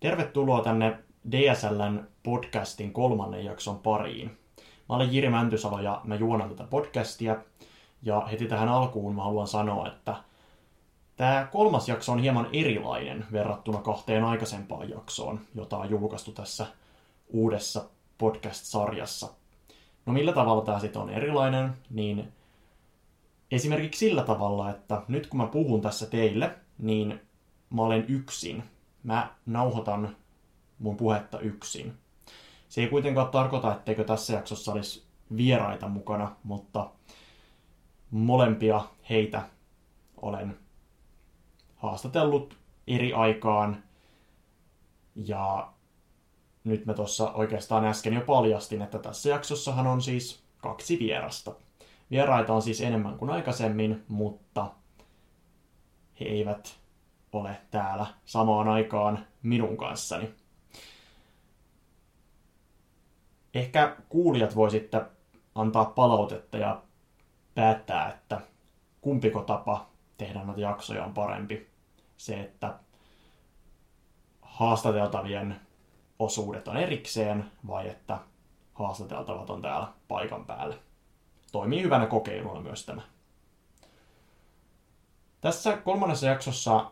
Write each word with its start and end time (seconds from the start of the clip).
Tervetuloa 0.00 0.62
tänne 0.62 0.98
DSLn 1.30 2.06
podcastin 2.22 2.92
kolmannen 2.92 3.44
jakson 3.44 3.78
pariin. 3.78 4.38
Mä 4.88 4.96
olen 4.96 5.14
Jiri 5.14 5.30
Mäntysalo 5.30 5.80
ja 5.80 6.00
mä 6.04 6.14
juonan 6.14 6.48
tätä 6.48 6.64
podcastia. 6.64 7.36
Ja 8.02 8.20
heti 8.20 8.46
tähän 8.46 8.68
alkuun 8.68 9.14
mä 9.14 9.22
haluan 9.22 9.46
sanoa, 9.46 9.88
että 9.88 10.14
tämä 11.16 11.48
kolmas 11.52 11.88
jakso 11.88 12.12
on 12.12 12.18
hieman 12.18 12.48
erilainen 12.52 13.26
verrattuna 13.32 13.78
kahteen 13.78 14.24
aikaisempaan 14.24 14.90
jaksoon, 14.90 15.40
jota 15.54 15.76
on 15.76 15.90
julkaistu 15.90 16.32
tässä 16.32 16.66
uudessa 17.28 17.84
podcast-sarjassa. 18.18 19.28
No 20.06 20.12
millä 20.12 20.32
tavalla 20.32 20.64
tämä 20.64 20.80
sitten 20.80 21.02
on 21.02 21.10
erilainen, 21.10 21.72
niin 21.90 22.32
esimerkiksi 23.50 23.98
sillä 23.98 24.22
tavalla, 24.22 24.70
että 24.70 25.02
nyt 25.08 25.26
kun 25.26 25.40
mä 25.40 25.46
puhun 25.46 25.80
tässä 25.80 26.06
teille, 26.06 26.54
niin 26.78 27.20
mä 27.70 27.82
olen 27.82 28.04
yksin. 28.08 28.62
Mä 29.02 29.34
nauhoitan 29.46 30.16
mun 30.78 30.96
puhetta 30.96 31.40
yksin. 31.40 31.98
Se 32.68 32.80
ei 32.80 32.88
kuitenkaan 32.88 33.28
tarkoita, 33.28 33.72
etteikö 33.72 34.04
tässä 34.04 34.32
jaksossa 34.32 34.72
olisi 34.72 35.02
vieraita 35.36 35.88
mukana, 35.88 36.36
mutta 36.42 36.90
molempia 38.10 38.84
heitä 39.10 39.42
olen 40.16 40.58
haastatellut 41.76 42.58
eri 42.86 43.12
aikaan. 43.12 43.82
Ja 45.14 45.72
nyt 46.64 46.86
mä 46.86 46.94
tuossa 46.94 47.32
oikeastaan 47.32 47.84
äsken 47.84 48.14
jo 48.14 48.20
paljastin, 48.20 48.82
että 48.82 48.98
tässä 48.98 49.28
jaksossahan 49.28 49.86
on 49.86 50.02
siis 50.02 50.42
kaksi 50.58 50.98
vierasta. 50.98 51.54
Vieraita 52.10 52.54
on 52.54 52.62
siis 52.62 52.80
enemmän 52.80 53.18
kuin 53.18 53.30
aikaisemmin, 53.30 54.04
mutta 54.08 54.70
he 56.20 56.24
eivät 56.24 56.79
ole 57.32 57.60
täällä 57.70 58.06
samaan 58.24 58.68
aikaan 58.68 59.26
minun 59.42 59.76
kanssani. 59.76 60.34
Ehkä 63.54 63.96
kuulijat 64.08 64.56
voi 64.56 64.70
sitten 64.70 65.06
antaa 65.54 65.84
palautetta 65.84 66.58
ja 66.58 66.82
päättää, 67.54 68.08
että 68.08 68.40
kumpiko 69.00 69.42
tapa 69.42 69.86
tehdä 70.18 70.44
noita 70.44 70.60
jaksoja 70.60 71.04
on 71.04 71.14
parempi. 71.14 71.70
Se, 72.16 72.40
että 72.40 72.74
haastateltavien 74.42 75.60
osuudet 76.18 76.68
on 76.68 76.76
erikseen 76.76 77.50
vai 77.66 77.88
että 77.88 78.18
haastateltavat 78.74 79.50
on 79.50 79.62
täällä 79.62 79.88
paikan 80.08 80.44
päällä. 80.44 80.76
Toimii 81.52 81.82
hyvänä 81.82 82.06
kokeiluna 82.06 82.60
myös 82.60 82.86
tämä. 82.86 83.02
Tässä 85.40 85.76
kolmannessa 85.76 86.26
jaksossa 86.26 86.90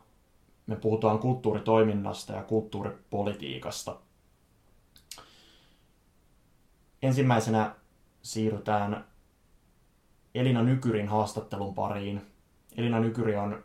me 0.69 0.77
puhutaan 0.77 1.19
kulttuuritoiminnasta 1.19 2.33
ja 2.33 2.43
kulttuuripolitiikasta. 2.43 3.97
Ensimmäisenä 7.03 7.75
siirrytään 8.23 9.05
Elina 10.35 10.63
Nykyrin 10.63 11.09
haastattelun 11.09 11.75
pariin. 11.75 12.27
Elina 12.77 13.01
Nykyri 13.01 13.37
on 13.37 13.65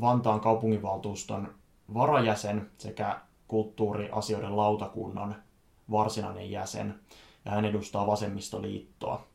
Vantaan 0.00 0.40
kaupunginvaltuuston 0.40 1.54
varajäsen 1.94 2.70
sekä 2.78 3.20
kulttuuriasioiden 3.48 4.56
lautakunnan 4.56 5.42
varsinainen 5.90 6.50
jäsen 6.50 7.00
ja 7.44 7.50
hän 7.50 7.64
edustaa 7.64 8.06
vasemmistoliittoa. 8.06 9.26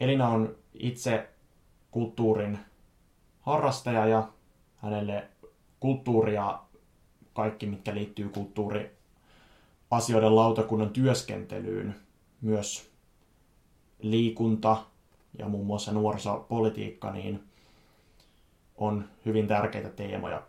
Elina 0.00 0.28
on 0.28 0.56
itse 0.74 1.28
kulttuurin 1.90 2.58
harrastaja 3.48 4.06
ja 4.06 4.28
hänelle 4.76 5.28
kulttuuri 5.80 6.34
ja 6.34 6.62
kaikki, 7.32 7.66
mitkä 7.66 7.94
liittyy 7.94 8.28
kulttuuriasioiden 8.28 10.36
lautakunnan 10.36 10.90
työskentelyyn, 10.90 11.94
myös 12.40 12.90
liikunta 14.02 14.84
ja 15.38 15.48
muun 15.48 15.66
muassa 15.66 15.92
nuorisopolitiikka, 15.92 17.12
niin 17.12 17.44
on 18.76 19.08
hyvin 19.24 19.46
tärkeitä 19.46 19.88
teemoja. 19.88 20.42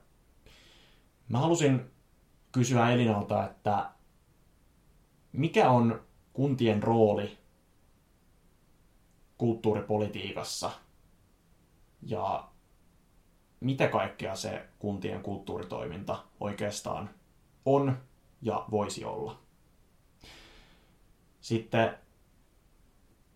Mä 1.30 1.38
halusin 1.38 1.81
kysyä 2.52 2.90
Elinalta, 2.90 3.46
että 3.46 3.90
mikä 5.31 5.70
on 5.70 6.02
kuntien 6.34 6.84
rooli 6.84 7.38
kulttuuripolitiikassa 9.38 10.72
ja 12.02 12.49
mitä 13.59 13.88
kaikkea 13.88 14.36
se 14.36 14.66
kuntien 14.80 15.24
kulttuuritoiminta 15.24 16.24
oikeastaan 16.40 17.09
on 17.66 17.97
ja 18.42 18.66
voisi 18.72 19.06
olla. 19.06 19.40
Sitten 21.42 21.98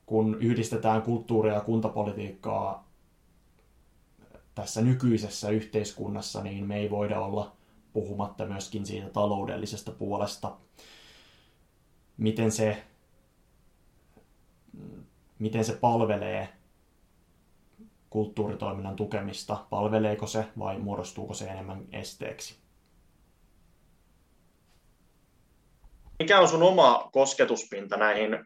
kun 0.05 0.37
yhdistetään 0.39 1.01
kulttuuria 1.01 1.53
ja 1.53 1.61
kuntapolitiikkaa 1.61 2.87
tässä 4.55 4.81
nykyisessä 4.81 5.49
yhteiskunnassa, 5.49 6.43
niin 6.43 6.67
me 6.67 6.77
ei 6.77 6.89
voida 6.89 7.19
olla 7.19 7.55
puhumatta 7.93 8.45
myöskin 8.45 8.85
siitä 8.85 9.09
taloudellisesta 9.09 9.91
puolesta, 9.91 10.57
miten 12.17 12.51
se, 12.51 12.83
miten 15.39 15.65
se 15.65 15.73
palvelee 15.73 16.49
kulttuuritoiminnan 18.13 18.95
tukemista, 18.95 19.65
palveleeko 19.69 20.27
se 20.27 20.45
vai 20.59 20.77
muodostuuko 20.77 21.33
se 21.33 21.45
enemmän 21.45 21.85
esteeksi? 21.91 22.55
Mikä 26.19 26.39
on 26.39 26.47
sun 26.47 26.63
oma 26.63 27.09
kosketuspinta 27.13 27.97
näihin 27.97 28.45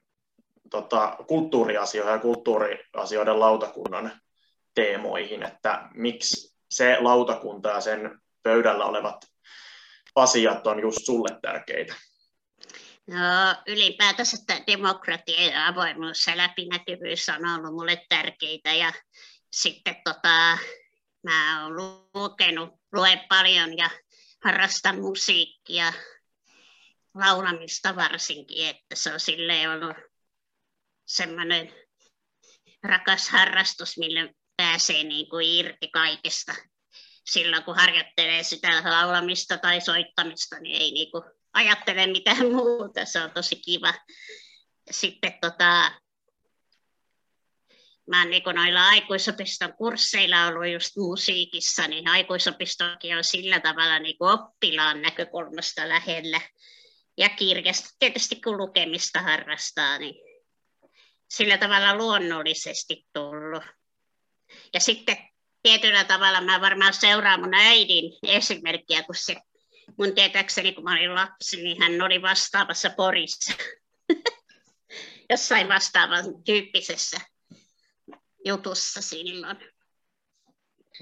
tota, 0.70 1.18
kulttuuriasioihin 1.28 2.14
ja 2.14 2.20
kulttuuriasioiden 2.20 3.40
lautakunnan 3.40 4.12
teemoihin, 4.76 5.44
että 5.44 5.90
miksi 5.94 6.58
se 6.72 6.98
lautakunta 7.00 7.70
ja 7.70 7.82
sen 7.82 8.20
pöydällä 8.44 8.86
olevat 8.86 9.18
asiat 10.16 10.68
on 10.68 10.80
just 10.80 11.06
sulle 11.06 11.40
tärkeitä? 11.42 11.96
No 13.08 13.56
ylipäätänsä 13.68 14.38
että 14.42 14.72
demokratia 14.72 15.50
ja 15.50 15.68
avoimuus 15.68 16.28
ja 16.28 16.38
läpinäkyvyys 16.38 17.30
on 17.30 17.50
ollut 17.50 17.76
mulle 17.76 18.06
tärkeitä 18.10 18.74
ja 18.74 18.94
sitten 19.52 19.96
tota, 20.04 20.58
mä 21.24 21.64
oon 21.64 21.76
lukenut, 22.14 22.70
luen 22.94 23.20
paljon 23.30 23.78
ja 23.78 23.90
harrastan 24.44 25.00
musiikkia, 25.00 25.94
laulamista 27.14 27.96
varsinkin, 27.96 28.68
että 28.68 28.96
se 28.96 29.14
on 29.14 29.20
silleen 29.20 29.70
ollut 29.70 29.98
semmoinen 31.06 31.74
rakas 32.84 33.30
harrastus, 33.30 33.98
millä 33.98 34.34
pääsee 34.58 35.04
niin 35.04 35.30
kuin 35.30 35.48
irti 35.48 35.88
kaikesta. 35.88 36.56
Silloin 37.26 37.64
kun 37.64 37.76
harjoittelee 37.76 38.44
sitä 38.44 38.82
laulamista 38.84 39.58
tai 39.58 39.82
soittamista, 39.82 40.60
niin 40.60 40.82
ei 40.82 40.92
niin 40.92 41.12
kuin 41.12 41.24
ajattele 41.54 42.08
mitään 42.08 42.52
muuta, 42.52 43.06
se 43.06 43.22
on 43.22 43.32
tosi 43.32 43.56
kiva. 43.56 43.94
Sitten 44.92 45.34
tota, 45.42 45.92
mä 48.08 48.22
oon 48.22 48.30
niin 48.30 48.44
noilla 48.56 48.88
aikuisopiston 48.88 49.74
kursseilla 49.74 50.48
ollut 50.48 50.74
just 50.74 50.96
musiikissa, 50.96 51.88
niin 51.88 52.10
aikuisopistokin 52.10 53.18
on 53.18 53.24
sillä 53.24 53.60
tavalla 53.60 54.00
niin 54.00 54.18
oppilaan 54.20 55.02
näkökulmasta 55.02 55.90
lähellä. 55.90 56.42
Ja 57.18 57.30
kirjasta 57.30 57.90
tietysti 58.00 58.42
kun 58.42 58.58
lukemista 58.58 59.22
harrastaa, 59.22 59.98
niin 59.98 60.16
sillä 61.30 61.58
tavalla 61.58 61.96
luonnollisesti 61.96 63.06
tullut. 63.14 63.64
Ja 64.74 64.80
sitten 64.80 65.18
tietyllä 65.64 66.04
tavalla 66.04 66.42
mä 66.42 66.62
varmaan 66.62 66.94
seuraan 66.94 67.40
mun 67.40 67.54
äidin 67.54 68.14
esimerkkiä, 68.24 69.04
kun 69.04 69.16
se 69.16 69.36
mun 69.98 70.16
tietääkseni, 70.16 70.74
kun 70.74 70.84
mä 70.84 70.92
olin 70.92 71.16
lapsi, 71.16 71.64
niin 71.64 71.82
hän 71.82 72.02
oli 72.02 72.22
vastaavassa 72.22 72.90
Porissa. 72.90 73.54
Jossain 75.30 75.70
vastaavan 75.70 76.44
tyyppisessä 76.46 77.22
jutussa 78.48 79.02
silloin. 79.02 79.58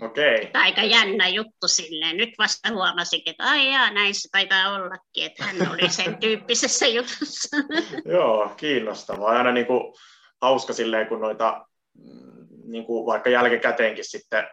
Okei. 0.01 0.49
Aika 0.53 0.83
jännä 0.83 1.27
juttu 1.27 1.67
silleen. 1.67 2.17
Nyt 2.17 2.29
vasta 2.39 2.69
huomasin, 2.69 3.21
että 3.25 3.43
ai 3.43 3.71
jaa, 3.71 3.91
näin 3.91 4.15
se 4.15 4.29
taitaa 4.31 4.73
ollakin, 4.73 5.25
että 5.25 5.43
hän 5.43 5.71
oli 5.71 5.89
sen 5.89 6.17
tyyppisessä 6.21 6.87
jutussa. 6.87 7.57
Joo, 8.05 8.53
kiinnostavaa. 8.57 9.31
Aina 9.31 9.51
niin 9.51 9.65
kuin, 9.65 9.93
hauska 10.41 10.73
silleen, 10.73 11.07
kun 11.07 11.21
noita 11.21 11.65
mm, 11.93 12.47
niin 12.63 12.85
kuin 12.85 13.05
vaikka 13.05 13.29
jälkikäteenkin 13.29 14.05
sitten 14.05 14.47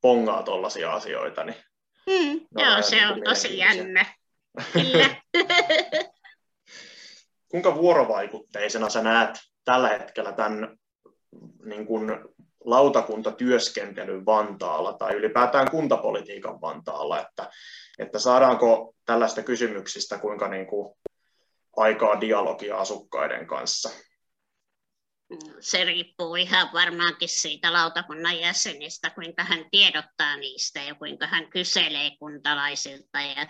pongaa 0.00 0.42
tuollaisia 0.42 0.92
asioita. 0.92 1.44
Niin 1.44 1.56
mm, 2.06 2.40
joo, 2.58 2.82
se 2.82 2.96
niin 2.96 3.08
on 3.08 3.22
tosi 3.22 3.58
jännä. 3.58 4.04
Kyllä. 4.72 5.10
Kuinka 7.48 7.74
vuorovaikutteisena 7.74 8.88
sä 8.88 9.02
näet 9.02 9.38
tällä 9.64 9.88
hetkellä 9.88 10.32
tämän 10.32 10.78
niin 11.64 11.86
kuin 11.86 12.10
lautakuntatyöskentelyn 12.64 14.26
Vantaalla 14.26 14.92
tai 14.92 15.14
ylipäätään 15.14 15.70
kuntapolitiikan 15.70 16.60
Vantaalla, 16.60 17.20
että 17.20 17.50
että 17.98 18.18
saadaanko 18.18 18.94
tällaista 19.04 19.42
kysymyksistä 19.42 20.18
kuinka 20.18 20.48
niin 20.48 20.66
kuin 20.66 20.94
aikaa 21.76 22.20
dialogia 22.20 22.76
asukkaiden 22.76 23.46
kanssa? 23.46 23.90
Se 25.60 25.84
riippuu 25.84 26.34
ihan 26.34 26.68
varmaankin 26.72 27.28
siitä 27.28 27.72
lautakunnan 27.72 28.40
jäsenistä, 28.40 29.10
kuinka 29.10 29.44
hän 29.44 29.64
tiedottaa 29.70 30.36
niistä 30.36 30.82
ja 30.82 30.94
kuinka 30.94 31.26
hän 31.26 31.50
kyselee 31.50 32.10
kuntalaisilta 32.18 33.20
ja 33.20 33.46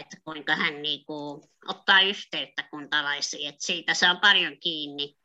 että 0.00 0.16
kuinka 0.24 0.56
hän 0.56 0.82
niin 0.82 1.04
kuin, 1.06 1.42
ottaa 1.68 2.00
yhteyttä 2.00 2.62
kuntalaisiin. 2.70 3.48
Että 3.48 3.66
siitä 3.66 3.94
se 3.94 4.10
on 4.10 4.20
paljon 4.20 4.56
kiinni. 4.60 5.16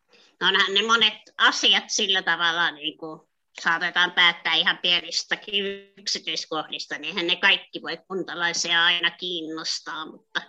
Onhan 0.41 0.73
ne 0.73 0.81
monet 0.81 1.13
asiat 1.37 1.83
sillä 1.87 2.21
tavalla 2.21 2.71
niin 2.71 2.97
kuin, 2.97 3.27
saatetaan 3.61 4.11
päättää 4.11 4.55
ihan 4.55 4.77
pienistäkin 4.77 5.65
yksityiskohdista, 5.97 6.97
niin 6.97 7.27
ne 7.27 7.35
kaikki 7.35 7.81
voi 7.81 7.97
kuntalaisia 8.07 8.85
aina 8.85 9.11
kiinnostaa, 9.11 10.05
mutta 10.05 10.41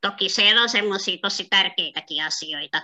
toki 0.00 0.28
siellä 0.28 0.62
on 0.62 0.68
semmoisia 0.68 1.18
tosi 1.22 1.46
tärkeitäkin 1.50 2.24
asioita. 2.24 2.82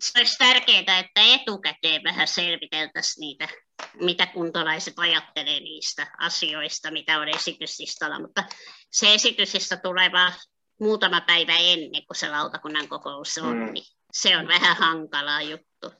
Se 0.00 0.18
olisi 0.18 0.38
tärkeää, 0.38 0.98
että 0.98 1.20
etukäteen 1.34 2.04
vähän 2.04 2.28
selviteltäisiin 2.28 3.20
niitä, 3.20 3.48
mitä 3.94 4.26
kuntalaiset 4.26 4.94
ajattelee 4.96 5.60
niistä 5.60 6.06
asioista, 6.18 6.90
mitä 6.90 7.18
on 7.18 7.28
esityslistalla, 7.28 8.20
mutta 8.20 8.44
se 8.90 9.14
esityslista 9.14 9.76
tulee 9.76 10.12
vaan 10.12 10.32
muutama 10.80 11.20
päivä 11.20 11.58
ennen 11.58 12.06
kuin 12.06 12.16
se 12.16 12.30
lautakunnan 12.30 12.88
kokous 12.88 13.38
on, 13.38 13.56
mm. 13.56 13.72
niin 13.72 13.99
se 14.12 14.36
on 14.36 14.48
vähän 14.48 14.76
hankalaa 14.76 15.42
juttu. 15.42 15.92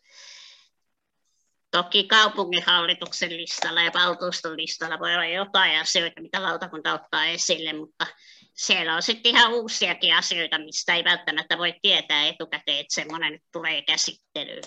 Toki 1.71 2.05
kaupunginhallituksen 2.05 3.37
listalla 3.37 3.83
ja 3.83 3.91
valtuuston 3.95 4.57
listalla 4.57 4.99
voi 4.99 5.15
olla 5.15 5.27
jotain 5.27 5.81
asioita, 5.81 6.21
mitä 6.21 6.43
lautakunta 6.43 6.93
ottaa 6.93 7.27
esille, 7.27 7.73
mutta 7.73 8.07
siellä 8.55 8.95
on 8.95 9.03
sitten 9.03 9.31
ihan 9.37 9.53
uusiakin 9.53 10.15
asioita, 10.15 10.59
mistä 10.59 10.95
ei 10.95 11.05
välttämättä 11.05 11.59
voi 11.59 11.75
tietää 11.83 12.27
etukäteen, 12.27 12.79
että 12.79 12.95
semmoinen 12.95 13.41
tulee 13.53 13.83
käsittelyyn. 13.83 14.65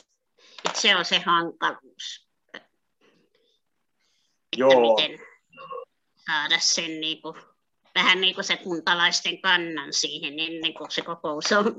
Että 0.65 0.81
se 0.81 0.95
on 0.95 1.05
se 1.05 1.19
hankaluus. 1.19 2.27
Joo. 4.57 4.95
miten 4.95 5.19
saada 6.25 6.59
sen 6.59 7.01
niin 7.01 7.21
kuin, 7.21 7.35
vähän 7.95 8.21
niin 8.21 8.35
kuin 8.35 8.45
se 8.45 8.57
kuntalaisten 8.57 9.41
kannan 9.41 9.93
siihen 9.93 10.39
ennen 10.39 10.73
kuin 10.73 10.91
se 10.91 11.01
kokous 11.01 11.51
on. 11.51 11.75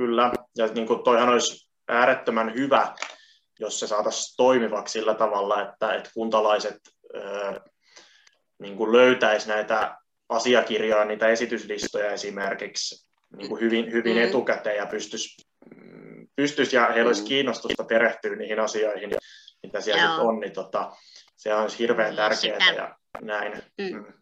Kyllä, 0.00 0.32
ja 0.56 0.66
niin 0.66 0.86
kuin 0.86 1.04
toihan 1.04 1.28
olisi 1.28 1.70
äärettömän 1.88 2.54
hyvä, 2.54 2.94
jos 3.58 3.80
se 3.80 3.86
saataisiin 3.86 4.34
toimivaksi 4.36 4.92
sillä 4.92 5.14
tavalla, 5.14 5.62
että, 5.62 5.94
että 5.94 6.10
kuntalaiset 6.14 6.76
niin 8.58 8.76
kuin 8.76 8.92
löytäisi 8.92 9.48
näitä 9.48 9.98
asiakirjoja, 10.28 11.04
niitä 11.04 11.28
esityslistoja 11.28 12.10
esimerkiksi 12.12 13.10
niin 13.36 13.48
kuin 13.48 13.60
hyvin, 13.60 13.92
hyvin 13.92 14.16
mm. 14.16 14.22
etukäteen 14.22 14.76
ja 14.76 14.86
pystyisi, 14.86 15.46
pystyisi 16.36 16.76
ja 16.76 16.86
heillä 16.86 17.08
olisi 17.08 17.22
mm. 17.22 17.28
kiinnostusta 17.28 17.84
perehtyä 17.84 18.36
niihin 18.36 18.60
asioihin, 18.60 19.10
mitä 19.62 19.80
siellä 19.80 20.02
Joo. 20.02 20.28
on, 20.28 20.40
niin 20.40 20.52
tota, 20.52 20.92
se 21.36 21.54
on 21.54 21.70
hirveän 21.78 22.16
tärkeää 22.16 22.60
sitä, 22.60 22.72
ja 22.72 22.96
näin. 23.20 23.52
Mm. 23.78 23.96
mm. 23.96 24.12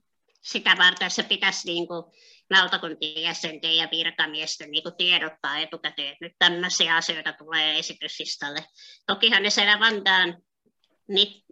Sitä 0.43 0.75
varten 0.79 1.11
se 1.11 1.23
pitäisi 1.23 1.67
niin 1.67 1.89
kuin, 1.89 2.05
lautakuntien 2.51 3.23
jäsenten 3.23 3.77
ja 3.77 3.89
virkamiesten 3.91 4.71
niin 4.71 4.83
tiedottaa 4.99 5.59
etukäteen, 5.59 6.13
että 6.13 6.25
nyt 6.25 6.33
tämmöisiä 6.39 6.97
asioita 6.97 7.33
tulee 7.33 7.79
esityslistalle. 7.79 8.65
Tokihan 9.07 9.43
ne 9.43 9.51
siellä 9.51 9.81
Vantaan 9.81 10.43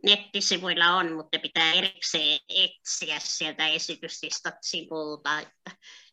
nettisivuilla 0.03 0.95
on, 0.95 1.13
mutta 1.13 1.39
pitää 1.39 1.73
erikseen 1.73 2.39
etsiä 2.49 3.19
sieltä 3.19 3.69
esityslistat 3.69 4.55
sivulta, 4.63 5.41
että 5.41 5.71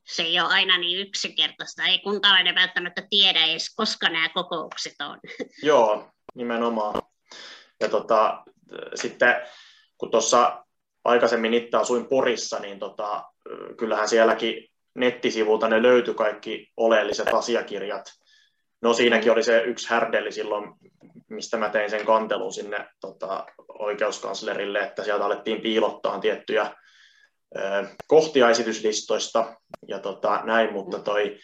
se 0.08 0.24
ei 0.24 0.40
ole 0.40 0.50
aina 0.50 0.78
niin 0.78 1.08
yksinkertaista. 1.08 1.84
Ei 1.84 2.00
kuntalainen 2.00 2.56
välttämättä 2.56 3.08
tiedä 3.10 3.46
edes, 3.46 3.76
koska 3.76 4.10
nämä 4.10 4.30
kokoukset 4.30 4.96
on. 5.00 5.20
Joo, 5.64 6.12
nimenomaan. 6.36 7.02
Ja 7.80 7.90
tota, 7.90 8.44
sitten 8.96 9.36
kun 9.98 10.12
tuossa 10.12 10.66
aikaisemmin 11.04 11.54
itse 11.54 11.78
asuin 11.78 12.08
Porissa, 12.08 12.60
niin 12.60 12.80
tota, 12.80 13.24
kyllähän 13.78 14.10
sielläkin 14.10 14.73
nettisivulta 14.96 15.68
ne 15.68 15.82
löytyi 15.82 16.14
kaikki 16.14 16.72
oleelliset 16.78 17.34
asiakirjat. 17.34 18.06
No 18.82 18.94
siinäkin 18.94 19.32
oli 19.32 19.44
se 19.44 19.62
yksi 19.62 19.90
härdeli 19.90 20.32
silloin, 20.32 20.74
mistä 21.30 21.58
mä 21.58 21.70
tein 21.70 21.90
sen 21.90 22.06
kantelun 22.06 22.54
sinne 22.54 22.88
tota, 23.02 23.46
oikeuskanslerille, 23.80 24.80
että 24.80 25.04
sieltä 25.04 25.26
alettiin 25.26 25.62
piilottaa 25.62 26.20
tiettyjä 26.20 26.72
ö, 27.58 27.86
kohtia 28.08 28.50
esityslistoista 28.50 29.56
ja 29.88 30.00
tota, 30.00 30.42
näin, 30.44 30.74
mutta, 30.74 31.00
toi, 31.00 31.38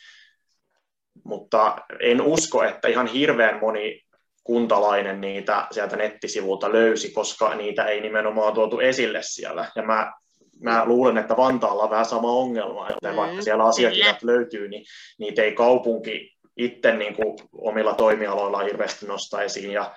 mutta 1.25 1.77
en 1.99 2.21
usko, 2.21 2.63
että 2.63 2.87
ihan 2.87 3.07
hirveän 3.07 3.59
moni 3.59 4.01
kuntalainen 4.43 5.21
niitä 5.21 5.67
sieltä 5.71 5.95
nettisivulta 5.95 6.71
löysi, 6.71 7.11
koska 7.11 7.55
niitä 7.55 7.85
ei 7.85 8.01
nimenomaan 8.01 8.53
tuotu 8.53 8.79
esille 8.79 9.19
siellä. 9.21 9.71
Ja 9.75 9.83
mä, 9.83 10.13
mä 10.59 10.85
luulen, 10.85 11.17
että 11.17 11.37
Vantaalla 11.37 11.83
on 11.83 11.89
vähän 11.89 12.05
sama 12.05 12.31
ongelma, 12.31 12.89
että 12.89 13.09
mm, 13.09 13.15
vaikka 13.15 13.41
siellä 13.41 13.65
asiakirjat 13.65 14.19
kyllä. 14.19 14.33
löytyy, 14.33 14.67
niin 14.67 14.85
niitä 15.17 15.41
ei 15.41 15.51
kaupunki 15.51 16.37
itse 16.57 16.95
niin 16.95 17.15
kuin 17.15 17.39
omilla 17.51 17.93
toimialoilla 17.93 18.63
hirveästi 18.63 19.05
nostaa 19.05 19.41
esiin. 19.41 19.71
Ja, 19.71 19.95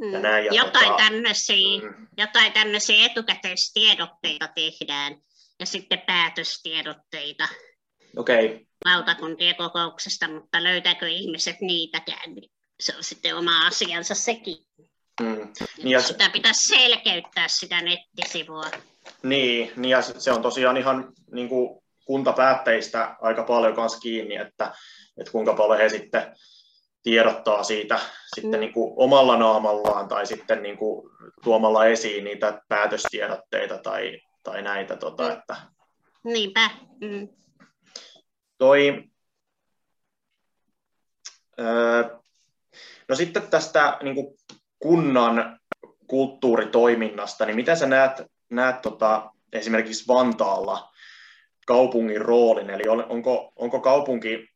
mm. 0.00 0.12
ja 0.12 0.20
näin, 0.20 0.44
ja 0.44 0.52
jotain, 0.52 0.86
tota, 0.86 1.02
tämmöisiä, 1.04 1.80
mm. 1.82 2.06
jotain 2.18 2.52
tämmöisiä 2.52 3.06
etukäteistiedotteita 3.06 4.48
tehdään 4.54 5.16
ja 5.60 5.66
sitten 5.66 6.02
päätöstiedotteita. 6.06 7.48
Okei. 8.16 8.46
Okay. 8.46 8.66
Lautakuntien 8.84 9.56
kokouksesta, 9.56 10.28
mutta 10.28 10.62
löytääkö 10.62 11.08
ihmiset 11.08 11.60
niitäkään, 11.60 12.34
niin 12.34 12.50
se 12.80 12.96
on 12.96 13.04
sitten 13.04 13.36
oma 13.36 13.66
asiansa 13.66 14.14
sekin. 14.14 14.56
Mm. 15.20 15.52
Niin 15.76 15.88
ja 15.88 16.00
sitä 16.00 16.30
pitäisi 16.30 16.68
selkeyttää 16.68 17.48
sitä 17.48 17.80
nettisivua. 17.82 18.70
Niin, 19.22 19.72
niin 19.76 19.90
ja 19.90 20.02
se 20.02 20.32
on 20.32 20.42
tosiaan 20.42 20.76
ihan 20.76 21.12
niin 21.32 21.48
kuin 21.48 21.82
kuntapäättäjistä 22.04 23.16
aika 23.20 23.42
paljon 23.42 23.74
kanssa 23.74 23.98
kiinni, 23.98 24.36
että, 24.36 24.72
että 25.16 25.32
kuinka 25.32 25.54
paljon 25.54 25.78
he 25.80 25.88
sitten 25.88 26.36
tiedottaa 27.02 27.64
siitä 27.64 27.98
sitten 28.34 28.50
mm. 28.54 28.60
niin 28.60 28.72
kuin 28.72 28.92
omalla 28.96 29.36
naamallaan 29.36 30.08
tai 30.08 30.26
sitten 30.26 30.62
niin 30.62 30.76
kuin 30.76 31.10
tuomalla 31.44 31.86
esiin 31.86 32.24
niitä 32.24 32.62
päätöstiedotteita 32.68 33.78
tai, 33.78 34.20
tai 34.42 34.62
näitä. 34.62 34.96
Tota, 34.96 35.22
mm. 35.22 35.32
että... 35.32 35.56
Niinpä. 36.24 36.70
Mm. 37.00 37.28
Toi, 38.58 39.04
öö, 41.60 42.16
No 43.08 43.14
sitten 43.14 43.42
tästä 43.42 43.98
niin 44.02 44.14
kuin 44.14 44.36
kunnan 44.78 45.60
kulttuuritoiminnasta, 46.06 47.46
niin 47.46 47.56
miten 47.56 47.76
sä 47.76 47.86
näet, 47.86 48.22
näet 48.50 48.82
tota, 48.82 49.30
esimerkiksi 49.52 50.08
Vantaalla 50.08 50.92
kaupungin 51.66 52.20
roolin, 52.20 52.70
eli 52.70 52.88
onko, 53.08 53.52
onko 53.56 53.80
kaupunki, 53.80 54.48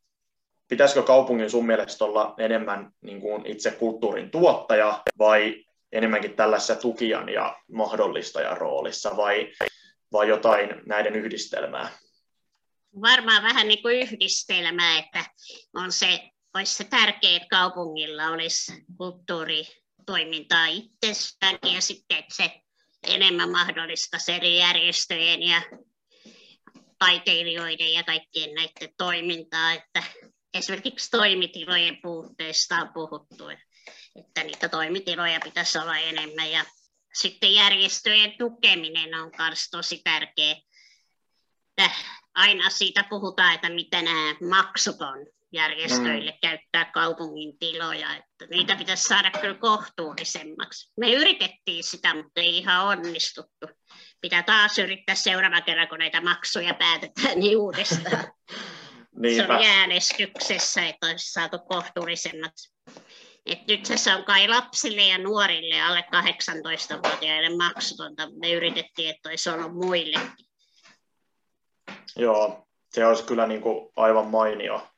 pitäisikö 0.69 1.03
kaupungin 1.03 1.51
sun 1.51 1.67
mielestä 1.67 2.05
olla 2.05 2.35
enemmän 2.39 2.91
niin 3.01 3.21
kuin 3.21 3.47
itse 3.47 3.71
kulttuurin 3.71 4.31
tuottaja 4.31 5.03
vai 5.19 5.65
enemmänkin 5.93 6.37
tällaisessa 6.37 6.77
tukijan 6.77 7.29
ja 7.29 7.57
mahdollistajan 7.73 8.57
roolissa 8.57 9.17
vai, 9.17 9.53
vai 10.13 10.29
jotain 10.29 10.71
näiden 10.87 11.17
yhdistelmää? 11.17 11.89
Varmaan 13.03 13.43
vähän 13.43 13.69
niin 13.69 13.83
kuin 13.83 13.97
yhdistelmää, 13.97 14.99
että 14.99 15.25
on 15.75 15.93
se 15.93 16.31
olisi 16.55 16.75
se 16.75 16.85
tärkeää, 16.85 17.37
että 17.37 17.49
kaupungilla 17.51 18.29
olisi 18.29 18.73
kulttuuritoimintaa 18.97 20.67
itsessäänkin 20.67 21.75
ja 21.75 21.81
sitten, 21.81 22.19
että 22.19 22.35
se 22.35 22.63
enemmän 23.03 23.51
mahdollista 23.51 24.17
eri 24.29 24.59
järjestöjen 24.59 25.43
ja 25.43 25.63
taiteilijoiden 26.99 27.93
ja 27.93 28.03
kaikkien 28.03 28.55
näiden 28.55 28.95
toimintaa, 28.99 29.73
että 29.73 30.03
esimerkiksi 30.55 31.11
toimitilojen 31.11 31.99
puutteista 32.03 32.77
on 32.77 32.93
puhuttu, 32.93 33.49
että 34.17 34.45
niitä 34.45 34.69
toimitiloja 34.69 35.41
pitäisi 35.45 35.79
olla 35.79 35.99
enemmän 35.99 36.51
ja 36.51 36.65
sitten 37.15 37.55
järjestöjen 37.55 38.35
tukeminen 38.39 39.15
on 39.15 39.31
myös 39.39 39.71
tosi 39.71 40.01
tärkeää. 40.05 40.57
Aina 42.35 42.71
siitä 42.71 43.05
puhutaan, 43.11 43.55
että 43.55 43.69
mitä 43.69 44.03
nämä 44.03 44.35
maksut 44.51 45.03
on 45.03 45.40
järjestöille 45.53 46.31
mm. 46.31 46.39
käyttää 46.43 46.85
kaupungin 46.85 47.59
tiloja, 47.59 48.17
että 48.17 48.47
niitä 48.51 48.77
pitäisi 48.77 49.09
saada 49.09 49.31
kyllä 49.31 49.55
kohtuullisemmaksi. 49.55 50.93
Me 50.97 51.13
yritettiin 51.13 51.85
sitä, 51.85 52.15
mutta 52.15 52.41
ei 52.41 52.59
ihan 52.59 52.87
onnistuttu. 52.87 53.67
Pitää 54.21 54.43
taas 54.43 54.79
yrittää 54.79 55.15
seuraava 55.15 55.61
kerran, 55.61 55.89
kun 55.89 55.99
näitä 55.99 56.21
maksuja 56.21 56.75
päätetään 56.75 57.41
niin 57.41 57.59
uudestaan. 57.59 58.33
Se 59.37 59.47
on 59.49 59.63
jäänestyksessä, 59.63 60.87
että 60.87 61.07
olisi 61.07 61.33
saatu 61.33 61.59
kohtuullisemmaksi. 61.59 62.73
Et 63.47 63.67
nyt 63.67 63.87
se 63.95 64.15
on 64.15 64.25
kai 64.25 64.49
lapsille 64.49 65.03
ja 65.03 65.19
nuorille 65.19 65.81
alle 65.81 66.05
18-vuotiaille 66.17 67.57
maksutonta. 67.57 68.29
Me 68.41 68.53
yritettiin, 68.53 69.11
että 69.11 69.29
olisi 69.29 69.51
ollut 69.51 69.75
muille. 69.75 70.21
Joo, 72.17 72.67
se 72.91 73.07
olisi 73.07 73.25
kyllä 73.25 73.47
niin 73.47 73.61
kuin 73.61 73.93
aivan 73.97 74.27
mainio. 74.27 74.90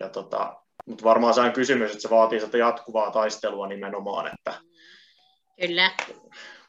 Ja 0.00 0.08
tota, 0.08 0.62
mutta 0.86 1.04
varmaan 1.04 1.34
se 1.34 1.40
on 1.40 1.52
kysymys, 1.52 1.90
että 1.90 2.02
se 2.02 2.10
vaatii 2.10 2.40
sitä 2.40 2.58
jatkuvaa 2.58 3.10
taistelua 3.10 3.66
nimenomaan, 3.66 4.30
että 4.34 4.60
Kyllä. 5.60 5.90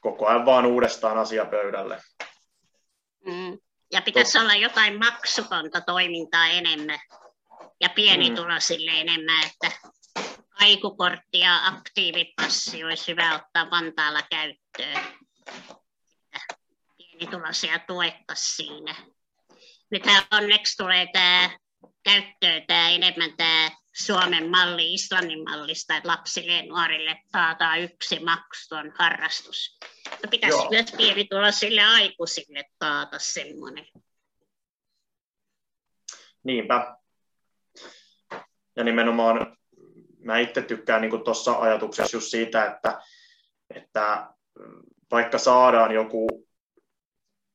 koko 0.02 0.28
ajan 0.28 0.46
vaan 0.46 0.66
uudestaan 0.66 1.18
asia 1.18 1.46
pöydälle. 1.46 2.02
Mm. 3.26 3.58
Ja 3.92 4.02
pitäisi 4.02 4.40
olla 4.40 4.56
jotain 4.56 5.00
maksutonta 5.00 5.82
toimintaa 5.82 6.48
enemmän 6.48 7.00
ja 7.82 7.90
pienituloisille 7.90 8.92
mm. 8.92 8.98
enemmän, 8.98 9.46
että 9.46 9.72
kaikukortti 10.60 11.40
ja 11.40 11.68
aktiivipassi 11.68 12.84
olisi 12.84 13.12
hyvä 13.12 13.36
ottaa 13.36 13.72
Vantaalla 13.72 14.22
käyttöön. 14.30 15.04
Pienituloisia 16.98 17.80
tuettaisiin 17.80 18.68
siinä. 18.68 18.96
Nythän 19.92 20.24
onneksi 20.32 20.78
tulee 20.78 21.08
tämä 21.14 21.50
käyttöön 22.04 22.68
tämä 22.68 22.90
enemmän 22.90 23.38
tämä 23.38 23.70
Suomen 23.94 24.50
malli 24.50 24.94
Islannin 24.94 25.44
mallista, 25.44 25.98
että 25.98 26.10
lapsille 26.10 26.52
ja 26.52 26.66
nuorille 26.66 27.18
taataan 27.32 27.82
yksi 27.82 28.20
maksuton 28.20 28.92
harrastus. 28.96 29.80
No 30.12 30.30
pitäisi 30.32 30.58
Joo. 30.58 30.70
myös 30.70 30.92
pienituloisille 30.98 31.82
aikuisille 31.82 32.64
taata 32.80 33.20
semmoinen. 33.20 33.86
Niinpä. 36.44 36.98
Ja 38.76 38.84
nimenomaan 38.84 39.58
mä 40.20 40.40
itse 40.40 40.62
tykkään 40.62 41.02
niin 41.02 41.24
tuossa 41.24 41.52
ajatuksessa 41.60 42.18
just 42.18 42.28
siitä, 42.28 42.66
että, 42.66 43.02
että 43.76 44.30
vaikka 45.12 45.38
saadaan 45.38 45.92
joku 45.92 46.48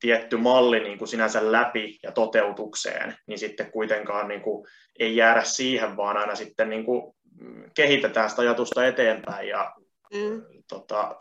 tietty 0.01 0.37
malli 0.37 0.81
niin 0.81 0.99
kuin 0.99 1.09
sinänsä 1.09 1.53
läpi 1.53 1.99
ja 2.03 2.13
toteutukseen, 2.13 3.17
niin 3.27 3.39
sitten 3.39 3.73
kuitenkaan 3.73 4.29
niin 4.29 4.41
kuin 4.41 4.69
ei 4.99 5.17
jäädä 5.17 5.45
siihen, 5.45 5.97
vaan 5.97 6.17
aina 6.17 6.35
sitten 6.35 6.71
niin 6.71 6.85
kuin 6.85 7.15
kehitetään 7.75 8.31
sitä 8.31 8.43
ajatusta 8.43 8.87
eteenpäin 8.87 9.49
ja 9.49 9.75
mm. 10.15 10.43
tota, 10.69 11.17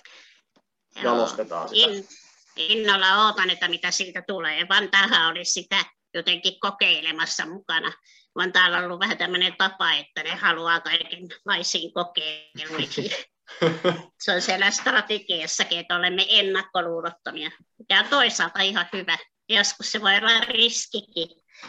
jalostetaan 1.03 1.69
sitä. 1.69 1.91
In, 1.91 2.07
innolla 2.55 3.25
ootan, 3.25 3.49
että 3.49 3.67
mitä 3.67 3.91
siitä 3.91 4.23
tulee. 4.27 4.65
Vantaahan 4.69 5.31
oli 5.31 5.45
sitä 5.45 5.85
jotenkin 6.13 6.59
kokeilemassa 6.59 7.45
mukana. 7.45 7.93
Vantaalla 8.35 8.77
on 8.77 8.85
ollut 8.85 8.99
vähän 8.99 9.17
tämmöinen 9.17 9.55
tapa, 9.57 9.93
että 9.93 10.23
ne 10.23 10.35
haluaa 10.35 10.79
kaikenlaisiin 10.79 11.93
kokeiluihin. 11.93 13.11
Se 14.23 14.31
on 14.31 14.41
siellä 14.41 14.71
strategiassakin, 14.71 15.79
että 15.79 15.95
olemme 15.95 16.25
ennakkoluulottomia, 16.29 17.51
mikä 17.79 17.99
on 17.99 18.05
toisaalta 18.09 18.61
ihan 18.61 18.85
hyvä. 18.93 19.17
Joskus 19.49 19.91
se 19.91 20.01
voi 20.01 20.17
olla 20.17 20.39
riskikin 20.39 21.27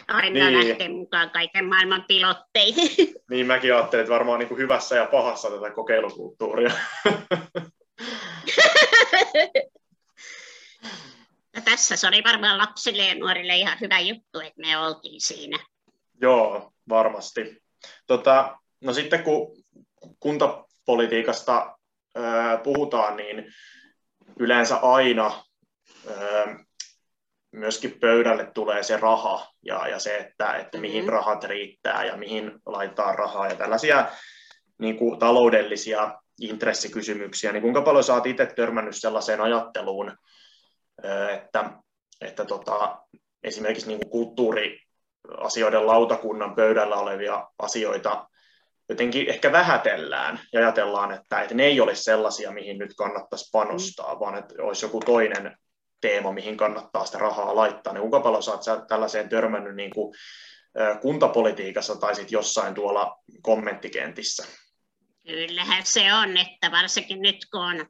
aina 0.08 0.50
niin. 0.50 0.68
lähteä 0.68 0.88
mukaan 0.88 1.30
kaiken 1.30 1.64
maailman 1.64 2.04
pilotteihin. 2.08 3.14
Niin 3.30 3.46
mäkin 3.46 3.74
ajattelin, 3.74 4.02
että 4.02 4.14
varmaan 4.14 4.38
niin 4.38 4.48
kuin 4.48 4.58
hyvässä 4.58 4.96
ja 4.96 5.06
pahassa 5.06 5.50
tätä 5.50 5.70
kokeilukulttuuria. 5.70 6.70
ja 11.54 11.60
tässä 11.64 11.96
se 11.96 12.08
oli 12.08 12.24
varmaan 12.24 12.58
lapsille 12.58 13.06
ja 13.06 13.14
nuorille 13.14 13.56
ihan 13.56 13.80
hyvä 13.80 14.00
juttu, 14.00 14.40
että 14.40 14.60
me 14.60 14.78
oltiin 14.78 15.20
siinä. 15.20 15.58
Joo, 16.20 16.72
varmasti. 16.88 17.62
Tota, 18.06 18.58
no 18.80 18.92
sitten 18.92 19.22
kun 19.22 19.64
kunta 20.20 20.64
politiikasta 20.88 21.78
puhutaan, 22.62 23.16
niin 23.16 23.46
yleensä 24.40 24.76
aina 24.76 25.44
myöskin 27.52 28.00
pöydälle 28.00 28.50
tulee 28.54 28.82
se 28.82 28.96
raha 28.96 29.46
ja, 29.62 29.88
ja 29.88 29.98
se, 29.98 30.16
että, 30.16 30.52
että 30.52 30.78
mihin 30.78 31.04
mm-hmm. 31.04 31.12
rahat 31.12 31.44
riittää 31.44 32.04
ja 32.04 32.16
mihin 32.16 32.52
laittaa 32.66 33.12
rahaa 33.12 33.48
ja 33.48 33.56
tällaisia 33.56 34.08
niin 34.78 34.96
kuin, 34.96 35.18
taloudellisia 35.18 36.18
intressikysymyksiä, 36.40 37.52
niin 37.52 37.62
kuinka 37.62 37.82
paljon 37.82 38.04
oot 38.12 38.26
itse 38.26 38.46
törmännyt 38.46 38.96
sellaiseen 38.96 39.40
ajatteluun, 39.40 40.16
että, 41.32 41.70
että 42.20 42.44
tota, 42.44 42.98
esimerkiksi 43.42 43.88
niin 43.88 44.00
kuin 44.00 44.10
kulttuuriasioiden 44.10 45.86
lautakunnan 45.86 46.54
pöydällä 46.54 46.96
olevia 46.96 47.48
asioita 47.58 48.28
jotenkin 48.88 49.28
ehkä 49.28 49.52
vähätellään 49.52 50.40
ja 50.52 50.60
ajatellaan, 50.60 51.12
että, 51.12 51.42
että 51.42 51.54
ne 51.54 51.64
ei 51.64 51.80
ole 51.80 51.94
sellaisia, 51.94 52.50
mihin 52.50 52.78
nyt 52.78 52.94
kannattaisi 52.94 53.48
panostaa, 53.52 54.14
mm. 54.14 54.20
vaan 54.20 54.38
että 54.38 54.54
olisi 54.62 54.84
joku 54.84 55.00
toinen 55.00 55.56
teema, 56.00 56.32
mihin 56.32 56.56
kannattaa 56.56 57.06
sitä 57.06 57.18
rahaa 57.18 57.56
laittaa. 57.56 57.92
Niin 57.92 58.00
kuinka 58.00 58.20
paljon 58.20 58.42
olet 58.48 58.62
sä 58.62 58.84
tällaiseen 58.88 59.28
törmännyt 59.28 59.74
niin 59.74 59.90
kuin, 59.90 60.14
kuntapolitiikassa 61.02 61.96
tai 61.96 62.14
sitten 62.14 62.36
jossain 62.36 62.74
tuolla 62.74 63.22
kommenttikentissä? 63.42 64.46
Kyllähän 65.26 65.86
se 65.86 66.14
on, 66.14 66.36
että 66.36 66.70
varsinkin 66.70 67.22
nyt 67.22 67.36
kun 67.52 67.60
on 67.60 67.86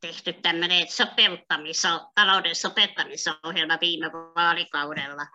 tehty 0.00 0.32
tämmöinen 0.32 0.88
sopeuttamiso, 0.88 1.88
talouden 2.14 2.54
sopeuttamisohjelma 2.54 3.78
viime 3.80 4.12
vaalikaudella, 4.12 5.26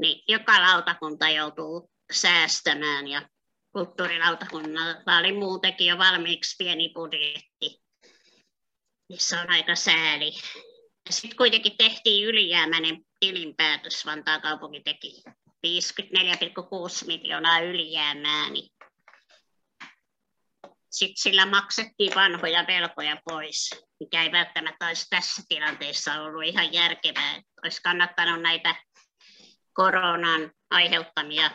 niin 0.00 0.24
joka 0.28 0.62
lautakunta 0.62 1.28
joutuu 1.28 1.90
säästämään 2.12 3.08
ja 3.08 3.22
kulttuurilautakunnalla 3.72 5.18
oli 5.18 5.32
muutenkin 5.32 5.86
jo 5.86 5.98
valmiiksi 5.98 6.56
pieni 6.58 6.92
budjetti. 6.94 7.82
Se 9.18 9.40
on 9.40 9.50
aika 9.50 9.74
sääli. 9.74 10.32
Sitten 11.10 11.36
kuitenkin 11.36 11.76
tehtiin 11.76 12.28
ylijäämäinen 12.28 13.04
tilinpäätös, 13.20 14.06
Vantaan 14.06 14.40
kaupunki 14.40 14.80
teki 14.80 15.22
54,6 15.66 17.06
miljoonaa 17.06 17.58
ylijäämää, 17.58 18.50
niin 18.50 18.72
sitten 20.90 21.22
sillä 21.22 21.46
maksettiin 21.46 22.14
vanhoja 22.14 22.64
velkoja 22.66 23.16
pois, 23.24 23.70
mikä 24.00 24.22
ei 24.22 24.32
välttämättä 24.32 24.86
olisi 24.86 25.06
tässä 25.10 25.42
tilanteessa 25.48 26.22
ollut 26.22 26.44
ihan 26.44 26.72
järkevää. 26.72 27.42
Olisi 27.64 27.82
kannattanut 27.82 28.42
näitä 28.42 28.74
koronan 29.72 30.52
aiheuttamia 30.70 31.50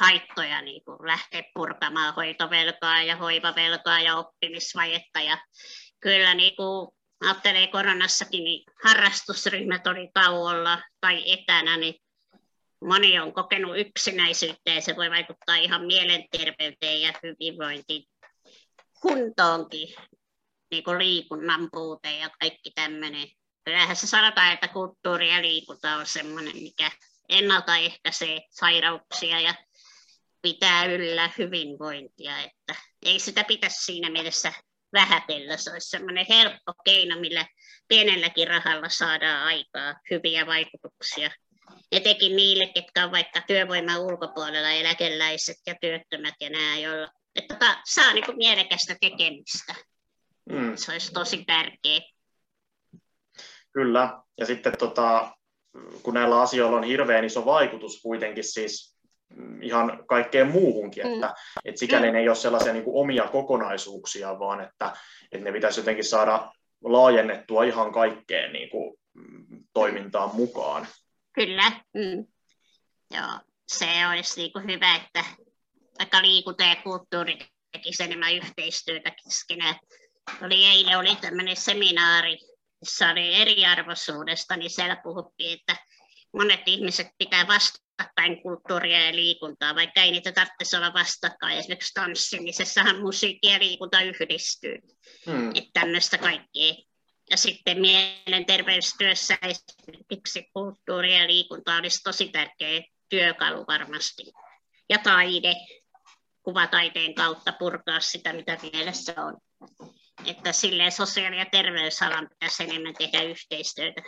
haittoja 0.00 0.62
niin 0.62 0.84
kuin 0.84 0.98
lähteä 1.06 1.42
purkamaan 1.54 2.14
hoitovelkaa 2.14 3.02
ja 3.02 3.16
hoivavelkaa 3.16 4.00
ja 4.00 4.16
oppimisvajetta. 4.16 5.20
Ja 5.20 5.38
kyllä 6.00 6.34
niin 6.34 6.56
kuin 6.56 6.88
ajattelee 7.20 7.66
koronassakin, 7.66 8.44
niin 8.44 8.64
harrastusryhmät 8.84 9.86
oli 9.86 10.10
tauolla 10.14 10.82
tai 11.00 11.32
etänä, 11.32 11.76
niin 11.76 11.94
moni 12.84 13.20
on 13.20 13.32
kokenut 13.32 13.78
yksinäisyyttä 13.78 14.70
ja 14.70 14.80
se 14.80 14.96
voi 14.96 15.10
vaikuttaa 15.10 15.56
ihan 15.56 15.86
mielenterveyteen 15.86 17.00
ja 17.00 17.12
hyvinvointiin 17.22 18.04
kuntoonkin, 19.00 19.94
niin 20.70 20.84
kuin 20.84 20.98
liikunnan 20.98 21.68
puute 21.72 22.16
ja 22.16 22.30
kaikki 22.40 22.70
tämmöinen. 22.74 23.28
Kyllähän 23.64 23.96
se 23.96 24.06
sanotaan, 24.06 24.52
että 24.52 24.68
kulttuuri 24.68 25.30
ja 25.30 25.42
liikunta 25.42 25.96
on 25.96 26.06
semmoinen, 26.06 26.56
mikä 26.56 26.90
ennaltaehkäisee 27.28 28.40
sairauksia 28.50 29.40
ja 29.40 29.54
pitää 30.46 30.84
yllä 30.84 31.30
hyvinvointia, 31.38 32.38
että 32.38 32.74
ei 33.02 33.18
sitä 33.18 33.44
pitäisi 33.44 33.84
siinä 33.84 34.10
mielessä 34.10 34.52
vähätellä. 34.92 35.56
Se 35.56 35.72
olisi 35.72 35.90
semmoinen 35.90 36.26
helppo 36.28 36.72
keino, 36.84 37.20
millä 37.20 37.46
pienelläkin 37.88 38.48
rahalla 38.48 38.88
saadaan 38.88 39.46
aikaa 39.46 39.94
hyviä 40.10 40.46
vaikutuksia. 40.46 41.30
Etenkin 41.92 42.36
niille, 42.36 42.66
ketkä 42.66 43.04
on 43.04 43.12
vaikka 43.12 43.40
työvoiman 43.40 44.00
ulkopuolella, 44.00 44.70
eläkeläiset 44.70 45.56
ja 45.66 45.74
työttömät 45.80 46.34
ja 46.40 46.50
nämä, 46.50 46.78
joilla 46.78 47.08
että 47.36 47.54
tota, 47.54 47.76
saa 47.84 48.12
niin 48.12 48.24
kuin 48.24 48.36
mielekästä 48.36 48.96
tekemistä. 49.00 49.74
Mm. 50.50 50.76
Se 50.76 50.92
olisi 50.92 51.12
tosi 51.12 51.44
tärkeää. 51.44 52.00
Kyllä, 53.72 54.20
ja 54.38 54.46
sitten 54.46 54.78
tota, 54.78 55.36
kun 56.02 56.14
näillä 56.14 56.40
asioilla 56.40 56.76
on 56.76 56.84
hirveän 56.84 57.24
iso 57.24 57.44
vaikutus 57.44 58.02
kuitenkin 58.02 58.44
siis 58.44 58.95
ihan 59.62 60.04
kaikkeen 60.06 60.50
muuhunkin, 60.50 61.06
mm. 61.06 61.14
että, 61.14 61.34
että 61.64 61.78
sikäli 61.78 62.06
mm. 62.06 62.12
ne 62.12 62.18
ei 62.18 62.28
ole 62.28 62.36
sellaisia 62.36 62.72
niin 62.72 62.84
kuin 62.84 63.02
omia 63.02 63.24
kokonaisuuksia, 63.24 64.38
vaan 64.38 64.60
että, 64.60 64.92
että 65.32 65.44
ne 65.44 65.52
pitäisi 65.52 65.80
jotenkin 65.80 66.04
saada 66.04 66.52
laajennettua 66.84 67.64
ihan 67.64 67.92
kaikkeen 67.92 68.52
niin 68.52 68.70
kuin, 68.70 68.96
toimintaan 69.74 70.30
mukaan. 70.34 70.86
Kyllä, 71.32 71.72
mm. 71.94 72.26
Joo, 73.10 73.40
se 73.68 73.86
olisi 74.12 74.40
niin 74.40 74.52
kuin 74.52 74.64
hyvä, 74.64 74.96
että 74.96 75.24
vaikka 75.98 76.22
liikunta 76.22 76.62
ja 76.62 76.76
kulttuuri 76.76 77.38
tekisi 77.72 78.02
enemmän 78.02 78.34
yhteistyötä 78.34 79.10
keskenään. 79.10 79.74
Oli 80.42 80.64
eilen 80.64 80.98
oli 80.98 81.16
tämmöinen 81.16 81.56
seminaari, 81.56 82.38
jossa 82.80 83.08
oli 83.08 83.34
eriarvoisuudesta, 83.34 84.56
niin 84.56 84.70
siellä 84.70 84.96
puhuttiin, 85.02 85.58
että 85.58 85.76
monet 86.36 86.60
ihmiset 86.66 87.06
pitää 87.18 87.46
vastakkain 87.46 88.42
kulttuuria 88.42 89.06
ja 89.06 89.14
liikuntaa, 89.14 89.74
vaikka 89.74 90.02
ei 90.02 90.10
niitä 90.10 90.32
tarvitsisi 90.32 90.76
olla 90.76 90.94
vastakkain. 90.94 91.58
Esimerkiksi 91.58 91.94
tanssimisessahan 91.94 93.00
musiikki 93.00 93.48
ja 93.48 93.58
liikunta 93.58 94.00
yhdistyy. 94.00 94.78
Hmm. 95.26 95.48
Että 95.48 95.80
tämmöistä 95.80 96.18
kaikkea. 96.18 96.74
Ja 97.30 97.36
sitten 97.36 97.80
mielenterveystyössä 97.80 99.38
esimerkiksi 99.42 100.50
kulttuuri 100.52 101.18
ja 101.18 101.26
liikunta 101.26 101.76
olisi 101.76 102.02
tosi 102.04 102.28
tärkeä 102.28 102.82
työkalu 103.08 103.64
varmasti. 103.68 104.22
Ja 104.88 104.98
taide, 104.98 105.54
kuvataiteen 106.42 107.14
kautta 107.14 107.52
purkaa 107.52 108.00
sitä, 108.00 108.32
mitä 108.32 108.58
mielessä 108.72 109.14
on. 109.16 109.36
Että 110.26 110.52
silleen 110.52 110.92
sosiaali- 110.92 111.38
ja 111.38 111.46
terveysalan 111.52 112.28
pitäisi 112.28 112.62
enemmän 112.62 112.94
tehdä 112.94 113.22
yhteistyötä, 113.22 114.02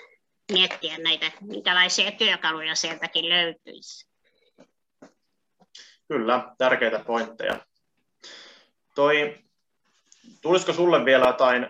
miettiä 0.52 0.98
näitä, 0.98 1.32
minkälaisia 1.40 2.12
työkaluja 2.12 2.74
sieltäkin 2.74 3.28
löytyisi. 3.28 4.08
Kyllä, 6.08 6.54
tärkeitä 6.58 6.98
pointteja. 6.98 7.66
Toi, 8.94 9.38
tulisiko 10.42 10.72
sulle 10.72 11.04
vielä 11.04 11.26
jotain 11.26 11.66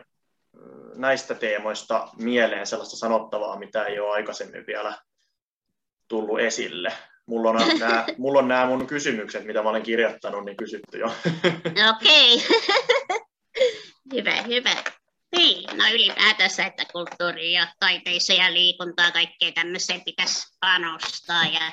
näistä 0.94 1.34
teemoista 1.34 2.08
mieleen 2.16 2.66
sellaista 2.66 2.96
sanottavaa, 2.96 3.58
mitä 3.58 3.84
ei 3.84 4.00
ole 4.00 4.14
aikaisemmin 4.14 4.66
vielä 4.66 4.98
tullut 6.08 6.40
esille? 6.40 6.92
Mulla 7.26 7.50
on 7.50 7.56
nämä, 7.78 8.06
mulla 8.18 8.38
on 8.38 8.48
nämä 8.48 8.66
mun 8.66 8.86
kysymykset, 8.86 9.44
mitä 9.44 9.62
mä 9.62 9.68
olen 9.68 9.82
kirjoittanut, 9.82 10.44
niin 10.44 10.56
kysytty 10.56 10.98
jo. 10.98 11.06
Okei. 11.90 12.36
Okay. 12.36 13.20
hyvä, 14.14 14.42
hyvä. 14.42 14.97
Niin, 15.38 15.78
no 15.78 15.84
ylipäätänsä, 15.92 16.66
että 16.66 16.84
kulttuuri 16.92 17.52
ja 17.52 17.66
taiteeseen 17.78 18.38
ja 18.38 18.52
liikuntaa 18.52 19.10
kaikkea 19.10 19.52
tämmöiseen 19.52 20.02
pitäisi 20.04 20.56
panostaa 20.60 21.44
ja 21.44 21.72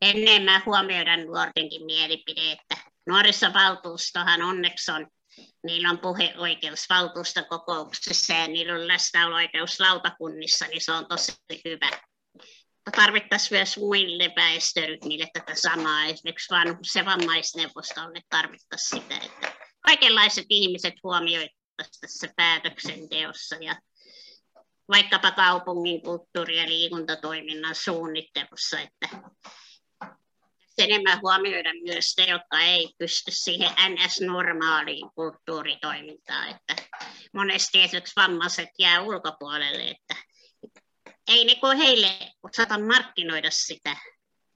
enemmän 0.00 0.62
huomioida 0.66 1.16
nuortenkin 1.16 1.84
mielipide, 1.84 2.52
että 2.52 2.76
nuorisovaltuustohan 3.06 4.42
onneksi 4.42 4.90
on, 4.90 5.06
niillä 5.64 5.90
on 5.90 5.98
puheoikeus 5.98 6.86
valtuustokokouksessa 6.90 8.32
ja 8.32 8.48
niillä 8.48 8.74
on 8.74 8.88
läsnäoloikeus 8.88 9.80
lautakunnissa, 9.80 10.66
niin 10.66 10.84
se 10.84 10.92
on 10.92 11.06
tosi 11.06 11.32
hyvä 11.64 11.90
tarvittaisiin 12.96 13.58
myös 13.58 13.76
muille 13.76 14.32
väestöryhmille 14.36 15.26
tätä 15.32 15.54
samaa. 15.54 16.04
Esimerkiksi 16.04 16.54
se 16.82 17.04
vammaisneuvostolle 17.04 18.20
tarvittaisiin 18.28 19.02
sitä, 19.02 19.16
että 19.16 19.52
kaikenlaiset 19.80 20.46
ihmiset 20.48 20.94
huomioitaisiin 21.02 21.58
tässä 22.00 22.28
päätöksenteossa 22.36 23.56
ja 23.60 23.76
vaikkapa 24.88 25.30
kaupungin 25.30 26.02
kulttuuri- 26.02 26.56
ja 26.56 26.68
liikuntatoiminnan 26.68 27.74
suunnittelussa, 27.74 28.80
että 28.80 29.08
enemmän 30.78 31.20
huomioida 31.22 31.70
myös 31.84 32.14
ne, 32.18 32.24
jotka 32.24 32.60
ei 32.60 32.94
pysty 32.98 33.30
siihen 33.30 33.70
NS-normaaliin 33.70 35.10
kulttuuritoimintaan. 35.14 36.48
Että 36.48 36.76
monesti 37.34 37.82
esimerkiksi 37.82 38.16
vammaiset 38.16 38.68
jää 38.78 39.00
ulkopuolelle, 39.00 39.90
että 39.90 40.14
ei 41.28 41.56
kun 41.56 41.76
heille 41.76 42.08
osata 42.42 42.78
markkinoida 42.78 43.50
sitä 43.50 43.96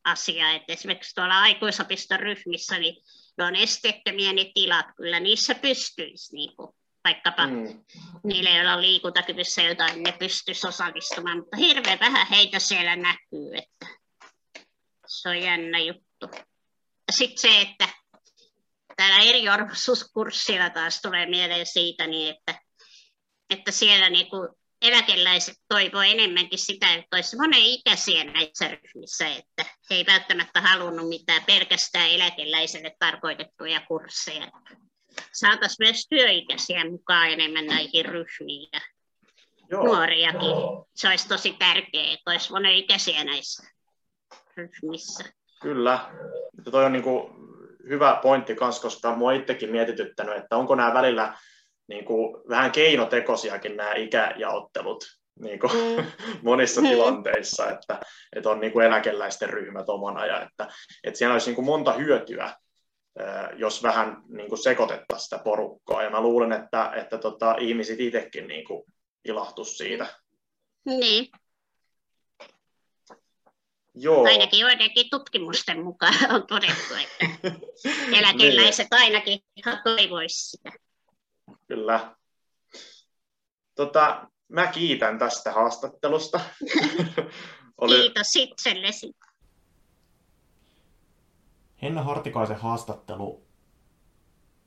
asiaa. 0.05 0.53
Et 0.53 0.63
esimerkiksi 0.69 1.15
tuolla 1.15 1.41
aikuisopiston 1.41 2.21
ryhmissä, 2.21 2.79
niin 2.79 2.97
ne 3.39 3.45
on 3.45 3.57
esteettömiä 3.57 4.33
ne 4.33 4.51
tilat, 4.55 4.87
kyllä 4.97 5.21
niissä 5.21 5.55
pystyisi 5.55 6.37
niin 6.37 6.57
kuin, 6.57 6.75
vaikkapa 7.05 7.47
mm. 7.47 7.85
niille, 8.25 8.51
joilla 8.51 8.75
on 8.75 8.83
liikuntakyvyssä 8.83 9.63
jotain, 9.63 10.03
ne 10.03 10.13
pystyisi 10.13 10.67
osallistumaan, 10.67 11.39
mutta 11.39 11.57
hirveän 11.57 12.01
vähän 12.01 12.27
heitä 12.27 12.59
siellä 12.59 12.97
näkyy, 12.97 13.57
että 13.57 13.87
se 15.07 15.29
on 15.29 15.43
jännä 15.43 15.79
juttu. 15.79 16.27
Ja 17.07 17.13
sitten 17.13 17.39
se, 17.39 17.61
että 17.61 17.89
täällä 18.97 19.19
eriarvoisuuskurssilla 19.25 20.71
taas 20.71 21.01
tulee 21.03 21.27
mieleen 21.27 21.67
siitä, 21.67 22.07
niin 22.07 22.35
että, 22.35 22.61
että 23.51 23.71
siellä 23.71 24.11
niin 24.11 24.31
kuin 24.31 24.49
eläkeläiset 24.83 25.57
toivoo 25.69 26.03
enemmänkin 26.03 26.59
sitä, 26.59 26.95
että 26.95 27.17
olisi 27.17 27.37
monen 27.37 27.61
ikäisiä 27.61 28.25
näissä 28.25 28.69
ryhmissä, 28.69 29.29
että 29.29 29.65
he 29.91 29.95
ei 29.95 30.07
välttämättä 30.07 30.61
halunnut 30.61 31.09
mitään 31.09 31.45
pelkästään 31.45 32.11
eläkeläiselle 32.11 32.97
tarkoitettuja 32.99 33.81
kursseja. 33.81 34.51
Saataisiin 35.33 35.87
myös 35.87 36.07
työikäisiä 36.09 36.91
mukaan 36.91 37.31
enemmän 37.31 37.67
näihin 37.67 38.05
ryhmiin 38.05 38.69
ja 38.73 38.81
Joo. 39.71 39.85
nuoriakin. 39.85 40.57
Se 40.95 41.09
olisi 41.09 41.29
tosi 41.29 41.53
tärkeää, 41.53 42.13
että 42.13 42.31
olisi 42.31 42.53
monen 42.53 42.75
ikäisiä 42.75 43.25
näissä 43.25 43.63
ryhmissä. 44.57 45.25
Kyllä. 45.63 46.11
Tuo 46.71 46.81
on 46.81 46.93
niin 46.93 47.03
kuin 47.03 47.33
hyvä 47.89 48.19
pointti 48.23 48.57
myös, 48.61 48.81
koska 48.81 49.13
minua 49.13 49.33
itsekin 49.33 49.71
mietityttänyt, 49.71 50.37
että 50.37 50.57
onko 50.57 50.75
nämä 50.75 50.95
välillä 50.95 51.39
niin 51.89 52.05
kuin, 52.05 52.37
vähän 52.49 52.73
keinotekosiakin 52.73 53.77
nämä 53.77 53.95
ikäjaottelut 53.95 55.05
niin 55.41 55.59
kuin, 55.59 55.73
mm. 55.73 56.05
monissa 56.43 56.81
mm. 56.81 56.89
tilanteissa, 56.89 57.71
että, 57.71 58.01
että 58.37 58.51
on 58.51 58.61
niin 58.61 58.73
kuin 58.73 58.87
eläkeläisten 58.87 59.51
ryhmät 59.51 59.89
omana 59.89 60.27
ja 60.27 60.43
että, 60.43 60.69
että 61.05 61.19
siellä 61.19 61.33
olisi 61.33 61.47
niin 61.47 61.55
kuin 61.55 61.67
monta 61.67 61.93
hyötyä, 61.93 62.57
jos 63.57 63.83
vähän 63.83 64.23
niin 64.29 64.49
kuin 64.49 64.63
sekoitettaisiin 64.63 65.25
sitä 65.25 65.39
porukkaa. 65.39 66.03
Ja 66.03 66.11
mä 66.11 66.21
luulen, 66.21 66.53
että, 66.53 66.93
että 66.95 67.19
tota, 67.19 67.57
ihmiset 67.61 68.01
itsekin 68.01 68.47
niin 68.47 68.65
kuin 68.65 68.85
siitä. 69.65 70.07
Niin. 70.85 71.29
Joo. 73.95 74.25
Ainakin 74.25 74.61
joidenkin 74.61 75.11
tutkimusten 75.11 75.85
mukaan 75.85 76.15
on 76.35 76.47
todettu, 76.47 76.95
että 76.95 77.51
eläkeläiset 78.19 78.89
ainakin 78.91 79.41
toivoisivat 79.85 80.29
sitä. 80.29 80.73
Kyllä. 81.69 82.17
Tota, 83.75 84.27
mä 84.49 84.67
kiitän 84.67 85.19
tästä 85.19 85.53
haastattelusta. 85.53 86.41
Oli... 87.81 87.95
Kiitos 87.95 88.37
itsellesi. 88.37 89.13
Henna 91.83 92.03
Hartikaisen 92.03 92.57
haastattelu 92.57 93.43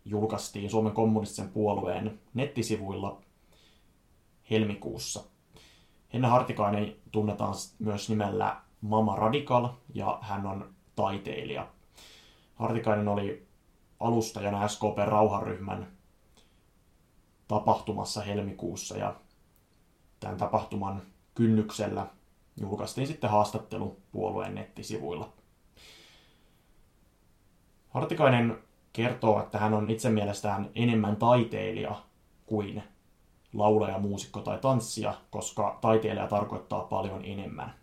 julkaistiin 0.06 0.69
Suomen 0.69 0.93
kommunistisen 0.93 1.49
puolueen 1.49 2.19
nettisivuilla 2.34 3.21
helmikuussa. 4.49 5.23
Henna 6.13 6.30
Hartikainen 6.30 6.95
tunnetaan 7.12 7.56
myös 7.80 8.10
nimellä 8.10 8.62
Mama 8.82 9.15
Radical 9.15 9.69
ja 9.93 10.19
hän 10.21 10.45
on 10.45 10.73
taiteilija. 10.95 11.67
Hartikainen 12.56 13.08
oli 13.08 13.47
alustajana 13.99 14.67
SKP 14.67 14.97
rauhanryhmän 15.06 15.88
tapahtumassa 17.47 18.21
helmikuussa 18.21 18.97
ja 18.97 19.15
tämän 20.19 20.38
tapahtuman 20.38 21.01
kynnyksellä 21.36 22.08
julkaistiin 22.62 23.08
sitten 23.08 23.30
haastattelu 23.30 23.97
puolueen 24.12 24.56
nettisivuilla. 24.56 25.34
Hartikainen 27.96 28.58
kertoo, 28.94 29.40
että 29.40 29.58
hän 29.58 29.74
on 29.74 29.90
itse 29.90 30.10
mielestään 30.10 30.70
enemmän 30.76 31.16
taiteilija 31.16 31.96
kuin 32.46 32.84
laulaja, 33.54 34.00
muusikko 34.00 34.40
tai 34.40 34.58
tanssija, 34.58 35.14
koska 35.30 35.78
taiteilija 35.82 36.28
tarkoittaa 36.28 36.82
paljon 36.82 37.26
enemmän. 37.26 37.74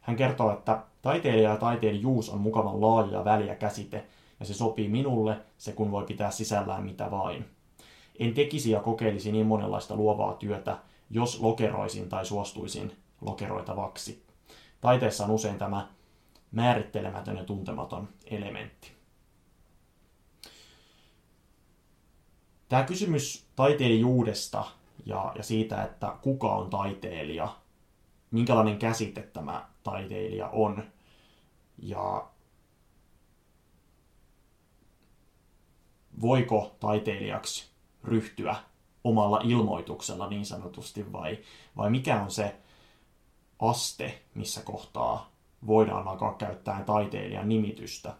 Hän 0.00 0.16
kertoo, 0.16 0.52
että 0.52 0.82
taiteilija 1.02 1.50
ja 1.50 1.56
taiteilijuus 1.56 2.30
on 2.30 2.40
mukavan 2.40 2.80
laaja 2.80 3.12
ja 3.12 3.24
väliä 3.24 3.54
käsite, 3.54 4.04
ja 4.40 4.46
se 4.46 4.54
sopii 4.54 4.88
minulle, 4.88 5.36
se 5.58 5.72
kun 5.72 5.90
voi 5.90 6.04
pitää 6.04 6.30
sisällään 6.30 6.84
mitä 6.84 7.10
vain– 7.10 7.44
en 8.18 8.34
tekisi 8.34 8.70
ja 8.70 8.80
kokeilisi 8.80 9.32
niin 9.32 9.46
monenlaista 9.46 9.96
luovaa 9.96 10.32
työtä, 10.32 10.78
jos 11.10 11.40
lokeroisin 11.40 12.08
tai 12.08 12.26
suostuisin 12.26 12.92
lokeroitavaksi. 13.20 14.26
Taiteessa 14.80 15.24
on 15.24 15.30
usein 15.30 15.58
tämä 15.58 15.88
määrittelemätön 16.52 17.36
ja 17.36 17.44
tuntematon 17.44 18.08
elementti. 18.26 18.97
Tämä 22.68 22.82
kysymys 22.84 23.46
taiteilijuudesta 23.56 24.64
ja, 25.06 25.32
ja 25.36 25.42
siitä, 25.42 25.82
että 25.82 26.16
kuka 26.22 26.54
on 26.54 26.70
taiteilija, 26.70 27.56
minkälainen 28.30 28.78
käsite 28.78 29.22
tämä 29.22 29.68
taiteilija 29.82 30.48
on. 30.48 30.84
Ja 31.82 32.28
voiko 36.20 36.76
taiteilijaksi 36.80 37.70
ryhtyä 38.04 38.56
omalla 39.04 39.40
ilmoituksella 39.44 40.28
niin 40.28 40.46
sanotusti, 40.46 41.12
vai, 41.12 41.38
vai 41.76 41.90
mikä 41.90 42.22
on 42.22 42.30
se 42.30 42.56
aste, 43.58 44.22
missä 44.34 44.62
kohtaa 44.62 45.30
voidaan 45.66 46.08
alkaa 46.08 46.34
käyttää 46.34 46.84
taiteilijan 46.84 47.48
nimitystä, 47.48 48.14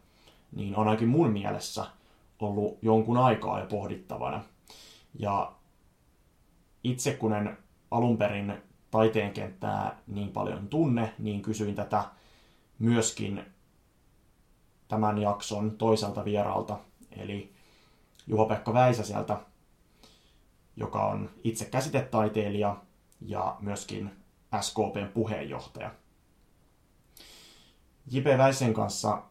niin 0.52 0.76
on 0.76 0.88
ainakin 0.88 1.08
mun 1.08 1.30
mielessä 1.30 1.86
ollut 2.38 2.78
jonkun 2.82 3.16
aikaa 3.16 3.60
jo 3.60 3.66
pohdittavana. 3.66 4.44
Ja 5.18 5.52
itse 6.84 7.14
kun 7.14 7.32
en 7.32 7.58
alun 7.90 8.18
perin 8.18 8.62
taiteen 8.90 9.32
kenttää 9.32 9.98
niin 10.06 10.28
paljon 10.28 10.68
tunne, 10.68 11.14
niin 11.18 11.42
kysyin 11.42 11.74
tätä 11.74 12.04
myöskin 12.78 13.44
tämän 14.88 15.18
jakson 15.18 15.70
toiselta 15.70 16.24
vieralta, 16.24 16.78
eli 17.16 17.52
Juho-Pekka 18.26 18.72
Väisäseltä, 18.72 19.40
joka 20.76 21.06
on 21.06 21.30
itse 21.44 21.64
käsitetaiteilija 21.64 22.76
ja 23.20 23.56
myöskin 23.60 24.10
SKPn 24.60 25.08
puheenjohtaja. 25.14 25.90
J.P. 28.10 28.38
Väisen 28.38 28.74
kanssa 28.74 29.22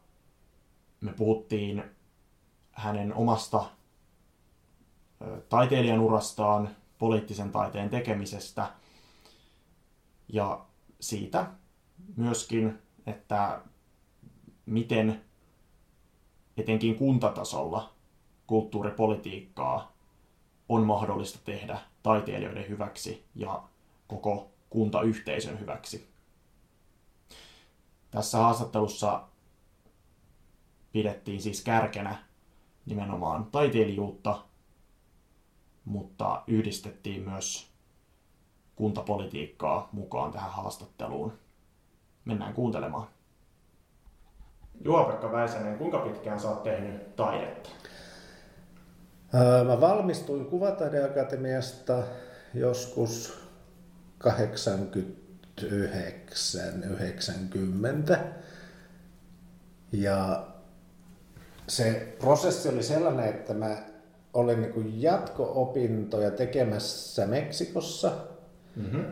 me 1.01 1.13
puhuttiin 1.13 1.83
hänen 2.77 3.13
omasta 3.13 3.65
taiteilijan 5.49 5.99
urastaan, 5.99 6.69
poliittisen 6.97 7.51
taiteen 7.51 7.89
tekemisestä 7.89 8.71
ja 10.33 10.65
siitä 10.99 11.47
myöskin, 12.15 12.79
että 13.05 13.61
miten 14.65 15.21
etenkin 16.57 16.95
kuntatasolla 16.95 17.93
kulttuuripolitiikkaa 18.47 19.91
on 20.69 20.83
mahdollista 20.83 21.39
tehdä 21.45 21.79
taiteilijoiden 22.03 22.69
hyväksi 22.69 23.25
ja 23.35 23.63
koko 24.07 24.51
kuntayhteisön 24.69 25.59
hyväksi. 25.59 26.07
Tässä 28.11 28.37
haastattelussa 28.37 29.27
pidettiin 30.91 31.41
siis 31.41 31.63
kärkenä 31.63 32.27
nimenomaan 32.87 33.45
taiteilijuutta, 33.45 34.43
mutta 35.85 36.43
yhdistettiin 36.47 37.29
myös 37.29 37.71
kuntapolitiikkaa 38.75 39.89
mukaan 39.91 40.31
tähän 40.31 40.51
haastatteluun. 40.51 41.33
Mennään 42.25 42.53
kuuntelemaan. 42.53 43.07
Juha-Pekka 44.83 45.31
Väisänen, 45.31 45.77
kuinka 45.77 45.99
pitkään 45.99 46.39
sä 46.39 46.49
oot 46.49 46.63
tehnyt 46.63 47.15
taidetta? 47.15 47.69
Mä 49.67 49.81
valmistuin 49.81 50.45
Kuvataideakatemiasta 50.45 52.03
joskus 52.53 53.47
89, 54.17 56.83
90. 56.83 58.19
Ja 59.91 60.47
se 61.67 62.15
prosessi 62.19 62.69
oli 62.69 62.83
sellainen, 62.83 63.25
että 63.25 63.53
mä 63.53 63.77
olin 64.33 64.61
niin 64.61 65.01
jatko-opintoja 65.01 66.31
tekemässä 66.31 67.25
Meksikossa. 67.25 68.11
Mm-hmm. 68.75 69.05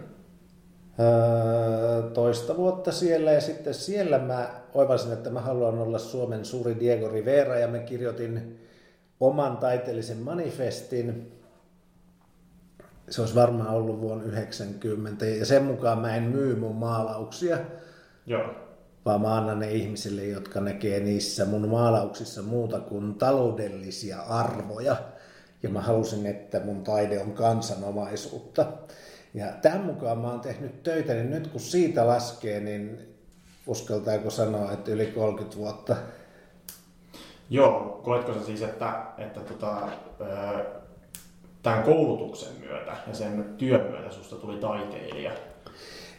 toista 2.14 2.58
vuotta 2.58 2.92
siellä 2.92 3.32
ja 3.32 3.42
sitten 3.42 3.74
siellä 3.74 4.20
mä 4.20 4.50
oivasin, 4.74 5.14
että 5.14 5.30
mä 5.30 5.42
haluan 5.42 5.80
olla 5.80 6.00
Suomen 6.00 6.46
suuri 6.46 6.80
Diego 6.80 7.10
Rivera 7.10 7.60
ja 7.60 7.68
mä 7.68 7.80
kirjoitin 7.80 8.60
oman 9.20 9.58
taiteellisen 9.58 10.18
manifestin. 10.18 11.32
Se 13.10 13.22
olisi 13.22 13.36
varmaan 13.36 13.70
ollut 13.70 14.02
vuonna 14.02 14.24
90 14.24 15.26
ja 15.26 15.46
sen 15.46 15.64
mukaan 15.64 16.00
mä 16.00 16.16
en 16.16 16.24
myy 16.24 16.56
mun 16.56 16.76
maalauksia. 16.76 17.58
Joo. 18.26 18.65
Vaan 19.06 19.22
mä 19.22 19.36
annan 19.36 19.60
ne 19.60 19.72
ihmisille, 19.72 20.24
jotka 20.24 20.62
näkee 20.62 21.00
niissä 21.00 21.46
mun 21.46 21.70
maalauksissa 21.70 22.42
muuta 22.42 22.80
kuin 22.80 23.16
taloudellisia 23.16 24.22
arvoja. 24.22 24.96
Ja 25.64 25.70
mä 25.70 25.82
halusin, 25.82 26.26
että 26.26 26.60
mun 26.60 26.84
taide 26.84 27.22
on 27.22 27.32
kansanomaisuutta. 27.32 28.66
Ja 29.34 29.46
tämän 29.62 29.86
mukaan 29.86 30.18
mä 30.18 30.32
oon 30.32 30.42
tehnyt 30.42 30.84
töitä, 30.84 31.14
niin 31.14 31.30
nyt 31.30 31.48
kun 31.48 31.62
siitä 31.62 32.08
laskee, 32.08 32.60
niin 32.60 33.16
uskaltaako 33.68 34.30
sanoa, 34.30 34.72
että 34.72 34.92
yli 34.92 35.06
30 35.06 35.58
vuotta 35.58 35.96
Joo, 37.50 38.02
koetko 38.04 38.34
sä 38.34 38.46
siis, 38.46 38.62
että, 38.62 39.04
että 39.18 39.40
tota, 39.40 39.78
tämän 41.66 41.84
koulutuksen 41.84 42.54
myötä 42.60 42.96
ja 43.08 43.14
sen 43.14 43.56
työn 43.58 43.92
myötä 43.92 44.12
susta 44.12 44.36
tuli 44.36 44.58
taiteilija? 44.58 45.32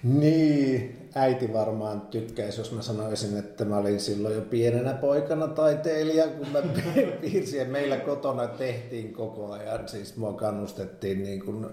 Niin, 0.02 1.08
äiti 1.14 1.52
varmaan 1.52 2.00
tykkäisi, 2.00 2.60
jos 2.60 2.72
mä 2.72 2.82
sanoisin, 2.82 3.38
että 3.38 3.64
mä 3.64 3.76
olin 3.76 4.00
silloin 4.00 4.34
jo 4.34 4.40
pienenä 4.40 4.94
poikana 4.94 5.48
taiteilija, 5.48 6.28
kun 6.28 6.48
mä 6.48 6.62
piirsin. 7.20 7.58
Ja 7.58 7.64
meillä 7.64 7.96
kotona 7.96 8.46
tehtiin 8.46 9.12
koko 9.12 9.52
ajan, 9.52 9.88
siis 9.88 10.16
mua 10.16 10.32
kannustettiin 10.32 11.22
niin 11.22 11.44
kuin, 11.44 11.66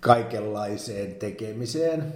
kaikenlaiseen 0.00 1.14
tekemiseen, 1.14 2.12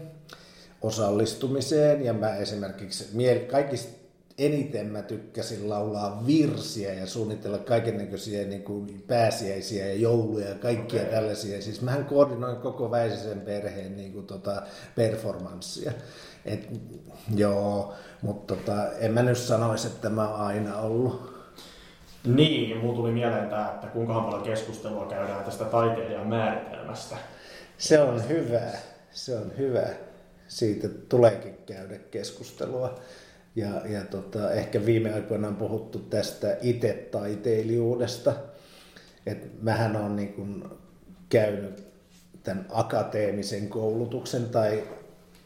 osallistumiseen. 0.83 2.05
Ja 2.05 2.13
mä 2.13 2.37
esimerkiksi 2.37 3.09
kaikista 3.51 4.02
eniten 4.39 4.87
mä 4.87 5.03
tykkäsin 5.03 5.71
laulaa 5.71 6.23
virsiä 6.27 6.95
ja 6.95 7.07
suunnitella 7.07 7.59
kaikennäköisiä 7.59 8.45
niin 8.45 8.63
kuin 8.63 9.05
pääsiäisiä 9.07 9.87
ja 9.87 9.95
jouluja 9.95 10.49
ja 10.49 10.55
kaikkia 10.55 11.01
okay. 11.01 11.13
tällaisia. 11.13 11.63
Siis 11.63 11.83
mähän 11.83 12.05
koordinoin 12.05 12.57
koko 12.57 12.91
Väisäsen 12.91 13.41
perheen 13.41 13.97
niin 13.97 14.13
kuin, 14.13 14.27
tota, 14.27 14.63
performanssia. 14.95 15.93
Et, 16.45 16.69
joo, 17.35 17.95
mutta 18.23 18.57
tota, 18.57 18.93
en 18.93 19.13
mä 19.13 19.23
nyt 19.23 19.39
sanoisi, 19.39 19.87
että 19.87 20.11
mä 20.11 20.29
oon 20.29 20.41
aina 20.41 20.79
ollut. 20.79 21.33
Niin, 22.25 22.77
mulla 22.77 22.97
tuli 22.97 23.13
mieleen 23.13 23.49
tämä, 23.51 23.71
että 23.75 23.87
kuinka 23.87 24.21
paljon 24.21 24.43
keskustelua 24.43 25.07
käydään 25.07 25.45
tästä 25.45 25.65
taiteilijan 25.65 26.27
määritelmästä. 26.27 27.17
Se 27.79 28.01
on 28.01 28.29
hyvä, 28.29 28.61
se 29.11 29.37
on 29.37 29.53
hyvä. 29.59 29.87
Siitä 30.49 30.89
tuleekin 30.89 31.57
käydä 31.67 31.99
keskustelua. 32.11 32.99
Ja, 33.57 33.87
ja 33.89 34.05
tota, 34.05 34.53
ehkä 34.53 34.87
viime 34.87 35.15
aikoina 35.15 35.49
on 35.49 35.57
puhuttu 35.57 35.99
tästä 35.99 36.57
itse-taiteilijuudesta. 36.63 38.33
Et 39.27 39.63
mähän 39.63 39.97
on 39.97 40.17
niin 40.17 40.33
kun 40.33 40.79
käynyt 41.29 41.85
tämän 42.43 42.67
akateemisen 42.71 43.69
koulutuksen 43.69 44.45
tai 44.49 44.83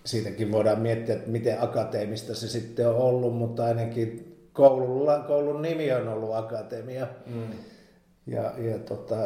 siitäkin 0.04 0.52
voidaan 0.52 0.80
miettiä, 0.80 1.14
että 1.14 1.30
miten 1.30 1.62
akateemista 1.62 2.34
se 2.34 2.48
sitten 2.48 2.88
on 2.88 2.96
ollut, 2.96 3.36
mutta 3.36 3.64
ainakin 3.64 4.36
koululla, 4.52 5.18
koulun 5.18 5.62
nimi 5.62 5.92
on 5.92 6.08
ollut 6.08 6.34
akatemia. 6.34 7.06
Mm. 7.26 7.42
Ja, 8.26 8.52
ja 8.58 8.78
tota, 8.78 9.16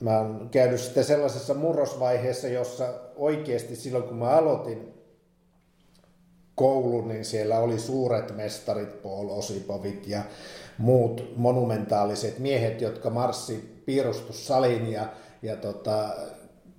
mä 0.00 0.18
oon 0.18 0.48
käynyt 0.50 0.80
sitten 0.80 1.04
sellaisessa 1.04 1.54
murrosvaiheessa, 1.54 2.48
jossa 2.48 2.94
oikeasti 3.16 3.76
silloin 3.76 4.04
kun 4.04 4.16
mä 4.16 4.28
aloitin 4.30 4.99
koulun, 6.60 7.08
niin 7.08 7.24
siellä 7.24 7.58
oli 7.58 7.78
suuret 7.78 8.36
mestarit, 8.36 9.02
Paul 9.02 9.28
Osipovit 9.28 10.06
ja 10.06 10.22
muut 10.78 11.36
monumentaaliset 11.36 12.38
miehet, 12.38 12.80
jotka 12.80 13.10
marssi 13.10 13.82
piirustussalin 13.86 14.92
ja, 14.92 15.06
ja 15.42 15.56
tota, 15.56 16.08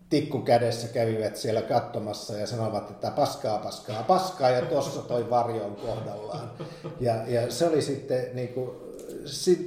tikku 0.09 0.39
kädessä 0.39 0.87
kävivät 0.87 1.35
siellä 1.35 1.61
katsomassa 1.61 2.37
ja 2.37 2.47
sanovat, 2.47 2.91
että 2.91 3.11
paskaa, 3.11 3.57
paskaa, 3.57 4.03
paskaa 4.03 4.49
ja 4.49 4.61
tuossa 4.61 5.01
toi 5.01 5.29
varjo 5.29 5.65
on 5.65 5.75
kohdallaan. 5.75 6.51
Ja, 6.99 7.15
ja 7.27 7.51
se 7.51 7.67
oli 7.67 7.81
sitten, 7.81 8.25
niin 8.33 8.49
kuin, 8.49 8.69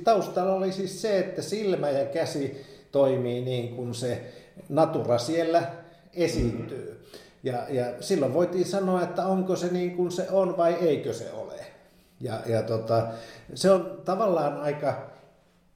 taustalla 0.05 0.55
oli 0.55 0.73
siis 0.73 1.03
se, 1.03 1.19
että 1.19 1.43
silmä 1.43 1.91
ja 1.91 2.05
käsi 2.05 2.67
toimii 2.93 3.41
niin 3.41 3.77
kuin 3.77 3.95
se 3.95 4.21
natura 4.69 5.19
siellä 5.19 5.63
esiintyy. 6.13 7.05
Ja, 7.45 7.67
ja 7.69 7.85
silloin 8.01 8.35
voitiin 8.35 8.67
sanoa, 8.67 9.03
että 9.03 9.27
onko 9.27 9.57
se 9.57 9.67
niin 9.67 9.97
kuin 9.97 10.11
se 10.11 10.27
on 10.31 10.57
vai 10.57 10.75
eikö 10.75 11.13
se 11.13 11.33
ole. 11.33 11.67
Ja, 12.21 12.41
ja 12.47 12.63
tota, 12.63 13.07
se 13.55 13.71
on 13.71 14.03
tavallaan 14.05 14.61
aika, 14.61 15.11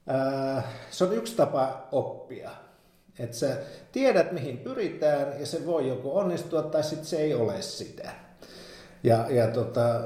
ää, 0.07 0.63
se 0.89 1.03
on 1.03 1.13
yksi 1.13 1.35
tapa 1.35 1.87
oppia. 1.91 2.49
Että 3.19 3.37
sä 3.37 3.57
tiedät 3.91 4.31
mihin 4.31 4.57
pyritään 4.57 5.39
ja 5.39 5.45
se 5.45 5.65
voi 5.65 5.87
joko 5.87 6.13
onnistua 6.13 6.61
tai 6.61 6.83
sitten 6.83 7.05
se 7.05 7.17
ei 7.17 7.33
ole 7.33 7.61
sitä. 7.61 8.11
Ja, 9.03 9.25
ja 9.29 9.47
tota, 9.47 10.01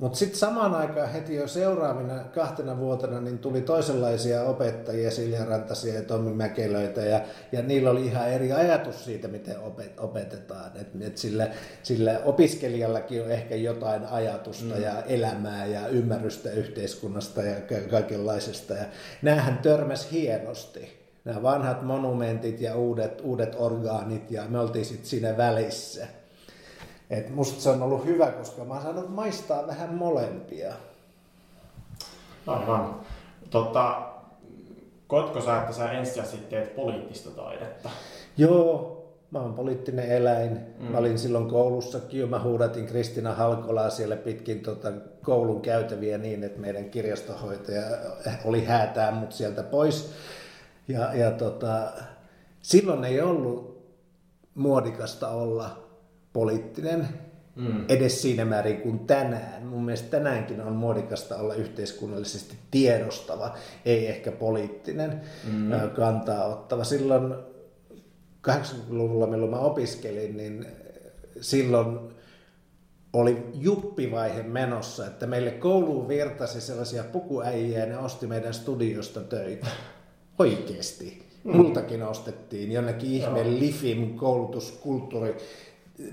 mutta 0.00 0.18
sitten 0.18 0.38
samaan 0.38 0.74
aikaan 0.74 1.12
heti 1.12 1.34
jo 1.34 1.48
seuraavina 1.48 2.24
kahtena 2.24 2.78
vuotena 2.78 3.20
niin 3.20 3.38
tuli 3.38 3.60
toisenlaisia 3.60 4.42
opettajia, 4.42 5.10
Silja 5.10 5.44
Rantasia 5.44 5.94
ja 5.94 6.02
Tommi 6.02 6.34
Mäkelöitä, 6.34 7.00
ja, 7.00 7.20
ja 7.52 7.62
niillä 7.62 7.90
oli 7.90 8.06
ihan 8.06 8.30
eri 8.30 8.52
ajatus 8.52 9.04
siitä, 9.04 9.28
miten 9.28 9.60
opet, 9.60 10.00
opetetaan. 10.00 10.70
Et, 10.80 10.88
et 11.00 11.18
sillä, 11.18 11.48
sillä 11.82 12.20
opiskelijallakin 12.24 13.22
on 13.22 13.30
ehkä 13.30 13.54
jotain 13.54 14.06
ajatusta 14.06 14.74
mm. 14.74 14.82
ja 14.82 15.02
elämää 15.02 15.66
ja 15.66 15.88
ymmärrystä 15.88 16.50
yhteiskunnasta 16.50 17.42
ja 17.42 17.56
kaikenlaisesta. 17.90 18.74
Ja 18.74 18.84
näähän 19.22 19.58
törmäs 19.58 20.10
hienosti 20.12 21.00
nämä 21.24 21.42
vanhat 21.42 21.82
monumentit 21.82 22.60
ja 22.60 22.74
uudet, 22.74 23.20
uudet 23.20 23.56
orgaanit, 23.58 24.30
ja 24.30 24.44
me 24.48 24.58
oltiin 24.58 24.84
sitten 24.84 25.06
siinä 25.06 25.36
välissä. 25.36 26.19
Et 27.10 27.34
musta 27.34 27.60
se 27.60 27.70
on 27.70 27.82
ollut 27.82 28.04
hyvä, 28.04 28.26
koska 28.26 28.64
mä 28.64 28.74
oon 28.74 28.82
saanut 28.82 29.14
maistaa 29.14 29.66
vähän 29.66 29.94
molempia. 29.94 30.72
Aivan. 32.46 33.00
Totta, 33.50 34.02
koetko 35.06 35.40
sä, 35.40 35.60
että 35.60 35.72
sä 35.72 35.92
ensisijaisesti 35.92 36.46
teet 36.46 36.76
poliittista 36.76 37.30
taidetta? 37.30 37.90
Joo, 38.36 38.96
mä 39.30 39.38
oon 39.38 39.54
poliittinen 39.54 40.10
eläin. 40.10 40.60
Mm. 40.78 40.86
Mä 40.86 40.98
olin 40.98 41.18
silloin 41.18 41.48
koulussakin 41.48 42.20
jo, 42.20 42.26
mä 42.26 42.42
huudatin 42.42 42.86
Kristina 42.86 43.34
Halkolaa 43.34 43.90
siellä 43.90 44.16
pitkin 44.16 44.60
tota 44.60 44.92
koulun 45.22 45.60
käytäviä 45.60 46.18
niin, 46.18 46.44
että 46.44 46.60
meidän 46.60 46.90
kirjastohoitaja 46.90 47.82
oli 48.44 48.64
häätää 48.64 49.10
mut 49.10 49.32
sieltä 49.32 49.62
pois. 49.62 50.12
Ja, 50.88 51.14
ja 51.14 51.30
tota, 51.30 51.92
silloin 52.62 53.04
ei 53.04 53.20
ollut 53.20 53.84
muodikasta 54.54 55.28
olla 55.28 55.89
poliittinen 56.32 57.08
mm. 57.56 57.84
edes 57.88 58.22
siinä 58.22 58.44
määrin 58.44 58.80
kuin 58.80 58.98
tänään. 58.98 59.66
Mun 59.66 59.84
mielestä 59.84 60.10
tänäänkin 60.10 60.60
on 60.60 60.72
muodikasta 60.72 61.36
olla 61.36 61.54
yhteiskunnallisesti 61.54 62.56
tiedostava, 62.70 63.54
ei 63.84 64.06
ehkä 64.06 64.32
poliittinen 64.32 65.20
mm. 65.52 65.70
kantaa 65.96 66.44
ottava. 66.46 66.84
Silloin 66.84 67.34
80-luvulla, 68.48 69.26
milloin 69.26 69.50
mä 69.50 69.58
opiskelin, 69.58 70.36
niin 70.36 70.66
silloin 71.40 71.98
oli 73.12 73.46
juppivaihe 73.54 74.42
menossa, 74.42 75.06
että 75.06 75.26
meille 75.26 75.50
kouluun 75.50 76.08
virtasi 76.08 76.60
sellaisia 76.60 77.04
pukuäijiä 77.04 77.78
ja 77.78 77.86
ne 77.86 77.98
osti 77.98 78.26
meidän 78.26 78.54
studiosta 78.54 79.20
töitä. 79.20 79.66
Oikeesti. 80.38 81.30
Mm. 81.44 81.56
Multakin 81.56 82.02
ostettiin 82.02 82.72
jonnekin 82.72 83.10
ihme 83.10 83.44
Lifim 83.44 84.14
koulutuskulttuuri 84.14 85.36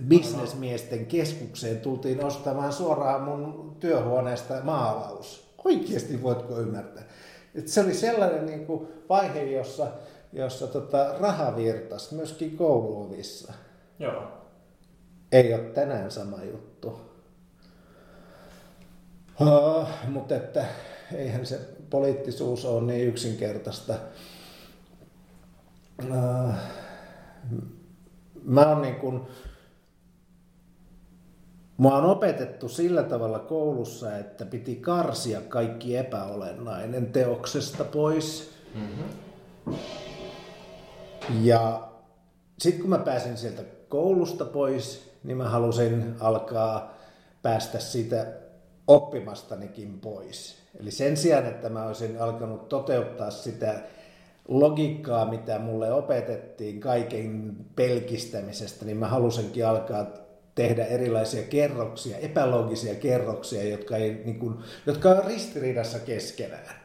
bisnesmiesten 0.08 1.06
keskukseen 1.06 1.80
tultiin 1.80 2.26
ostamaan 2.26 2.74
suoraan 2.74 3.22
mun 3.22 3.76
työhuoneesta 3.80 4.54
maalaus. 4.64 5.54
Oikeasti 5.66 6.24
voitko 6.24 6.60
ymmärtää? 6.60 7.04
Et 7.56 7.68
se 7.68 7.82
oli 7.82 7.94
sellainen 7.94 8.46
niin 8.46 8.66
kuin 8.66 8.88
vaihe, 9.10 9.44
jossa, 9.44 9.88
jossa 10.34 10.68
tota, 10.68 11.16
raha 11.20 11.56
virtasi 11.56 12.16
myöskin 12.16 12.58
kouluovissa. 12.58 13.54
Joo. 14.00 14.24
Ei 15.32 15.54
ole 15.54 15.64
tänään 15.64 16.12
sama 16.12 16.44
juttu. 16.44 17.00
Uh, 19.42 19.88
mutta 20.08 20.36
että 20.36 20.66
eihän 21.16 21.46
se 21.46 21.60
poliittisuus 21.90 22.66
ole 22.66 22.82
niin 22.82 23.08
yksinkertaista. 23.08 23.94
Uh, 26.04 26.54
mä 28.44 28.70
oon 28.70 28.82
niin 28.82 28.96
kuin, 28.96 29.22
Mua 31.78 31.98
on 31.98 32.06
opetettu 32.06 32.70
sillä 32.70 33.04
tavalla 33.04 33.40
koulussa, 33.40 34.18
että 34.18 34.46
piti 34.46 34.76
karsia 34.76 35.42
kaikki 35.42 35.98
epäolennainen 35.98 37.06
teoksesta 37.06 37.84
pois. 37.84 38.52
Mm-hmm. 38.76 39.76
Ja 41.42 41.88
sitten 42.60 42.82
kun 42.82 42.90
mä 42.90 42.98
pääsin 42.98 43.38
sieltä 43.38 43.62
koulusta 43.90 44.46
pois, 44.46 45.12
niin 45.24 45.38
mä 45.38 45.50
halusin 45.50 46.16
alkaa 46.20 46.94
päästä 47.42 47.80
sitä 47.80 48.28
oppimastanikin 48.88 50.00
pois. 50.00 50.56
Eli 50.80 50.92
sen 50.92 51.18
sijaan, 51.18 51.46
että 51.46 51.70
mä 51.70 51.86
olisin 51.86 52.22
alkanut 52.22 52.70
toteuttaa 52.70 53.32
sitä 53.32 53.80
logiikkaa, 54.48 55.30
mitä 55.30 55.60
mulle 55.60 55.94
opetettiin 55.94 56.80
kaiken 56.80 57.58
pelkistämisestä, 57.76 58.86
niin 58.86 58.98
mä 58.98 59.08
halusinkin 59.08 59.68
alkaa 59.68 60.06
tehdä 60.58 60.86
erilaisia 60.86 61.44
kerroksia, 61.44 62.18
epälogisia 62.18 62.96
kerroksia, 62.96 63.70
jotka, 63.70 63.98
ei, 63.98 64.22
niin 64.26 64.40
kuin, 64.40 64.56
jotka 64.86 65.10
on 65.10 65.26
ristiriidassa 65.26 66.00
keskenään. 66.00 66.76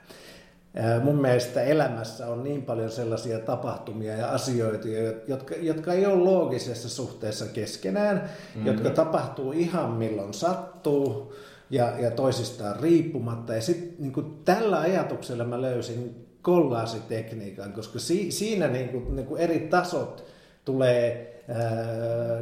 Mun 1.02 1.20
mielestä 1.20 1.62
elämässä 1.62 2.26
on 2.26 2.44
niin 2.44 2.62
paljon 2.62 2.90
sellaisia 2.90 3.38
tapahtumia 3.38 4.16
ja 4.16 4.28
asioita, 4.28 4.88
jotka, 5.28 5.54
jotka 5.54 5.92
ei 5.92 6.06
ole 6.06 6.16
loogisessa 6.16 6.88
suhteessa 6.88 7.46
keskenään, 7.46 8.16
mm-hmm. 8.16 8.66
jotka 8.66 8.90
tapahtuu 8.90 9.52
ihan 9.52 9.90
milloin 9.90 10.35
sattuu 10.35 11.35
ja, 11.70 11.92
ja 11.98 12.11
toisistaan 12.11 12.80
riippumatta. 12.80 13.54
Ja 13.54 13.62
sitten 13.62 13.94
niin 13.98 14.42
tällä 14.44 14.80
ajatuksella 14.80 15.44
mä 15.44 15.62
löysin 15.62 16.26
kollaasitekniikan, 16.42 17.72
koska 17.72 17.98
si, 17.98 18.30
siinä 18.30 18.68
niin 18.68 18.88
kuin, 18.88 19.16
niin 19.16 19.26
kuin 19.26 19.40
eri 19.40 19.61
tasot 19.61 20.24
tulee 20.64 21.29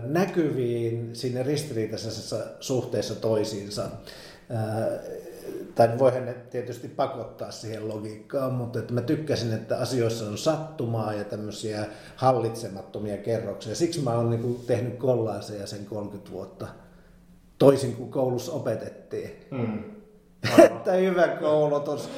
näkyviin 0.05 1.17
sinne 1.17 1.43
ristiriitaisessa 1.43 2.37
suhteessa 2.61 3.15
toisiinsa. 3.15 3.83
Tai 5.75 5.99
voihan 5.99 6.27
ne 6.27 6.35
tietysti 6.51 6.89
pakottaa 6.89 7.51
siihen 7.51 7.89
logiikkaan, 7.89 8.53
mutta 8.53 8.79
että 8.79 8.95
mä 8.95 9.01
tykkäsin, 9.01 9.53
että 9.53 9.79
asioissa 9.79 10.27
on 10.27 10.39
sattumaa 10.39 11.15
ja 11.15 11.25
tämmöisiä 11.25 11.87
hallitsemattomia 12.17 13.17
kerroksia. 13.17 13.75
Siksi 13.75 14.01
mä 14.01 14.15
oon 14.15 14.31
niin 14.31 14.61
tehnyt 14.67 14.97
kollaaseja 14.97 15.67
sen 15.67 15.85
30 15.85 16.31
vuotta, 16.31 16.67
toisin 17.59 17.97
kuin 17.97 18.11
koulussa 18.11 18.53
opetettiin. 18.53 19.31
Mm. 19.51 20.00
Että 20.59 20.93
hyvä 20.93 21.29
koulutus. 21.29 22.11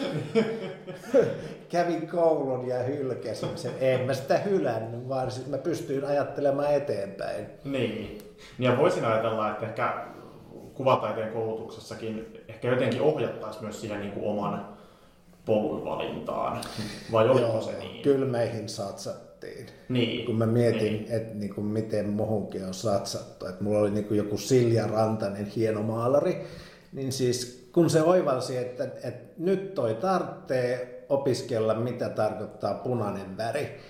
Kävin 1.68 2.08
koulun 2.08 2.68
ja 2.68 2.78
hylkäsin 2.78 3.58
sen. 3.58 3.72
En 3.80 4.00
mä 4.00 4.14
sitä 4.14 4.38
hylännyt, 4.38 5.08
vaan 5.08 5.30
sitten 5.30 5.50
mä 5.50 5.58
pystyin 5.58 6.04
ajattelemaan 6.04 6.74
eteenpäin. 6.74 7.46
Niin. 7.64 8.18
Ja 8.58 8.78
voisin 8.78 9.04
ajatella, 9.04 9.50
että 9.50 9.66
ehkä 9.66 10.06
kuvataiteen 10.74 11.32
koulutuksessakin 11.32 12.40
ehkä 12.48 12.68
jotenkin 12.68 13.00
ohjattaisiin 13.00 13.64
myös 13.64 13.80
siihen 13.80 14.00
niin 14.00 14.12
kuin 14.12 14.26
oman 14.26 14.68
polun 15.44 15.84
valintaan. 15.84 16.60
Vai 17.12 17.28
oliko 17.28 17.46
Joo, 17.46 17.60
se 17.60 17.78
niin? 17.78 18.02
Kyllä 18.02 18.26
meihin 18.26 18.68
satsattiin. 18.68 19.66
Niin. 19.88 20.26
Kun 20.26 20.36
mä 20.36 20.46
mietin, 20.46 20.92
niin. 20.92 21.06
että 21.10 21.34
niin 21.34 21.54
kuin 21.54 21.66
miten 21.66 22.08
muhunkin 22.08 22.64
on 22.64 22.74
satsattu. 22.74 23.46
Että 23.46 23.64
mulla 23.64 23.78
oli 23.78 23.90
niin 23.90 24.04
kuin 24.04 24.18
joku 24.18 24.38
Silja 24.38 24.86
Rantanen 24.86 25.46
hieno 25.46 25.82
maalari. 25.82 26.46
Niin 26.92 27.12
siis 27.12 27.68
kun 27.72 27.90
se 27.90 28.02
oivalsi, 28.02 28.56
että, 28.56 28.84
että 28.84 29.34
nyt 29.38 29.74
toi 29.74 29.94
tarvitsee 29.94 31.04
opiskella, 31.08 31.74
mitä 31.74 32.08
tarkoittaa 32.08 32.74
punainen 32.74 33.36
väri, 33.36 33.80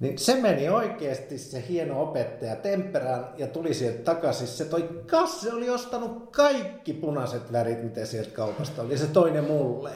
niin 0.00 0.18
se 0.18 0.40
meni 0.40 0.68
oikeasti 0.68 1.38
se 1.38 1.64
hieno 1.68 2.02
opettaja 2.02 2.56
temperään 2.56 3.28
ja 3.36 3.46
tuli 3.46 3.74
sieltä 3.74 4.02
takaisin. 4.02 4.46
Se 4.46 4.64
toi 4.64 5.02
kasse 5.10 5.52
oli 5.52 5.70
ostanut 5.70 6.30
kaikki 6.30 6.92
punaiset 6.92 7.52
värit, 7.52 7.82
mitä 7.82 8.06
sieltä 8.06 8.30
kaupasta 8.30 8.82
oli, 8.82 8.92
ja 8.92 8.98
se 8.98 9.06
toinen 9.06 9.44
mulle. 9.44 9.90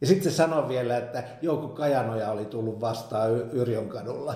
Ja 0.00 0.06
sitten 0.06 0.32
se 0.32 0.36
sanoi 0.36 0.68
vielä, 0.68 0.96
että 0.96 1.24
Jouko 1.42 1.68
Kajanoja 1.68 2.30
oli 2.30 2.44
tullut 2.44 2.80
vastaan 2.80 3.30
Yrjön 3.52 3.88
kadulla. 3.88 4.34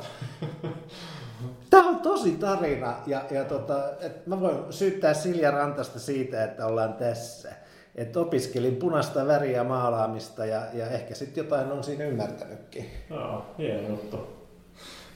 Tosi 2.26 2.38
tarina 2.38 2.94
ja, 3.06 3.22
ja 3.30 3.44
tota, 3.44 3.82
et 4.00 4.26
mä 4.26 4.40
voin 4.40 4.56
syyttää 4.70 5.14
Silja 5.14 5.50
Rantasta 5.50 5.98
siitä, 5.98 6.44
että 6.44 6.66
ollaan 6.66 6.92
tässä. 6.92 7.52
Että 7.94 8.20
opiskelin 8.20 8.76
punaista 8.76 9.26
väriä 9.26 9.64
maalaamista 9.64 10.46
ja, 10.46 10.62
ja 10.72 10.86
ehkä 10.86 11.14
sitten 11.14 11.44
jotain 11.44 11.72
on 11.72 11.84
siinä 11.84 12.04
ymmärtänytkin. 12.04 12.90
Joo, 13.10 13.42
hieno 13.58 13.88
juttu. 13.88 14.20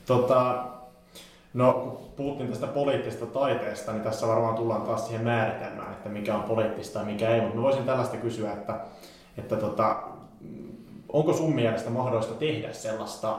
Tota, 0.06 0.64
no, 1.54 1.72
kun 1.72 2.10
puhuttiin 2.16 2.50
tästä 2.50 2.66
poliittisesta 2.66 3.26
taiteesta, 3.26 3.92
niin 3.92 4.02
tässä 4.02 4.26
varmaan 4.26 4.54
tullaan 4.54 4.82
taas 4.82 5.06
siihen 5.06 5.24
määritelmään, 5.24 5.92
että 5.92 6.08
mikä 6.08 6.34
on 6.34 6.42
poliittista 6.42 6.98
ja 6.98 7.04
mikä 7.04 7.28
ei. 7.28 7.40
Mutta 7.40 7.62
voisin 7.62 7.84
tällaista 7.84 8.16
kysyä, 8.16 8.52
että, 8.52 8.80
että 9.38 9.56
tota, 9.56 10.02
onko 11.08 11.32
sun 11.32 11.54
mielestä 11.54 11.90
mahdollista 11.90 12.34
tehdä 12.34 12.72
sellaista 12.72 13.38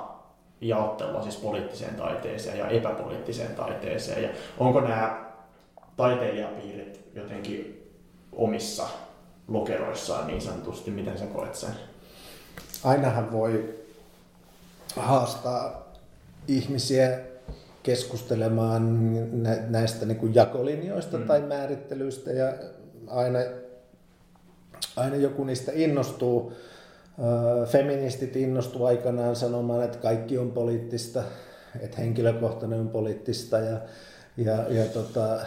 jaottelua 0.62 1.22
siis 1.22 1.36
poliittiseen 1.36 1.96
taiteeseen 1.96 2.58
ja 2.58 2.68
epäpoliittiseen 2.68 3.56
taiteeseen? 3.56 4.24
Ja 4.24 4.30
onko 4.58 4.82
nämä 4.82 5.26
taiteilijapiirit 5.98 7.02
jotenkin 7.16 7.92
omissa 8.32 8.88
lokeroissaan 9.48 10.28
niin 10.28 10.42
sanotusti? 10.42 10.92
Miten 10.92 11.18
sä 11.18 11.26
koet 11.26 11.56
sen? 11.56 11.70
Ainahan 12.84 13.32
voi 13.32 13.76
haastaa 14.96 15.92
ihmisiä 16.48 17.20
keskustelemaan 17.84 19.14
näistä 19.70 20.06
niin 20.06 20.18
kuin 20.18 20.36
jakolinjoista 20.36 21.18
mm. 21.18 21.28
tai 21.28 21.42
määrittelyistä 21.42 22.32
ja 22.32 22.54
aina, 23.08 23.40
aina 24.96 25.16
joku 25.16 25.44
niistä 25.44 25.72
innostuu. 25.76 26.54
Feministit 27.68 28.36
innostuu 28.36 28.86
aikanaan 28.86 29.36
sanomaan, 29.36 29.84
että 29.84 29.98
kaikki 29.98 30.38
on 30.38 30.52
poliittista, 30.52 31.24
että 31.80 31.98
henkilökohtainen 31.98 32.80
on 32.80 32.90
poliittista 32.90 33.58
ja, 33.58 33.78
ja, 34.38 34.54
ja 34.70 34.86
tota, 34.86 35.40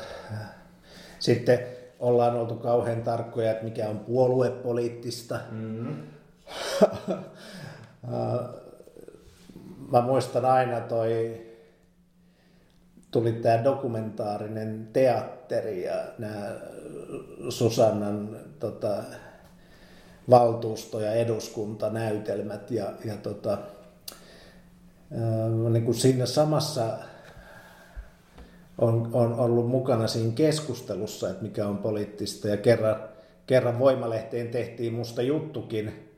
sitten 1.19 1.59
ollaan 1.99 2.37
oltu 2.37 2.55
kauhean 2.55 3.03
tarkkoja, 3.03 3.51
että 3.51 3.65
mikä 3.65 3.89
on 3.89 3.99
puoluepoliittista. 3.99 5.41
Mm-hmm. 5.51 5.97
Mä 9.93 10.01
muistan 10.01 10.45
aina 10.45 10.81
toi, 10.81 11.41
tuli 13.11 13.33
tämä 13.33 13.65
dokumentaarinen 13.65 14.89
teatteri 14.93 15.85
ja 15.85 15.95
nämä 16.19 16.53
Susannan 17.49 18.37
tota, 18.59 19.03
valtuusto- 20.31 21.01
ja 21.01 21.13
eduskuntanäytelmät 21.13 22.71
ja, 22.71 22.93
ja 23.05 23.17
tota, 23.17 23.59
niin 25.71 25.85
kuin 25.85 25.95
siinä 25.95 26.27
samassa 26.27 26.99
on, 28.79 29.11
on 29.13 29.35
ollut 29.35 29.69
mukana 29.69 30.07
siinä 30.07 30.33
keskustelussa, 30.35 31.31
että 31.31 31.43
mikä 31.43 31.67
on 31.67 31.79
poliittista. 31.79 32.49
Ja 32.49 32.57
kerran, 32.57 32.97
kerran 33.47 33.79
Voimalehteen 33.79 34.49
tehtiin 34.49 34.93
musta 34.95 35.23
juttukin 35.23 36.11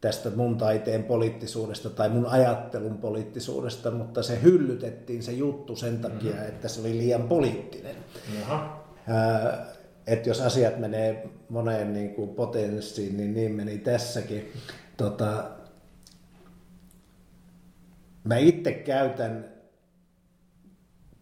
tästä 0.00 0.30
mun 0.36 0.58
taiteen 0.58 1.04
poliittisuudesta 1.04 1.90
tai 1.90 2.08
mun 2.08 2.26
ajattelun 2.26 2.98
poliittisuudesta, 2.98 3.90
mutta 3.90 4.22
se 4.22 4.42
hyllytettiin 4.42 5.22
se 5.22 5.32
juttu 5.32 5.76
sen 5.76 5.98
takia, 5.98 6.32
mm-hmm. 6.32 6.48
että 6.48 6.68
se 6.68 6.80
oli 6.80 6.98
liian 6.98 7.22
poliittinen. 7.22 7.96
Jaha. 8.40 8.80
Että 10.10 10.28
jos 10.28 10.40
asiat 10.40 10.78
menee 10.78 11.28
moneen 11.48 11.92
niin 11.92 12.14
kuin 12.14 12.28
potenssiin, 12.28 13.16
niin 13.16 13.34
niin 13.34 13.52
meni 13.52 13.78
tässäkin. 13.78 14.52
Tota, 14.96 15.50
mä 18.24 18.36
itse 18.36 18.72
käytän 18.72 19.44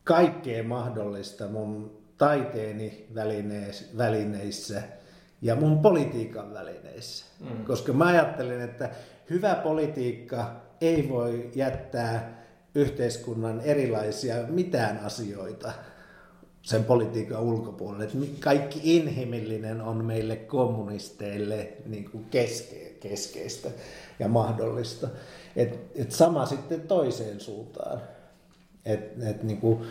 kaikkea 0.05 0.65
mahdollista 0.65 1.49
mun 1.49 2.03
taiteeni 2.19 3.07
välineissä 3.97 4.83
ja 5.43 5.55
mun 5.55 5.79
politiikan 5.79 6.55
välineissä. 6.55 7.27
Mm. 7.41 7.65
Koska 7.65 7.93
mä 7.93 8.07
ajattelen, 8.07 8.61
että 8.61 8.91
hyvä 9.31 9.55
politiikka 9.55 10.61
ei 10.81 11.09
voi 11.09 11.51
jättää 11.55 12.43
yhteiskunnan 12.75 13.61
erilaisia 13.61 14.35
mitään 14.49 14.99
asioita 14.99 15.73
sen 16.69 16.85
politiikan 16.85 17.43
ulkopuolelle. 17.43 18.05
Että 18.05 18.19
kaikki 18.41 18.81
inhimillinen 18.83 19.81
on 19.81 20.05
meille 20.05 20.37
kommunisteille 20.37 21.73
niin 21.87 22.11
kuin 22.11 22.25
keske, 22.25 22.95
keskeistä 23.01 23.71
ja 24.19 24.29
mahdollista. 24.29 25.09
Et, 25.57 25.79
et 25.95 26.13
sama 26.13 26.47
sitten 26.47 26.81
toiseen 26.81 27.41
suuntaan. 27.41 28.03
Et, 28.85 29.23
et 29.23 29.43
niin 29.43 29.61
kuin, 29.61 29.83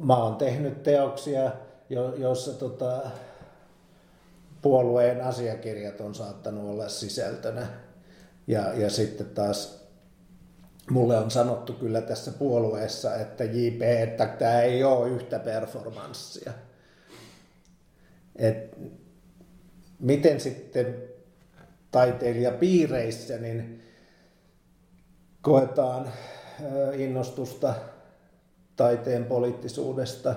mä 0.00 0.16
oon 0.16 0.36
tehnyt 0.36 0.82
teoksia, 0.82 1.52
jo, 1.90 2.14
joissa 2.14 2.52
tota, 2.52 3.00
puolueen 4.62 5.24
asiakirjat 5.24 6.00
on 6.00 6.14
saattanut 6.14 6.70
olla 6.70 6.88
sisältönä. 6.88 7.66
Ja, 8.46 8.74
ja 8.74 8.90
sitten 8.90 9.26
taas 9.26 9.83
mulle 10.90 11.18
on 11.18 11.30
sanottu 11.30 11.72
kyllä 11.72 12.00
tässä 12.00 12.30
puolueessa, 12.30 13.16
että 13.16 13.44
JP, 13.44 13.82
että 13.82 14.26
tämä 14.26 14.60
ei 14.60 14.84
ole 14.84 15.08
yhtä 15.08 15.38
performanssia. 15.38 16.52
Et 18.36 18.78
miten 19.98 20.40
sitten 20.40 20.96
taiteilijapiireissä 21.90 23.38
niin 23.38 23.82
koetaan 25.42 26.08
innostusta 26.94 27.74
taiteen 28.76 29.24
poliittisuudesta, 29.24 30.34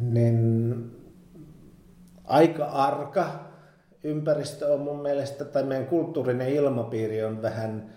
niin 0.00 0.90
aika 2.24 2.64
arka 2.64 3.50
ympäristö 4.04 4.74
on 4.74 4.80
mun 4.80 5.02
mielestä, 5.02 5.44
tai 5.44 5.62
meidän 5.62 5.86
kulttuurinen 5.86 6.48
ilmapiiri 6.48 7.24
on 7.24 7.42
vähän, 7.42 7.92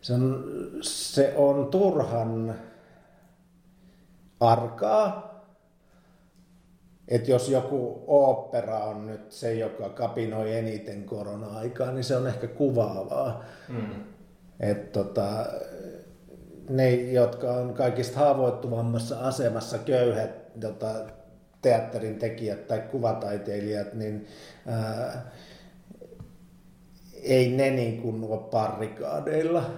se 0.00 0.12
on, 0.12 0.44
se 0.80 1.34
on 1.36 1.66
turhan 1.66 2.54
arkaa. 4.40 5.30
Että 7.08 7.30
jos 7.30 7.48
joku 7.48 8.04
opera 8.06 8.78
on 8.78 9.06
nyt 9.06 9.32
se, 9.32 9.54
joka 9.54 9.88
kapinoi 9.88 10.56
eniten 10.56 11.04
korona-aikaa, 11.04 11.92
niin 11.92 12.04
se 12.04 12.16
on 12.16 12.26
ehkä 12.26 12.46
kuvaavaa. 12.46 13.44
Mm. 13.68 14.04
Että 14.60 15.02
tota, 15.02 15.46
ne, 16.68 16.94
jotka 16.94 17.52
on 17.52 17.74
kaikista 17.74 18.18
haavoittuvammassa 18.18 19.20
asemassa, 19.20 19.78
köyhät 19.78 20.60
tota, 20.60 20.94
teatterin 21.62 22.18
tekijät 22.18 22.66
tai 22.66 22.80
kuvataiteilijat, 22.80 23.94
niin 23.94 24.26
ää, 24.66 25.30
ei 27.22 27.48
ne 27.48 27.70
niin 27.70 28.02
kuin 28.02 28.24
ole 28.24 28.40
parrikaadeilla, 28.50 29.70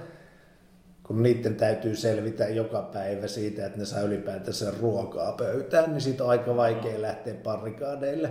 kun 1.03 1.23
niiden 1.23 1.55
täytyy 1.55 1.97
selvitä 1.97 2.49
joka 2.49 2.83
päivä 2.83 3.27
siitä, 3.27 3.67
että 3.67 3.79
ne 3.79 3.85
saa 3.85 4.01
ylipäätänsä 4.01 4.73
ruokaa 4.81 5.33
pöytään, 5.33 5.91
niin 5.91 6.01
siitä 6.01 6.25
on 6.25 6.31
aika 6.31 6.57
vaikea 6.57 7.03
lähteä 7.03 7.35
parrikaadeille. 7.35 8.31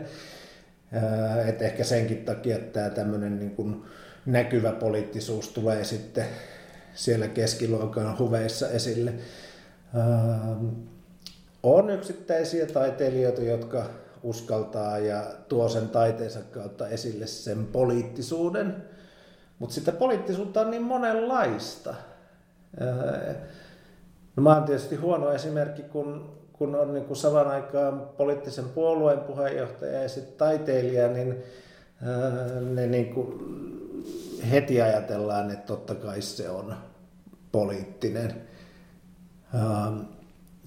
Et 1.47 1.62
ehkä 1.62 1.84
senkin 1.84 2.26
takia 2.26 2.56
että 2.56 2.71
tämä 2.71 2.89
tämmöinen 2.89 3.39
niin 3.39 3.52
kuin 3.52 3.84
näkyvä 4.26 4.71
poliittisuus 4.71 5.50
tulee 5.50 5.84
sitten 5.84 6.26
siellä 6.93 7.28
keskiluokan 7.28 8.19
huveissa 8.19 8.69
esille. 8.69 9.13
On 11.63 11.89
yksittäisiä 11.89 12.65
taiteilijoita, 12.65 13.41
jotka 13.41 13.86
uskaltaa 14.24 15.00
ja 15.00 15.24
tuo 15.50 15.69
sen 15.69 15.89
taiteensa 15.89 16.39
kautta 16.52 16.88
esille 16.88 17.28
sen 17.28 17.65
poliittisuuden, 17.65 18.76
mutta 19.62 19.76
sitä 19.76 19.91
poliittisuutta 19.91 20.62
on 20.62 20.71
niin 20.71 20.84
monenlaista. 20.84 21.93
No, 24.36 24.43
mä 24.43 24.54
oon 24.56 24.63
tietysti 24.63 24.95
huono 24.95 25.32
esimerkki, 25.32 25.84
kun, 25.84 26.38
kun 26.54 26.76
on 26.76 26.93
niin 26.93 27.06
kuin 27.06 27.17
saman 27.17 27.47
aikaan 27.47 28.10
poliittisen 28.17 28.69
puolueen 28.69 29.19
puheenjohtaja 29.19 30.02
ja 30.02 30.10
sitten 30.10 30.38
taiteilija, 30.38 31.08
niin 31.08 31.43
ne 32.74 32.88
niin 32.88 33.13
kuin 33.13 33.39
heti 34.52 34.82
ajatellaan, 34.82 35.52
että 35.52 35.67
totta 35.67 35.95
kai 35.95 36.21
se 36.21 36.50
on 36.50 36.76
poliittinen. 37.52 38.41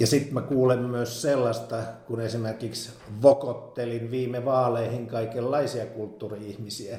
Ja 0.00 0.06
sitten 0.06 0.34
mä 0.34 0.42
kuulen 0.42 0.78
myös 0.78 1.22
sellaista, 1.22 1.76
kun 2.06 2.20
esimerkiksi 2.20 2.92
vokottelin 3.22 4.10
viime 4.10 4.44
vaaleihin 4.44 5.06
kaikenlaisia 5.06 5.86
kulttuuri-ihmisiä, 5.86 6.98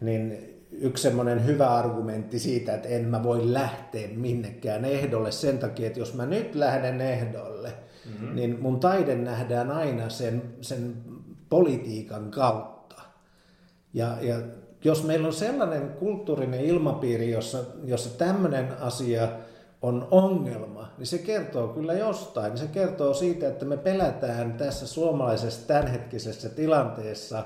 niin 0.00 0.59
yksi 0.72 1.02
semmoinen 1.02 1.46
hyvä 1.46 1.74
argumentti 1.74 2.38
siitä, 2.38 2.74
että 2.74 2.88
en 2.88 3.04
mä 3.04 3.22
voi 3.22 3.52
lähteä 3.52 4.08
minnekään 4.14 4.84
ehdolle 4.84 5.32
sen 5.32 5.58
takia, 5.58 5.86
että 5.86 5.98
jos 5.98 6.14
mä 6.14 6.26
nyt 6.26 6.54
lähden 6.54 7.00
ehdolle, 7.00 7.72
mm-hmm. 8.06 8.34
niin 8.34 8.58
mun 8.60 8.80
taide 8.80 9.14
nähdään 9.14 9.70
aina 9.70 10.08
sen, 10.08 10.42
sen 10.60 10.94
politiikan 11.48 12.30
kautta. 12.30 13.02
Ja, 13.94 14.16
ja 14.20 14.36
jos 14.84 15.04
meillä 15.04 15.26
on 15.26 15.32
sellainen 15.32 15.88
kulttuurinen 15.88 16.60
ilmapiiri, 16.60 17.30
jossa, 17.30 17.58
jossa 17.84 18.18
tämmöinen 18.18 18.68
asia 18.80 19.28
on 19.82 20.08
ongelma, 20.10 20.88
niin 20.98 21.06
se 21.06 21.18
kertoo 21.18 21.68
kyllä 21.68 21.92
jostain. 21.92 22.58
Se 22.58 22.66
kertoo 22.66 23.14
siitä, 23.14 23.48
että 23.48 23.64
me 23.64 23.76
pelätään 23.76 24.52
tässä 24.52 24.86
suomalaisessa 24.86 25.66
tämänhetkisessä 25.66 26.48
tilanteessa 26.48 27.44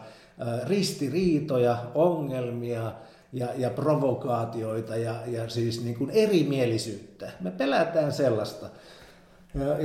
ristiriitoja, 0.67 1.77
ongelmia 1.95 2.93
ja, 3.35 3.49
ja 3.57 3.71
provokaatioita 3.71 4.97
ja, 4.97 5.15
ja 5.27 5.49
siis 5.49 5.85
niin 5.85 5.97
kuin 5.97 6.11
erimielisyyttä. 6.11 7.31
Me 7.41 7.51
pelätään 7.51 8.13
sellaista. 8.13 8.67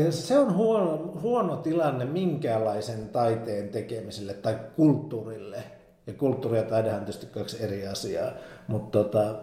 Ja 0.06 0.12
se 0.12 0.40
on 0.40 0.56
huono, 0.56 0.98
huono 1.22 1.56
tilanne 1.56 2.06
minkäänlaisen 2.06 3.10
taiteen 3.10 3.70
tekemiselle 3.70 4.34
tai 4.34 4.60
kulttuurille. 4.76 5.64
Ja 6.08 6.14
kulttuuri 6.14 6.58
ja 6.58 6.64
taidehan 6.64 7.00
tietysti 7.00 7.26
kaksi 7.26 7.64
eri 7.64 7.88
asiaa, 7.88 8.32
mutta 8.68 9.04
tota, 9.04 9.36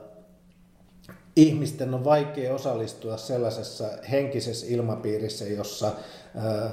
ihmisten 1.36 1.94
on 1.94 2.04
vaikea 2.04 2.54
osallistua 2.54 3.16
sellaisessa 3.16 3.84
henkisessä 4.10 4.66
ilmapiirissä, 4.68 5.44
jossa 5.44 5.92
ää, 6.36 6.70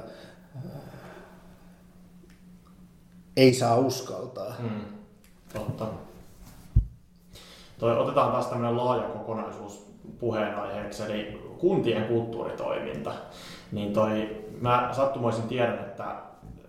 ei 3.36 3.54
saa 3.54 3.78
uskaltaa. 3.78 4.54
Hmm. 4.60 4.80
Totta. 5.52 6.13
Toi, 7.78 7.98
otetaan 7.98 8.32
taas 8.32 8.46
tämmöinen 8.46 8.76
laaja 8.76 9.02
kokonaisuus 9.02 9.86
puheenaiheeksi, 10.18 11.02
eli 11.02 11.42
kuntien 11.58 12.04
kulttuuritoiminta. 12.04 13.12
Niin 13.72 13.92
toi, 13.92 14.44
mä 14.60 14.88
sattumoisin 14.92 15.48
tiedän, 15.48 15.78
että 15.78 16.16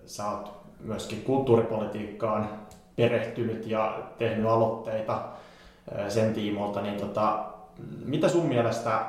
sä 0.05 0.31
oot 0.31 0.51
myöskin 0.79 1.21
kulttuuripolitiikkaan 1.21 2.49
perehtynyt 2.95 3.67
ja 3.67 3.99
tehnyt 4.17 4.45
aloitteita 4.45 5.23
sen 6.09 6.33
tiimoilta, 6.33 6.81
niin 6.81 6.99
tota, 6.99 7.45
mitä 8.05 8.29
sun 8.29 8.45
mielestä 8.45 9.05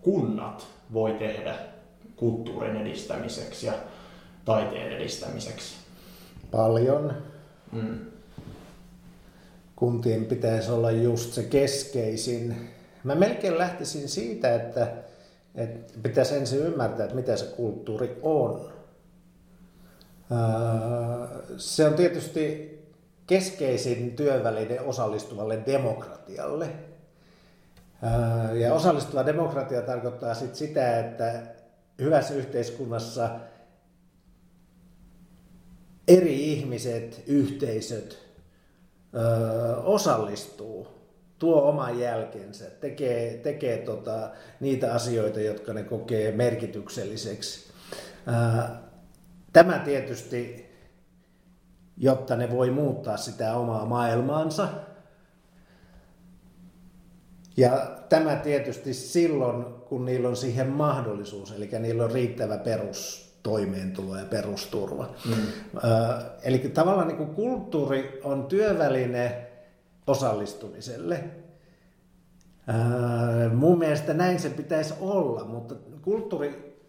kunnat 0.00 0.66
voi 0.92 1.12
tehdä 1.12 1.54
kulttuurin 2.16 2.76
edistämiseksi 2.76 3.66
ja 3.66 3.72
taiteen 4.44 4.92
edistämiseksi? 4.92 5.76
Paljon. 6.50 7.12
Mm. 7.72 8.13
Kuntien 9.84 10.24
pitäisi 10.24 10.70
olla 10.70 10.90
just 10.90 11.32
se 11.32 11.42
keskeisin. 11.42 12.70
Mä 13.04 13.14
melkein 13.14 13.58
lähtisin 13.58 14.08
siitä, 14.08 14.54
että, 14.54 14.92
että 15.54 15.98
pitäisi 16.02 16.36
ensin 16.36 16.58
ymmärtää, 16.58 17.04
että 17.04 17.16
mitä 17.16 17.36
se 17.36 17.44
kulttuuri 17.44 18.18
on. 18.22 18.72
Se 21.56 21.86
on 21.86 21.94
tietysti 21.94 22.74
keskeisin 23.26 24.16
työväline 24.16 24.80
osallistuvalle 24.80 25.62
demokratialle– 25.66 26.68
Ja 28.60 28.74
osallistuva 28.74 29.26
demokratia 29.26 29.82
tarkoittaa 29.82 30.34
sit 30.34 30.54
sitä, 30.54 30.98
että 30.98 31.42
hyvässä 31.98 32.34
yhteiskunnassa 32.34 33.30
eri 36.08 36.52
ihmiset, 36.52 37.22
yhteisöt 37.26 38.23
osallistuu, 39.84 40.88
tuo 41.38 41.62
oman 41.68 41.98
jälkensä, 41.98 42.64
tekee, 42.64 43.38
tekee 43.38 43.78
tota, 43.78 44.30
niitä 44.60 44.94
asioita, 44.94 45.40
jotka 45.40 45.72
ne 45.72 45.82
kokee 45.82 46.32
merkitykselliseksi. 46.32 47.72
Tämä 49.52 49.78
tietysti, 49.78 50.66
jotta 51.96 52.36
ne 52.36 52.50
voi 52.50 52.70
muuttaa 52.70 53.16
sitä 53.16 53.56
omaa 53.56 53.86
maailmaansa, 53.86 54.68
ja 57.56 57.96
tämä 58.08 58.36
tietysti 58.36 58.94
silloin, 58.94 59.64
kun 59.64 60.04
niillä 60.04 60.28
on 60.28 60.36
siihen 60.36 60.68
mahdollisuus, 60.68 61.52
eli 61.52 61.70
niillä 61.78 62.04
on 62.04 62.12
riittävä 62.12 62.58
perustoimeentulo 63.44 64.16
ja 64.16 64.24
perusturva. 64.24 65.14
Mm. 65.28 65.34
Eli 66.42 66.58
tavallaan 66.58 67.08
niin 67.08 67.16
kuin 67.16 67.34
kulttuuri 67.34 68.20
on 68.24 68.46
työväline 68.46 69.46
osallistumiselle. 70.06 71.24
Mun 73.54 73.78
mielestä 73.78 74.14
näin 74.14 74.40
se 74.40 74.50
pitäisi 74.50 74.94
olla, 75.00 75.44
mutta 75.44 75.74
kulttuuri 76.02 76.80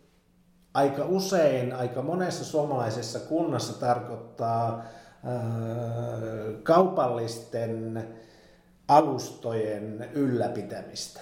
aika 0.74 1.06
usein, 1.06 1.74
aika 1.74 2.02
monessa 2.02 2.46
suomalaisessa 2.46 3.20
kunnassa 3.20 3.80
tarkoittaa 3.80 4.86
kaupallisten 6.64 8.08
alustojen 8.88 10.10
ylläpitämistä. 10.14 11.20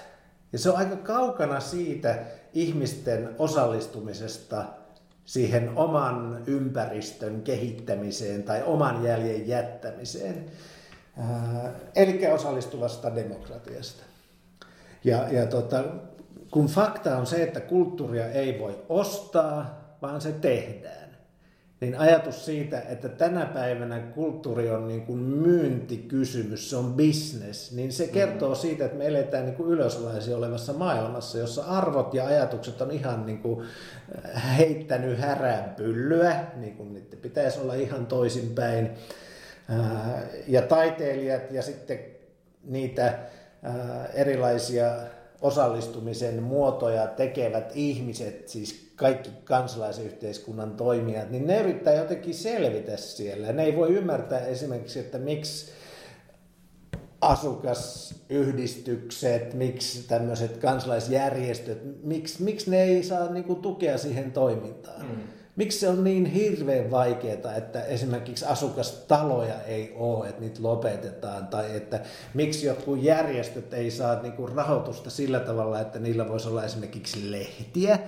Ja 0.51 0.59
se 0.59 0.69
on 0.69 0.77
aika 0.77 0.95
kaukana 0.95 1.59
siitä 1.59 2.19
ihmisten 2.53 3.35
osallistumisesta 3.39 4.65
siihen 5.25 5.71
oman 5.75 6.43
ympäristön 6.47 7.41
kehittämiseen 7.41 8.43
tai 8.43 8.63
oman 8.63 9.03
jäljen 9.03 9.47
jättämiseen, 9.47 10.45
eli 11.95 12.27
osallistuvasta 12.27 13.15
demokratiasta. 13.15 14.03
Ja, 15.03 15.27
ja 15.31 15.45
tota, 15.45 15.83
kun 16.51 16.67
fakta 16.67 17.17
on 17.17 17.27
se, 17.27 17.43
että 17.43 17.59
kulttuuria 17.59 18.27
ei 18.27 18.59
voi 18.59 18.85
ostaa, 18.89 19.83
vaan 20.01 20.21
se 20.21 20.31
tehdään 20.31 21.02
niin 21.81 21.99
ajatus 21.99 22.45
siitä, 22.45 22.81
että 22.81 23.09
tänä 23.09 23.45
päivänä 23.45 23.99
kulttuuri 23.99 24.69
on 24.69 24.87
niin 24.87 25.01
kuin 25.01 25.19
myyntikysymys, 25.19 26.69
se 26.69 26.75
on 26.75 26.93
business, 26.93 27.71
niin 27.71 27.91
se 27.91 28.07
kertoo 28.07 28.55
siitä, 28.55 28.85
että 28.85 28.97
me 28.97 29.07
eletään 29.07 29.45
niin 29.45 29.55
kuin 29.55 29.69
ylöslaisia 29.69 30.37
olevassa 30.37 30.73
maailmassa, 30.73 31.37
jossa 31.37 31.63
arvot 31.63 32.13
ja 32.13 32.25
ajatukset 32.25 32.81
on 32.81 32.91
ihan 32.91 33.25
niin 33.25 33.39
kuin 33.39 33.65
äh, 34.35 34.57
heittänyt 34.57 35.19
härään 35.19 35.75
pyllyä, 35.75 36.45
niin 36.55 36.77
kuin 36.77 36.93
niiden 36.93 37.19
pitäisi 37.19 37.59
olla 37.59 37.73
ihan 37.73 38.05
toisinpäin. 38.05 38.89
Äh, 39.69 40.23
ja 40.47 40.61
taiteilijat 40.61 41.51
ja 41.51 41.61
sitten 41.61 41.99
niitä 42.63 43.07
äh, 43.07 43.15
erilaisia 44.13 44.91
osallistumisen 45.41 46.43
muotoja 46.43 47.07
tekevät 47.07 47.71
ihmiset, 47.73 48.49
siis 48.49 48.92
kaikki 49.03 49.29
kansalaisyhteiskunnan 49.43 50.71
toimijat, 50.71 51.31
niin 51.31 51.47
ne 51.47 51.59
yrittää 51.59 51.93
jotenkin 51.93 52.33
selvitä 52.33 52.97
siellä. 52.97 53.51
Ne 53.51 53.63
ei 53.63 53.75
voi 53.75 53.89
ymmärtää 53.89 54.39
esimerkiksi, 54.39 54.99
että 54.99 55.17
miksi 55.17 55.71
asukasyhdistykset, 57.21 59.53
miksi 59.53 60.07
tämmöiset 60.07 60.57
kansalaisjärjestöt, 60.57 62.03
miksi, 62.03 62.43
miksi 62.43 62.71
ne 62.71 62.83
ei 62.83 63.03
saa 63.03 63.31
niin 63.31 63.43
kuin, 63.43 63.61
tukea 63.61 63.97
siihen 63.97 64.31
toimintaan. 64.31 65.01
Mm. 65.01 65.17
Miksi 65.55 65.79
se 65.79 65.89
on 65.89 66.03
niin 66.03 66.25
hirveän 66.25 66.91
vaikeaa, 66.91 67.55
että 67.57 67.83
esimerkiksi 67.83 68.45
asukastaloja 68.45 69.61
ei 69.61 69.93
ole, 69.95 70.29
että 70.29 70.41
niitä 70.41 70.63
lopetetaan, 70.63 71.47
tai 71.47 71.75
että 71.75 71.99
miksi 72.33 72.65
jotkut 72.65 73.03
järjestöt 73.03 73.73
ei 73.73 73.91
saa 73.91 74.21
niin 74.21 74.33
kuin 74.33 74.53
rahoitusta 74.53 75.09
sillä 75.09 75.39
tavalla, 75.39 75.79
että 75.79 75.99
niillä 75.99 76.29
voisi 76.29 76.49
olla 76.49 76.63
esimerkiksi 76.63 77.31
lehtiä, 77.31 77.99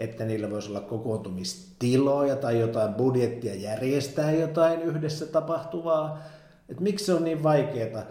että 0.00 0.24
niillä 0.24 0.50
voisi 0.50 0.68
olla 0.68 0.80
kokoontumistiloja 0.80 2.36
tai 2.36 2.60
jotain 2.60 2.94
budjettia 2.94 3.54
järjestää 3.54 4.32
jotain 4.32 4.82
yhdessä 4.82 5.26
tapahtuvaa. 5.26 6.22
Että 6.68 6.82
miksi 6.82 7.04
se 7.04 7.12
on 7.12 7.24
niin 7.24 7.42
vaikeaa? 7.42 8.02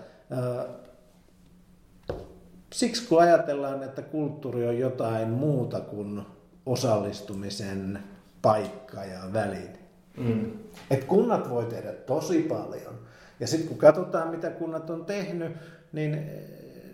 Siksi 2.73 3.07
kun 3.07 3.21
ajatellaan, 3.21 3.83
että 3.83 4.01
kulttuuri 4.01 4.67
on 4.67 4.79
jotain 4.79 5.29
muuta 5.29 5.79
kuin 5.79 6.21
osallistumisen 6.65 7.99
paikka 8.41 9.05
ja 9.05 9.19
väline. 9.33 9.79
Mm. 10.17 10.51
Et 10.91 11.03
kunnat 11.03 11.49
voi 11.49 11.65
tehdä 11.65 11.91
tosi 11.91 12.39
paljon. 12.39 12.99
Ja 13.39 13.47
sitten 13.47 13.67
kun 13.67 13.77
katsotaan, 13.77 14.31
mitä 14.31 14.49
kunnat 14.49 14.89
on 14.89 15.05
tehnyt, 15.05 15.51
niin 15.91 16.13
eh, 16.13 16.23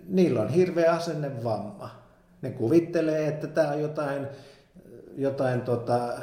niillä 0.08 0.42
on 0.42 0.50
hirveä 0.50 0.92
asennevamma. 0.92 1.90
Ne 2.42 2.50
kuvittelee, 2.50 3.28
että 3.28 3.48
tämä 3.48 3.70
on 3.70 3.82
jotain, 3.82 4.28
jotain 5.16 5.62
tota, 5.62 6.14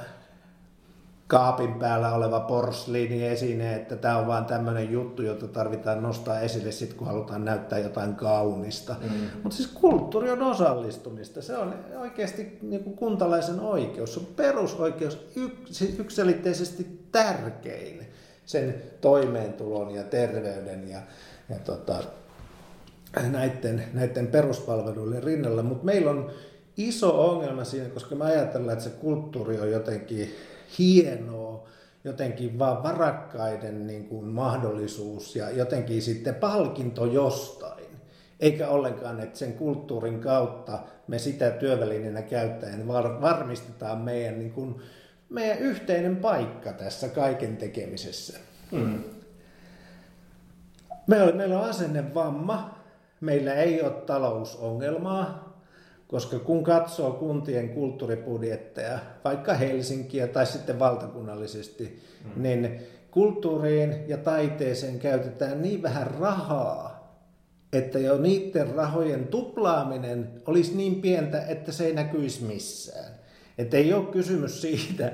kaapin 1.32 1.74
päällä 1.74 2.14
oleva 2.14 2.40
porsliiniesine, 2.40 3.74
että 3.74 3.96
tämä 3.96 4.18
on 4.18 4.26
vaan 4.26 4.44
tämmöinen 4.44 4.92
juttu, 4.92 5.22
jota 5.22 5.48
tarvitaan 5.48 6.02
nostaa 6.02 6.40
esille 6.40 6.72
sitten, 6.72 6.98
kun 6.98 7.06
halutaan 7.06 7.44
näyttää 7.44 7.78
jotain 7.78 8.14
kaunista. 8.14 8.96
Mm. 9.02 9.10
Mutta 9.42 9.56
siis 9.56 9.68
kulttuuri 9.68 10.30
on 10.30 10.42
osallistumista. 10.42 11.42
Se 11.42 11.58
on 11.58 11.74
oikeasti 12.00 12.58
niin 12.62 12.84
kuin 12.84 12.96
kuntalaisen 12.96 13.60
oikeus. 13.60 14.14
Se 14.14 14.20
on 14.20 14.26
perusoikeus 14.26 15.26
yks, 15.36 15.82
yksilitteisesti 15.82 17.06
tärkein 17.12 18.06
sen 18.46 18.82
toimeentulon 19.00 19.94
ja 19.94 20.02
terveyden 20.02 20.88
ja, 20.88 21.00
ja 21.48 21.58
tota, 21.58 21.96
näiden, 23.30 23.84
näiden 23.92 24.26
peruspalveluiden 24.26 25.22
rinnalla. 25.22 25.62
Mutta 25.62 25.84
meillä 25.84 26.10
on 26.10 26.30
iso 26.76 27.30
ongelma 27.30 27.64
siinä, 27.64 27.88
koska 27.88 28.14
me 28.14 28.24
ajatellaan, 28.24 28.72
että 28.72 28.84
se 28.84 28.90
kulttuuri 28.90 29.60
on 29.60 29.70
jotenkin 29.70 30.34
hienoa, 30.78 31.68
jotenkin 32.04 32.58
vaan 32.58 32.82
varakkaiden 32.82 33.86
niin 33.86 34.08
kuin 34.08 34.24
mahdollisuus 34.24 35.36
ja 35.36 35.50
jotenkin 35.50 36.02
sitten 36.02 36.34
palkinto 36.34 37.06
jostain. 37.06 37.84
Eikä 38.40 38.68
ollenkaan, 38.68 39.20
että 39.20 39.38
sen 39.38 39.52
kulttuurin 39.52 40.20
kautta 40.20 40.78
me 41.08 41.18
sitä 41.18 41.50
työvälineenä 41.50 42.22
käyttäen 42.22 42.88
varmistetaan 43.20 43.98
meidän, 43.98 44.38
niin 44.38 44.52
kuin, 44.52 44.82
meidän 45.28 45.58
yhteinen 45.58 46.16
paikka 46.16 46.72
tässä 46.72 47.08
kaiken 47.08 47.56
tekemisessä. 47.56 48.38
Mm. 48.70 48.98
Meillä 51.06 51.58
on 51.58 51.64
asennevamma, 51.64 52.78
meillä 53.20 53.54
ei 53.54 53.82
ole 53.82 53.90
talousongelmaa, 53.90 55.51
koska 56.12 56.38
kun 56.38 56.64
katsoo 56.64 57.10
kuntien 57.10 57.68
kulttuuribudjetteja, 57.68 58.98
vaikka 59.24 59.54
Helsinkiä 59.54 60.26
tai 60.26 60.46
sitten 60.46 60.78
valtakunnallisesti, 60.78 62.02
mm. 62.24 62.42
niin 62.42 62.80
kulttuuriin 63.10 64.04
ja 64.08 64.16
taiteeseen 64.16 64.98
käytetään 64.98 65.62
niin 65.62 65.82
vähän 65.82 66.06
rahaa, 66.20 66.92
että 67.72 67.98
jo 67.98 68.18
niiden 68.18 68.74
rahojen 68.74 69.26
tuplaaminen 69.26 70.42
olisi 70.46 70.76
niin 70.76 71.00
pientä, 71.00 71.46
että 71.46 71.72
se 71.72 71.86
ei 71.86 71.94
näkyisi 71.94 72.44
missään. 72.44 73.12
Että 73.58 73.76
ei 73.76 73.92
ole 73.92 74.04
kysymys 74.04 74.62
siitä, 74.62 75.12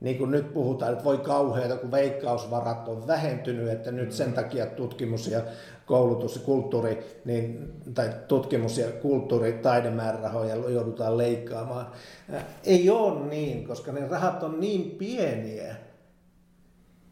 niin 0.00 0.18
kuin 0.18 0.30
nyt 0.30 0.54
puhutaan, 0.54 0.92
että 0.92 1.04
voi 1.04 1.18
kauheata, 1.18 1.76
kun 1.76 1.90
veikkausvarat 1.90 2.88
on 2.88 3.06
vähentynyt, 3.06 3.68
että 3.68 3.92
nyt 3.92 4.12
sen 4.12 4.32
takia 4.32 4.66
tutkimus 4.66 5.28
ja 5.28 5.42
koulutus 5.88 6.36
ja 6.36 6.42
kulttuuri, 6.42 7.20
niin, 7.24 7.72
tai 7.94 8.10
tutkimus 8.28 8.78
ja 8.78 8.90
kulttuuri, 8.90 9.52
taidemäärärahoja 9.52 10.54
joudutaan 10.54 11.18
leikkaamaan. 11.18 11.92
Äh, 12.34 12.44
ei 12.64 12.90
ole 12.90 13.26
niin, 13.26 13.66
koska 13.66 13.92
ne 13.92 14.08
rahat 14.08 14.42
on 14.42 14.60
niin 14.60 14.90
pieniä, 14.90 15.76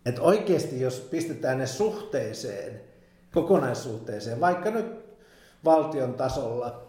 että 0.07 0.23
oikeasti 0.23 0.81
jos 0.81 1.01
pistetään 1.11 1.59
ne 1.59 1.67
suhteeseen, 1.67 2.81
kokonaissuhteeseen, 3.35 4.41
vaikka 4.41 4.71
nyt 4.71 5.07
valtion 5.65 6.15
tasolla, 6.15 6.87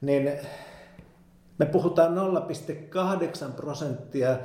niin 0.00 0.32
me 1.58 1.66
puhutaan 1.66 2.16
0,8 2.16 3.52
prosenttia 3.56 4.38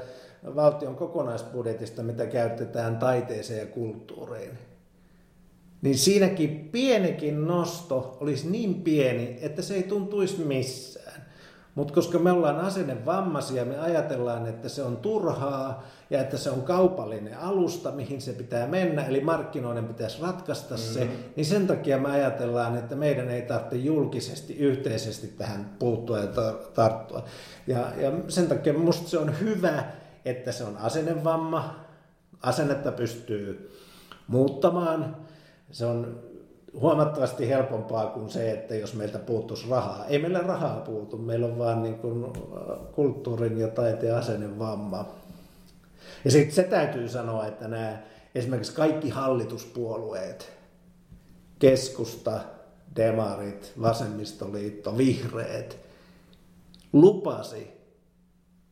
valtion 0.56 0.96
kokonaisbudjetista, 0.96 2.04
mitä 2.04 2.26
käytetään 2.26 2.98
taiteeseen 2.98 3.60
ja 3.60 3.66
kulttuuriin. 3.66 4.73
Niin 5.84 5.98
siinäkin 5.98 6.70
pienekin 6.72 7.48
nosto 7.48 8.18
olisi 8.20 8.50
niin 8.50 8.82
pieni, 8.82 9.40
että 9.42 9.62
se 9.62 9.74
ei 9.74 9.84
tuntuisi 9.84 10.42
missään. 10.42 11.24
Mutta 11.76 11.94
koska 11.94 12.20
me 12.20 12.32
ollaan 12.32 12.60
asennevammaisia, 12.60 13.66
me 13.66 13.80
ajatellaan, 13.80 14.48
että 14.48 14.70
se 14.70 14.84
on 14.84 14.98
turhaa 14.98 15.84
ja 16.10 16.22
että 16.22 16.38
se 16.38 16.50
on 16.50 16.62
kaupallinen 16.62 17.40
alusta, 17.40 17.92
mihin 17.92 18.22
se 18.22 18.34
pitää 18.34 18.68
mennä, 18.68 19.06
eli 19.06 19.22
markkinoiden 19.22 19.86
pitäisi 19.86 20.22
ratkaista 20.22 20.76
mm-hmm. 20.76 20.94
se, 20.94 21.08
niin 21.36 21.46
sen 21.46 21.68
takia 21.68 21.98
me 21.98 22.12
ajatellaan, 22.12 22.78
että 22.78 22.96
meidän 22.96 23.30
ei 23.30 23.42
tarvitse 23.42 23.76
julkisesti, 23.76 24.56
yhteisesti 24.58 25.28
tähän 25.28 25.76
puuttua 25.80 26.20
ja 26.20 26.28
tarttua. 26.74 27.26
Ja, 27.68 27.92
ja 27.98 28.12
sen 28.28 28.48
takia 28.48 28.74
minusta 28.74 29.10
se 29.10 29.18
on 29.18 29.40
hyvä, 29.40 29.84
että 30.26 30.52
se 30.52 30.64
on 30.64 30.78
asennevamma, 30.78 31.76
asennetta 32.42 32.92
pystyy 32.92 33.72
muuttamaan, 34.28 35.16
se 35.74 35.86
on 35.86 36.20
huomattavasti 36.74 37.50
helpompaa 37.50 38.06
kuin 38.06 38.30
se, 38.30 38.52
että 38.52 38.76
jos 38.76 38.94
meiltä 38.94 39.20
puuttuisi 39.20 39.70
rahaa. 39.70 40.06
Ei 40.06 40.20
meillä 40.20 40.40
rahaa 40.40 40.82
puutu, 40.82 41.18
meillä 41.18 41.46
on 41.46 41.58
vaan 41.58 41.84
niin 41.84 41.96
kuin 41.96 42.26
kulttuurin 42.92 43.58
ja 43.58 43.68
taiteen 43.68 44.16
asennevamma. 44.16 45.06
Ja 46.26 46.32
sitten 46.32 46.56
se 46.56 46.64
täytyy 46.64 47.10
sanoa, 47.10 47.48
että 47.48 47.68
nämä 47.68 47.98
esimerkiksi 48.36 48.76
kaikki 48.76 49.10
hallituspuolueet, 49.10 50.52
keskusta, 51.60 52.40
demarit, 52.96 53.74
vasemmistoliitto, 53.82 54.98
vihreät, 54.98 55.78
lupasi 56.94 57.72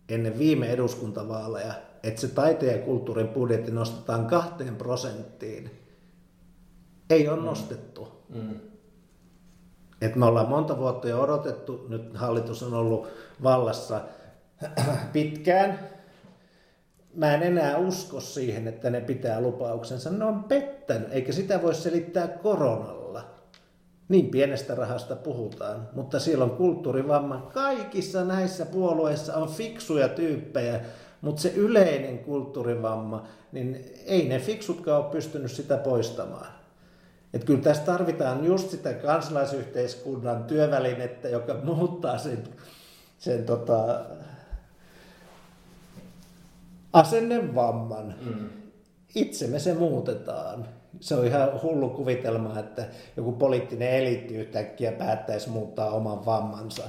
ennen 0.10 0.40
viime 0.40 0.72
eduskuntavaaleja, 0.72 1.74
että 2.04 2.22
se 2.22 2.28
taiteen 2.28 2.80
ja 2.80 2.86
kulttuurin 2.86 3.28
budjetti 3.28 3.72
nostetaan 3.72 4.26
kahteen 4.26 4.76
prosenttiin– 4.76 5.72
ei 7.12 7.30
ole 7.30 7.40
mm. 7.40 7.46
nostettu. 7.46 8.08
Mm. 8.30 8.56
Et 10.02 10.16
me 10.16 10.26
ollaan 10.26 10.50
monta 10.50 10.78
vuotta 10.78 11.10
jo 11.10 11.22
odotettu, 11.22 11.86
nyt 11.90 12.16
hallitus 12.16 12.64
on 12.64 12.74
ollut 12.74 13.08
vallassa 13.44 14.02
pitkään. 15.14 15.80
Mä 17.14 17.34
en 17.34 17.44
enää 17.44 17.78
usko 17.78 18.20
siihen, 18.20 18.68
että 18.68 18.90
ne 18.90 19.02
pitää 19.02 19.42
lupauksensa. 19.42 20.10
Ne 20.10 20.26
on 20.26 20.44
pettänyt, 20.44 21.08
eikä 21.12 21.32
sitä 21.32 21.62
voi 21.62 21.76
selittää 21.76 22.28
koronalla. 22.28 23.24
Niin 24.10 24.30
pienestä 24.30 24.76
rahasta 24.76 25.16
puhutaan, 25.16 25.90
mutta 25.94 26.20
siellä 26.20 26.44
on 26.44 26.52
kulttuurivamma. 26.52 27.50
Kaikissa 27.54 28.24
näissä 28.24 28.66
puolueissa 28.66 29.36
on 29.36 29.50
fiksuja 29.50 30.10
tyyppejä, 30.10 30.80
mutta 31.22 31.42
se 31.42 31.54
yleinen 31.56 32.20
kulttuurivamma, 32.20 33.28
niin 33.52 33.86
ei 34.06 34.30
ne 34.30 34.40
fiksutkaan 34.40 35.04
ole 35.04 35.12
pystynyt 35.12 35.52
sitä 35.52 35.78
poistamaan. 35.78 36.61
Että 37.34 37.48
kyllä 37.48 37.62
tässä 37.62 37.84
tarvitaan 37.84 38.46
just 38.46 38.70
sitä 38.70 38.94
kansalaisyhteiskunnan 38.94 40.44
työvälinettä, 40.44 41.30
joka 41.30 41.54
muuttaa 41.64 42.18
sen, 42.18 42.44
sen 43.20 43.46
tota, 43.46 44.06
asennevamman. 46.94 48.16
Mm. 48.26 48.50
Itse 49.16 49.48
me 49.48 49.60
se 49.60 49.74
muutetaan. 49.74 50.68
Se 51.00 51.16
on 51.16 51.26
ihan 51.26 51.62
hullu 51.62 51.90
kuvitelma, 51.90 52.60
että 52.60 52.86
joku 53.18 53.32
poliittinen 53.32 53.92
eliitti 53.92 54.36
yhtäkkiä 54.36 54.92
päättäisi 54.92 55.50
muuttaa 55.50 55.92
oman 55.92 56.26
vammansa. 56.26 56.84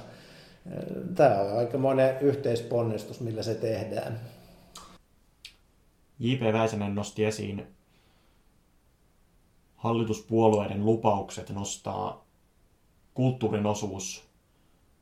Tämä 1.15 1.41
on 1.41 1.59
aika 1.59 1.79
monen 1.79 2.19
yhteisponnistus, 2.21 3.21
millä 3.21 3.43
se 3.43 3.55
tehdään. 3.55 4.21
J.P. 6.19 6.53
Väisänen 6.53 6.95
nosti 6.95 7.25
esiin 7.25 7.67
hallituspuolueiden 9.83 10.85
lupaukset 10.87 11.51
nostaa 11.51 12.25
kulttuurin 13.15 13.67
osuus 13.67 14.25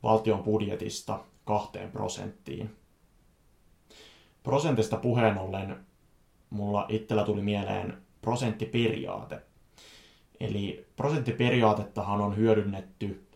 valtion 0.02 0.42
budjetista 0.42 1.24
kahteen 1.44 1.90
prosenttiin. 1.90 2.76
Prosentista 4.42 4.96
puheen 4.96 5.38
ollen 5.38 5.86
mulla 6.50 6.86
itsellä 6.88 7.24
tuli 7.24 7.42
mieleen 7.42 8.02
prosenttiperiaate. 8.20 9.42
Eli 10.40 10.86
prosenttiperiaatettahan 10.96 12.20
on 12.20 12.36
hyödynnetty 12.36 13.26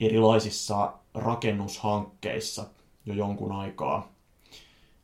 erilaisissa 0.00 0.92
rakennushankkeissa 1.14 2.66
jo 3.06 3.14
jonkun 3.14 3.52
aikaa. 3.52 4.12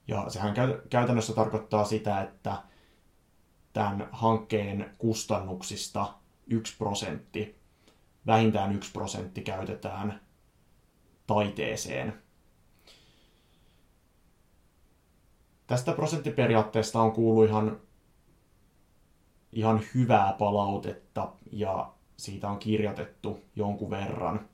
Ja 0.08 0.24
sehän 0.28 0.54
käytännössä 0.90 1.32
tarkoittaa 1.32 1.84
sitä, 1.84 2.22
että 2.22 2.62
tämän 3.76 4.08
hankkeen 4.12 4.94
kustannuksista 4.98 6.14
1 6.46 6.76
prosentti, 6.78 7.58
vähintään 8.26 8.72
1 8.72 8.92
prosentti 8.92 9.42
käytetään 9.42 10.20
taiteeseen. 11.26 12.22
Tästä 15.66 15.92
prosenttiperiaatteesta 15.92 17.00
on 17.00 17.12
kuullut 17.12 17.48
ihan, 17.48 17.80
ihan 19.52 19.80
hyvää 19.94 20.32
palautetta 20.38 21.32
ja 21.52 21.92
siitä 22.16 22.50
on 22.50 22.58
kirjoitettu 22.58 23.40
jonkun 23.56 23.90
verran. 23.90 24.48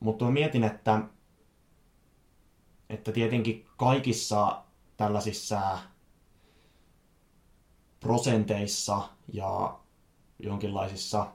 Mutta 0.00 0.24
mä 0.24 0.30
mietin, 0.30 0.64
että, 0.64 1.02
että 2.90 3.12
tietenkin 3.12 3.66
kaikissa 3.76 4.62
tällaisissa 4.96 5.78
prosenteissa 8.08 9.08
ja 9.32 9.78
jonkinlaisissa 10.38 11.26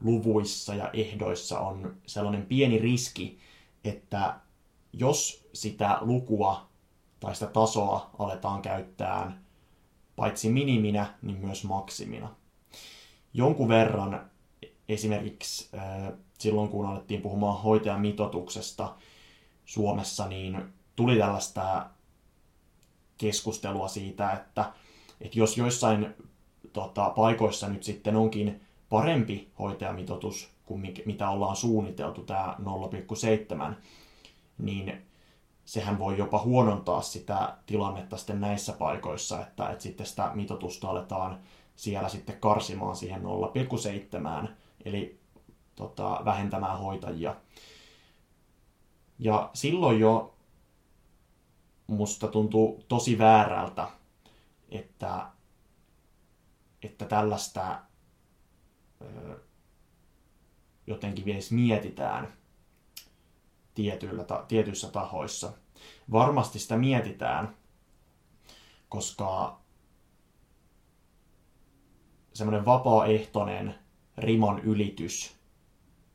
luvuissa 0.00 0.74
ja 0.74 0.90
ehdoissa 0.92 1.60
on 1.60 1.96
sellainen 2.06 2.46
pieni 2.46 2.78
riski, 2.78 3.38
että 3.84 4.40
jos 4.92 5.48
sitä 5.52 5.98
lukua 6.00 6.68
tai 7.20 7.34
sitä 7.34 7.46
tasoa 7.46 8.10
aletaan 8.18 8.62
käyttää 8.62 9.42
paitsi 10.16 10.50
miniminä, 10.50 11.14
niin 11.22 11.38
myös 11.38 11.64
maksimina. 11.64 12.34
Jonkun 13.34 13.68
verran 13.68 14.30
esimerkiksi 14.88 15.70
silloin, 16.38 16.68
kun 16.68 16.86
alettiin 16.86 17.22
puhumaan 17.22 17.62
hoitajamitoituksesta 17.62 18.94
Suomessa, 19.64 20.28
niin 20.28 20.72
tuli 20.96 21.18
tällaista 21.18 21.90
keskustelua 23.18 23.88
siitä, 23.88 24.32
että 24.32 24.72
että 25.20 25.38
jos 25.38 25.56
joissain 25.58 26.14
tota, 26.72 27.10
paikoissa 27.10 27.68
nyt 27.68 27.82
sitten 27.82 28.16
onkin 28.16 28.60
parempi 28.88 29.48
hoitajamitoitus 29.58 30.50
kuin 30.66 30.94
mitä 31.06 31.30
ollaan 31.30 31.56
suunniteltu, 31.56 32.22
tämä 32.22 32.56
0,7, 33.68 33.74
niin 34.58 35.02
sehän 35.64 35.98
voi 35.98 36.18
jopa 36.18 36.42
huonontaa 36.42 37.02
sitä 37.02 37.56
tilannetta 37.66 38.16
sitten 38.16 38.40
näissä 38.40 38.72
paikoissa, 38.72 39.40
että, 39.40 39.70
että 39.70 39.82
sitten 39.82 40.06
sitä 40.06 40.30
mitoitusta 40.34 40.90
aletaan 40.90 41.38
siellä 41.76 42.08
sitten 42.08 42.40
karsimaan 42.40 42.96
siihen 42.96 43.22
0,7, 44.42 44.48
eli 44.84 45.18
tota, 45.76 46.20
vähentämään 46.24 46.78
hoitajia. 46.78 47.36
Ja 49.18 49.50
silloin 49.54 50.00
jo 50.00 50.34
musta 51.86 52.28
tuntuu 52.28 52.84
tosi 52.88 53.18
väärältä 53.18 53.88
että, 54.68 55.26
että 56.82 57.04
tällaista 57.04 57.80
ö, 59.02 59.40
jotenkin 60.86 61.28
edes 61.28 61.52
mietitään 61.52 62.32
tietyillä, 63.74 64.24
tietyissä 64.48 64.90
tahoissa. 64.90 65.52
Varmasti 66.12 66.58
sitä 66.58 66.76
mietitään, 66.76 67.56
koska 68.88 69.60
semmoinen 72.32 72.64
vapaaehtoinen 72.64 73.74
riman 74.18 74.58
ylitys 74.58 75.36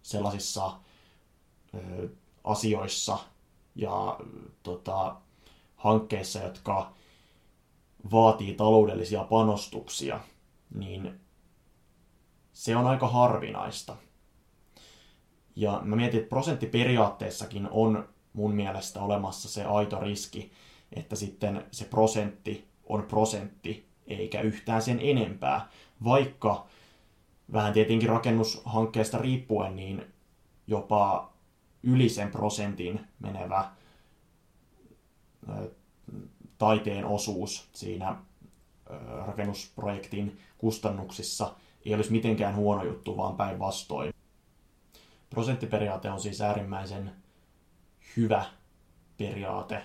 sellaisissa 0.01 0.79
ö, 1.75 2.09
asioissa 2.43 3.19
ja 3.75 4.19
tota, 4.63 5.15
hankkeissa, 5.75 6.39
jotka 6.39 6.93
vaatii 8.11 8.53
taloudellisia 8.53 9.23
panostuksia, 9.23 10.19
niin 10.75 11.19
se 12.53 12.75
on 12.75 12.87
aika 12.87 13.07
harvinaista. 13.07 13.95
Ja 15.55 15.81
mä 15.83 15.95
mietin, 15.95 16.19
että 16.19 16.29
prosenttiperiaatteessakin 16.29 17.67
on 17.71 18.09
mun 18.33 18.55
mielestä 18.55 19.01
olemassa 19.01 19.49
se 19.49 19.63
aito 19.63 19.99
riski, 19.99 20.51
että 20.91 21.15
sitten 21.15 21.65
se 21.71 21.85
prosentti 21.85 22.67
on 22.89 23.03
prosentti, 23.03 23.87
eikä 24.07 24.41
yhtään 24.41 24.81
sen 24.81 24.99
enempää, 25.01 25.69
vaikka 26.03 26.67
vähän 27.53 27.73
tietenkin 27.73 28.09
rakennushankkeesta 28.09 29.17
riippuen, 29.17 29.75
niin 29.75 30.13
jopa 30.67 31.33
yli 31.83 32.09
sen 32.09 32.31
prosentin 32.31 33.07
menevä 33.19 33.71
taiteen 36.63 37.05
osuus 37.05 37.69
siinä 37.73 38.15
rakennusprojektin 39.25 40.39
kustannuksissa 40.57 41.55
ei 41.85 41.93
olisi 41.93 42.11
mitenkään 42.11 42.55
huono 42.55 42.83
juttu, 42.83 43.17
vaan 43.17 43.35
päinvastoin. 43.35 44.13
Prosenttiperiaate 45.29 46.11
on 46.11 46.19
siis 46.19 46.41
äärimmäisen 46.41 47.11
hyvä 48.17 48.45
periaate, 49.17 49.83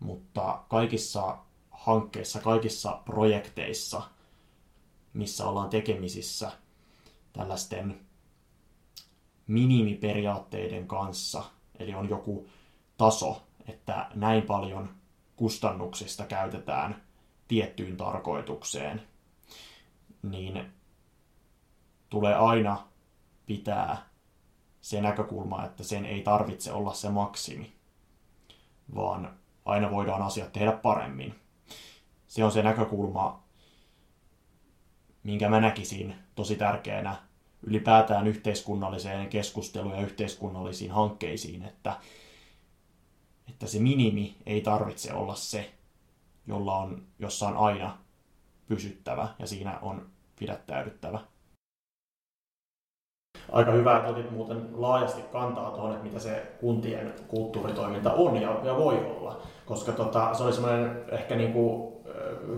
mutta 0.00 0.62
kaikissa 0.68 1.38
hankkeissa, 1.70 2.40
kaikissa 2.40 3.00
projekteissa, 3.04 4.02
missä 5.12 5.46
ollaan 5.46 5.70
tekemisissä 5.70 6.52
tällaisten 7.32 8.00
minimiperiaatteiden 9.46 10.88
kanssa, 10.88 11.44
eli 11.78 11.94
on 11.94 12.08
joku 12.08 12.48
taso, 12.96 13.42
että 13.68 14.10
näin 14.14 14.42
paljon 14.42 14.88
kustannuksista 15.36 16.26
käytetään 16.26 17.02
tiettyyn 17.48 17.96
tarkoitukseen, 17.96 19.02
niin 20.22 20.72
tulee 22.08 22.34
aina 22.34 22.88
pitää 23.46 24.08
se 24.80 25.00
näkökulma, 25.00 25.64
että 25.64 25.84
sen 25.84 26.06
ei 26.06 26.22
tarvitse 26.22 26.72
olla 26.72 26.94
se 26.94 27.08
maksimi, 27.08 27.72
vaan 28.94 29.38
aina 29.64 29.90
voidaan 29.90 30.22
asiat 30.22 30.52
tehdä 30.52 30.72
paremmin. 30.72 31.34
Se 32.26 32.44
on 32.44 32.52
se 32.52 32.62
näkökulma, 32.62 33.42
minkä 35.22 35.48
mä 35.48 35.60
näkisin 35.60 36.14
tosi 36.34 36.56
tärkeänä 36.56 37.16
ylipäätään 37.62 38.26
yhteiskunnalliseen 38.26 39.28
keskusteluun 39.28 39.94
ja 39.94 40.02
yhteiskunnallisiin 40.02 40.90
hankkeisiin, 40.90 41.62
että, 41.62 41.96
että 43.48 43.66
se 43.66 43.78
minimi 43.78 44.36
ei 44.46 44.60
tarvitse 44.60 45.12
olla 45.12 45.34
se, 45.34 45.74
jolla 46.46 46.76
on, 46.76 47.02
jossa 47.18 47.48
on 47.48 47.56
aina 47.56 47.98
pysyttävä 48.66 49.28
ja 49.38 49.46
siinä 49.46 49.78
on 49.82 50.06
pidättäydyttävä. 50.38 51.20
Aika 53.52 53.72
hyvä, 53.72 53.96
että 53.96 54.10
otit 54.10 54.30
muuten 54.30 54.68
laajasti 54.72 55.22
kantaa 55.22 55.70
tuohon, 55.70 55.92
että 55.92 56.04
mitä 56.04 56.18
se 56.18 56.56
kuntien 56.60 57.14
kulttuuritoiminta 57.28 58.12
on 58.12 58.42
ja, 58.42 58.60
ja 58.64 58.76
voi 58.76 58.96
olla. 58.96 59.42
Koska 59.66 59.92
tota, 59.92 60.34
se 60.34 60.42
oli 60.42 60.52
semmoinen 60.52 61.04
ehkä 61.12 61.36
niinku, 61.36 61.94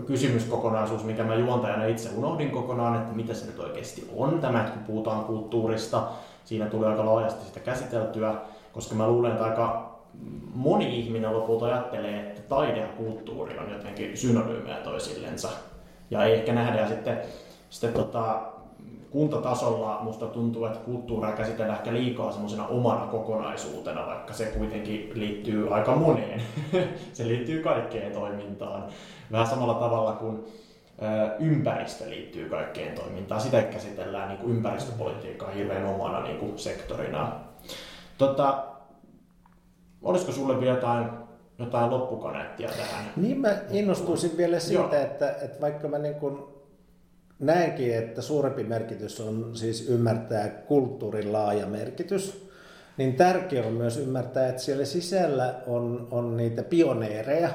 kysymyskokonaisuus, 0.05 1.03
mikä 1.03 1.23
mä 1.23 1.35
juontajana 1.35 1.85
itse 1.85 2.09
unohdin 2.15 2.51
kokonaan, 2.51 2.95
että 2.95 3.13
mitä 3.13 3.33
se 3.33 3.45
nyt 3.45 3.59
oikeasti 3.59 4.09
on 4.15 4.39
tämä, 4.39 4.59
että 4.59 4.71
kun 4.71 4.83
puhutaan 4.83 5.25
kulttuurista, 5.25 6.07
siinä 6.45 6.65
tulee 6.65 6.89
aika 6.89 7.05
laajasti 7.05 7.45
sitä 7.45 7.59
käsiteltyä, 7.59 8.35
koska 8.73 8.95
mä 8.95 9.07
luulen, 9.07 9.31
että 9.31 9.43
aika 9.43 9.96
moni 10.53 10.99
ihminen 10.99 11.33
lopulta 11.33 11.65
ajattelee, 11.65 12.19
että 12.19 12.41
taide 12.41 12.79
ja 12.79 12.87
kulttuuri 12.87 13.57
on 13.57 13.71
jotenkin 13.71 14.17
synonyymejä 14.17 14.77
toisillensa. 14.77 15.49
Ja 16.11 16.23
ei 16.23 16.33
ehkä 16.33 16.53
nähdä 16.53 16.87
sitten, 16.87 17.17
sitten 17.69 17.93
tota, 17.93 18.41
kuntatasolla 19.09 19.99
musta 20.01 20.25
tuntuu, 20.25 20.65
että 20.65 20.79
kulttuuria 20.79 21.31
käsitellään 21.31 21.77
ehkä 21.77 21.93
liikaa 21.93 22.31
semmoisena 22.31 22.67
omana 22.67 23.05
kokonaisuutena, 23.05 24.07
vaikka 24.07 24.33
se 24.33 24.45
kuitenkin 24.45 25.11
liittyy 25.13 25.73
aika 25.73 25.95
moneen. 25.95 26.41
se 27.13 27.27
liittyy 27.27 27.63
kaikkeen 27.63 28.11
toimintaan. 28.11 28.83
Vähän 29.31 29.47
samalla 29.47 29.73
tavalla 29.73 30.11
kuin 30.11 30.45
ympäristö 31.39 32.09
liittyy 32.09 32.49
kaikkeen 32.49 32.95
toimintaan. 32.95 33.41
Sitä 33.41 33.61
käsitellään 33.61 34.29
niin 34.29 34.39
kuin 34.39 34.55
ympäristöpolitiikkaa 34.55 35.51
hirveän 35.51 35.85
omana 35.85 36.21
niin 36.21 36.37
kuin 36.37 36.59
sektorina. 36.59 37.31
Tota, 38.17 38.63
olisiko 40.07 40.31
sulle 40.31 40.59
vielä 40.59 40.75
jotain, 40.75 41.09
jotain 41.59 41.89
loppukaneettia 41.89 42.69
tähän? 42.69 43.05
Niin 43.15 43.41
mä 43.41 43.55
innostuisin 43.71 44.37
vielä 44.37 44.59
siitä, 44.59 45.01
että, 45.01 45.31
että 45.31 45.61
vaikka 45.61 45.87
mä 45.87 45.97
niin 45.97 46.15
kuin 46.15 46.37
näenkin, 47.39 47.95
että 47.95 48.21
suurempi 48.21 48.63
merkitys 48.63 49.21
on 49.21 49.55
siis 49.55 49.89
ymmärtää 49.89 50.49
kulttuurin 50.49 51.33
laaja 51.33 51.65
merkitys, 51.65 52.47
niin 52.97 53.15
tärkeää 53.15 53.67
on 53.67 53.73
myös 53.73 53.97
ymmärtää, 53.97 54.49
että 54.49 54.61
siellä 54.61 54.85
sisällä 54.85 55.55
on, 55.67 56.07
on 56.11 56.37
niitä 56.37 56.63
pioneereja, 56.63 57.49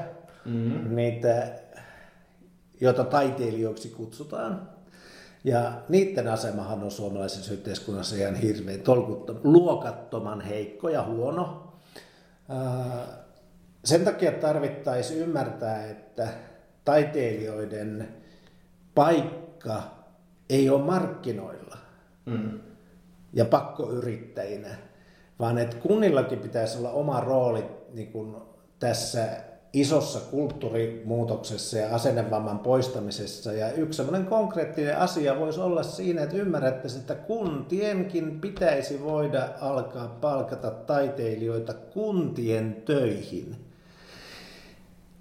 mm-hmm. 0.44 0.96
niitä, 0.96 1.52
joita 2.80 3.04
taiteilijoiksi 3.04 3.88
kutsutaan. 3.88 4.68
Ja 5.44 5.72
niiden 5.88 6.28
asemahan 6.28 6.82
on 6.82 6.90
suomalaisessa 6.90 7.52
yhteiskunnassa 7.52 8.16
ihan 8.16 8.34
hirveän 8.34 8.80
tolkuttoman, 8.80 9.42
luokattoman 9.44 10.40
heikko 10.40 10.88
ja 10.88 11.04
huono. 11.04 11.71
Sen 13.84 14.04
takia 14.04 14.32
tarvittaisiin 14.32 15.20
ymmärtää, 15.20 15.84
että 15.84 16.28
taiteilijoiden 16.84 18.08
paikka 18.94 19.42
paikka 19.62 19.82
ei 20.50 20.70
ole 20.70 20.82
markkinoilla 20.82 21.78
mm. 22.26 22.60
ja 23.32 23.44
pakkoyrittäjinä, 23.44 24.68
vaan 25.38 25.58
että 25.58 25.76
kunnillakin 25.76 26.38
pitäisi 26.38 26.78
olla 26.78 26.90
oma 26.90 27.20
rooli 27.20 27.64
niin 27.92 28.12
kuin 28.12 28.36
tässä 28.78 29.28
isossa 29.72 30.20
kulttuurimuutoksessa 30.30 31.78
ja 31.78 31.94
asennevamman 31.94 32.58
poistamisessa. 32.58 33.52
Ja 33.52 33.72
yksi 33.72 33.96
sellainen 33.96 34.26
konkreettinen 34.26 34.98
asia 34.98 35.38
voisi 35.38 35.60
olla 35.60 35.82
siinä, 35.82 36.22
että 36.22 36.36
ymmärrätte, 36.36 36.88
että 36.88 37.14
kuntienkin 37.14 38.40
pitäisi 38.40 39.02
voida 39.04 39.48
alkaa 39.60 40.18
palkata 40.20 40.70
taiteilijoita 40.70 41.74
kuntien 41.74 42.82
töihin. 42.84 43.56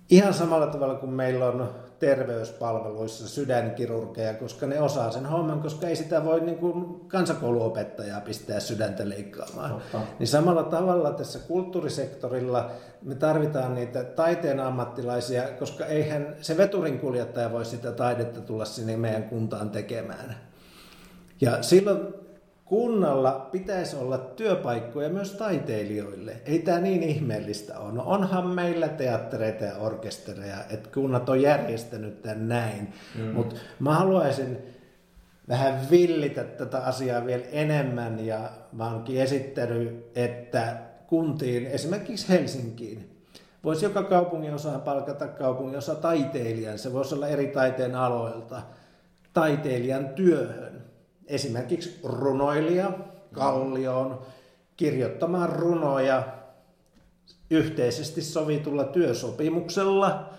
Ihan 0.10 0.34
samalla 0.34 0.68
tavalla 0.68 0.96
kuin 0.96 1.12
meillä 1.12 1.48
on 1.48 1.70
terveyspalveluissa 2.02 3.28
sydänkirurgeja, 3.28 4.34
koska 4.34 4.68
ne 4.68 4.82
osaa 4.82 5.12
sen 5.12 5.26
homman, 5.26 5.62
koska 5.62 5.88
ei 5.88 5.96
sitä 5.96 6.26
voi 6.26 6.42
niin 6.42 6.58
kuin 6.58 7.00
kansakouluopettajaa 7.08 8.22
pistää 8.22 8.60
sydäntä 8.60 9.10
leikkaamaan. 9.10 9.72
Totta. 9.72 10.02
Niin 10.20 10.28
samalla 10.28 10.64
tavalla 10.64 11.12
tässä 11.12 11.40
kulttuurisektorilla 11.40 12.72
me 13.02 13.16
tarvitaan 13.16 13.76
niitä 13.76 14.04
taiteen 14.04 14.60
ammattilaisia, 14.60 15.44
koska 15.60 15.86
eihän 15.86 16.36
se 16.42 16.58
veturin 16.58 17.00
kuljettaja 17.00 17.52
voi 17.52 17.66
sitä 17.66 17.92
taidetta 17.92 18.42
tulla 18.42 18.66
sinne 18.66 18.98
meidän 18.98 19.24
kuntaan 19.24 19.70
tekemään. 19.70 20.36
Ja 21.42 21.64
silloin 21.64 22.21
kunnalla 22.72 23.50
pitäisi 23.52 23.96
olla 23.96 24.18
työpaikkoja 24.18 25.10
myös 25.10 25.32
taiteilijoille. 25.32 26.36
Ei 26.46 26.60
tämä 26.60 26.80
niin 26.80 27.04
ihmeellistä 27.04 27.80
ole. 27.80 27.92
No 27.94 28.04
onhan 28.06 28.48
meillä 28.48 28.88
teattereita 28.88 29.64
ja 29.64 29.76
orkestereja, 29.78 30.58
että 30.70 30.90
kunnat 30.94 31.30
on 31.30 31.42
järjestänyt 31.42 32.22
tämän 32.22 32.48
näin. 32.48 32.94
Mm. 33.16 33.26
Mutta 33.26 33.56
mä 33.80 33.94
haluaisin 33.94 34.58
vähän 35.48 35.80
villitä 35.92 36.44
tätä 36.44 36.78
asiaa 36.78 37.26
vielä 37.26 37.44
enemmän 37.52 38.26
ja 38.26 38.50
mä 38.72 38.92
oonkin 38.92 39.22
esittänyt, 39.22 40.12
että 40.16 40.78
kuntiin, 41.08 41.68
esimerkiksi 41.68 42.30
Helsinkiin, 42.30 43.24
voisi 43.64 43.86
joka 43.86 44.04
kaupungin 44.04 44.54
osaan 44.54 44.82
palkata 44.82 45.28
kaupungin 45.28 45.78
osa 45.78 45.96
taiteilijan. 45.96 46.80
Se 46.80 46.94
voisi 46.94 47.16
olla 47.16 47.28
eri 47.28 47.48
taiteen 47.48 47.96
aloilta 47.96 48.62
taiteilijan 49.34 50.10
työhön 50.10 50.71
esimerkiksi 51.32 52.00
runoilija 52.04 52.92
Kallioon 53.34 54.22
kirjoittamaan 54.78 55.50
runoja 55.50 56.24
yhteisesti 57.50 58.22
sovitulla 58.22 58.84
työsopimuksella, 58.84 60.30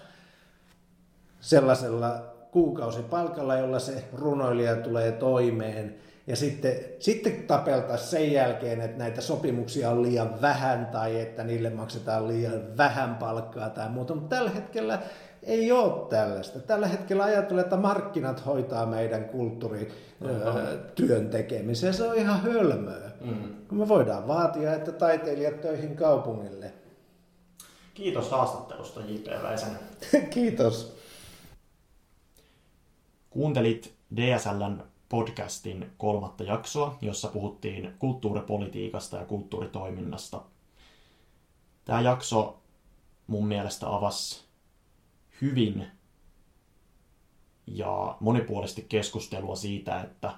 sellaisella 1.41 2.33
kuukausipalkalla, 2.51 3.57
jolla 3.57 3.79
se 3.79 4.05
runoilija 4.13 4.77
tulee 4.77 5.13
toimeen. 5.13 5.95
Ja 6.27 6.37
sitten, 6.37 6.77
sitten 6.99 7.43
tapeltaisiin 7.43 8.11
sen 8.11 8.33
jälkeen, 8.33 8.81
että 8.81 8.99
näitä 8.99 9.21
sopimuksia 9.21 9.91
on 9.91 10.03
liian 10.03 10.41
vähän 10.43 10.87
tai 10.87 11.21
että 11.21 11.45
niille 11.45 11.71
maksetaan 11.71 12.29
liian 12.29 12.77
vähän 12.77 13.15
palkkaa 13.15 13.71
tai 13.71 13.89
muuta. 13.89 14.15
Mutta 14.15 14.37
tällä 14.37 14.51
hetkellä 14.51 14.99
ei 15.43 15.73
ole 15.73 16.09
tällaista. 16.09 16.59
Tällä 16.59 16.87
hetkellä 16.87 17.25
ajatellaan, 17.25 17.65
että 17.65 17.77
markkinat 17.77 18.47
hoitaa 18.47 18.87
meidän 18.87 19.25
kulttuurityön 19.25 21.31
tekemisen. 21.31 21.95
Se 21.95 22.09
on 22.09 22.17
ihan 22.17 22.43
hölmöä. 22.43 23.11
Mm. 23.21 23.77
Me 23.77 23.89
voidaan 23.89 24.29
vaatia, 24.29 24.75
että 24.75 24.93
hyvin 45.43 45.87
ja 47.67 48.17
monipuolisesti 48.21 48.87
keskustelua 48.89 49.57
siitä, 49.57 50.01
että 50.01 50.35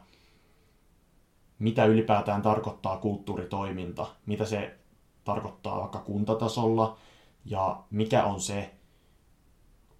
mitä 1.59 1.84
ylipäätään 1.84 2.42
tarkoittaa 2.42 2.96
kulttuuritoiminta, 2.96 4.07
mitä 4.26 4.44
se 4.44 4.78
tarkoittaa 5.24 5.80
vaikka 5.80 5.98
kuntatasolla 5.98 6.98
ja 7.44 7.82
mikä 7.90 8.24
on 8.24 8.40
se 8.40 8.74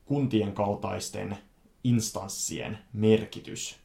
kuntien 0.05 0.53
kaltaisten 0.53 1.39
instanssien 1.85 2.79
merkitys 2.93 3.85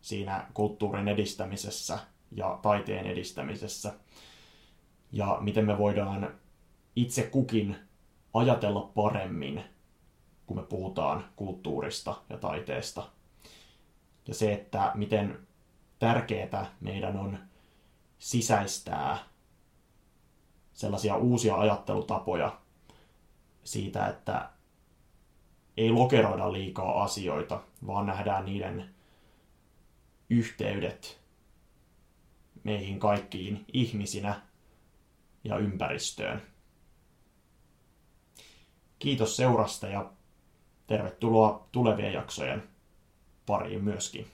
siinä 0.00 0.46
kulttuurin 0.54 1.08
edistämisessä 1.08 1.98
ja 2.30 2.58
taiteen 2.62 3.06
edistämisessä. 3.06 3.94
Ja 5.12 5.38
miten 5.40 5.66
me 5.66 5.78
voidaan 5.78 6.34
itse 6.96 7.22
kukin 7.22 7.76
ajatella 8.34 8.90
paremmin, 8.94 9.64
kun 10.52 10.62
me 10.62 10.66
puhutaan 10.66 11.24
kulttuurista 11.36 12.14
ja 12.28 12.38
taiteesta. 12.38 13.08
Ja 14.28 14.34
se, 14.34 14.52
että 14.52 14.92
miten 14.94 15.38
tärkeää 15.98 16.74
meidän 16.80 17.16
on 17.16 17.38
sisäistää 18.18 19.18
sellaisia 20.72 21.16
uusia 21.16 21.56
ajattelutapoja 21.56 22.60
siitä, 23.64 24.06
että 24.06 24.50
ei 25.76 25.90
lokeroida 25.90 26.52
liikaa 26.52 27.02
asioita, 27.02 27.60
vaan 27.86 28.06
nähdään 28.06 28.44
niiden 28.44 28.94
yhteydet 30.30 31.20
meihin 32.64 32.98
kaikkiin 32.98 33.64
ihmisinä 33.72 34.40
ja 35.44 35.56
ympäristöön. 35.58 36.42
Kiitos 38.98 39.36
seurasta 39.36 39.86
ja 39.88 40.12
tervetuloa 40.92 41.68
tulevien 41.72 42.12
jaksojen 42.12 42.62
pariin 43.46 43.84
myöskin. 43.84 44.26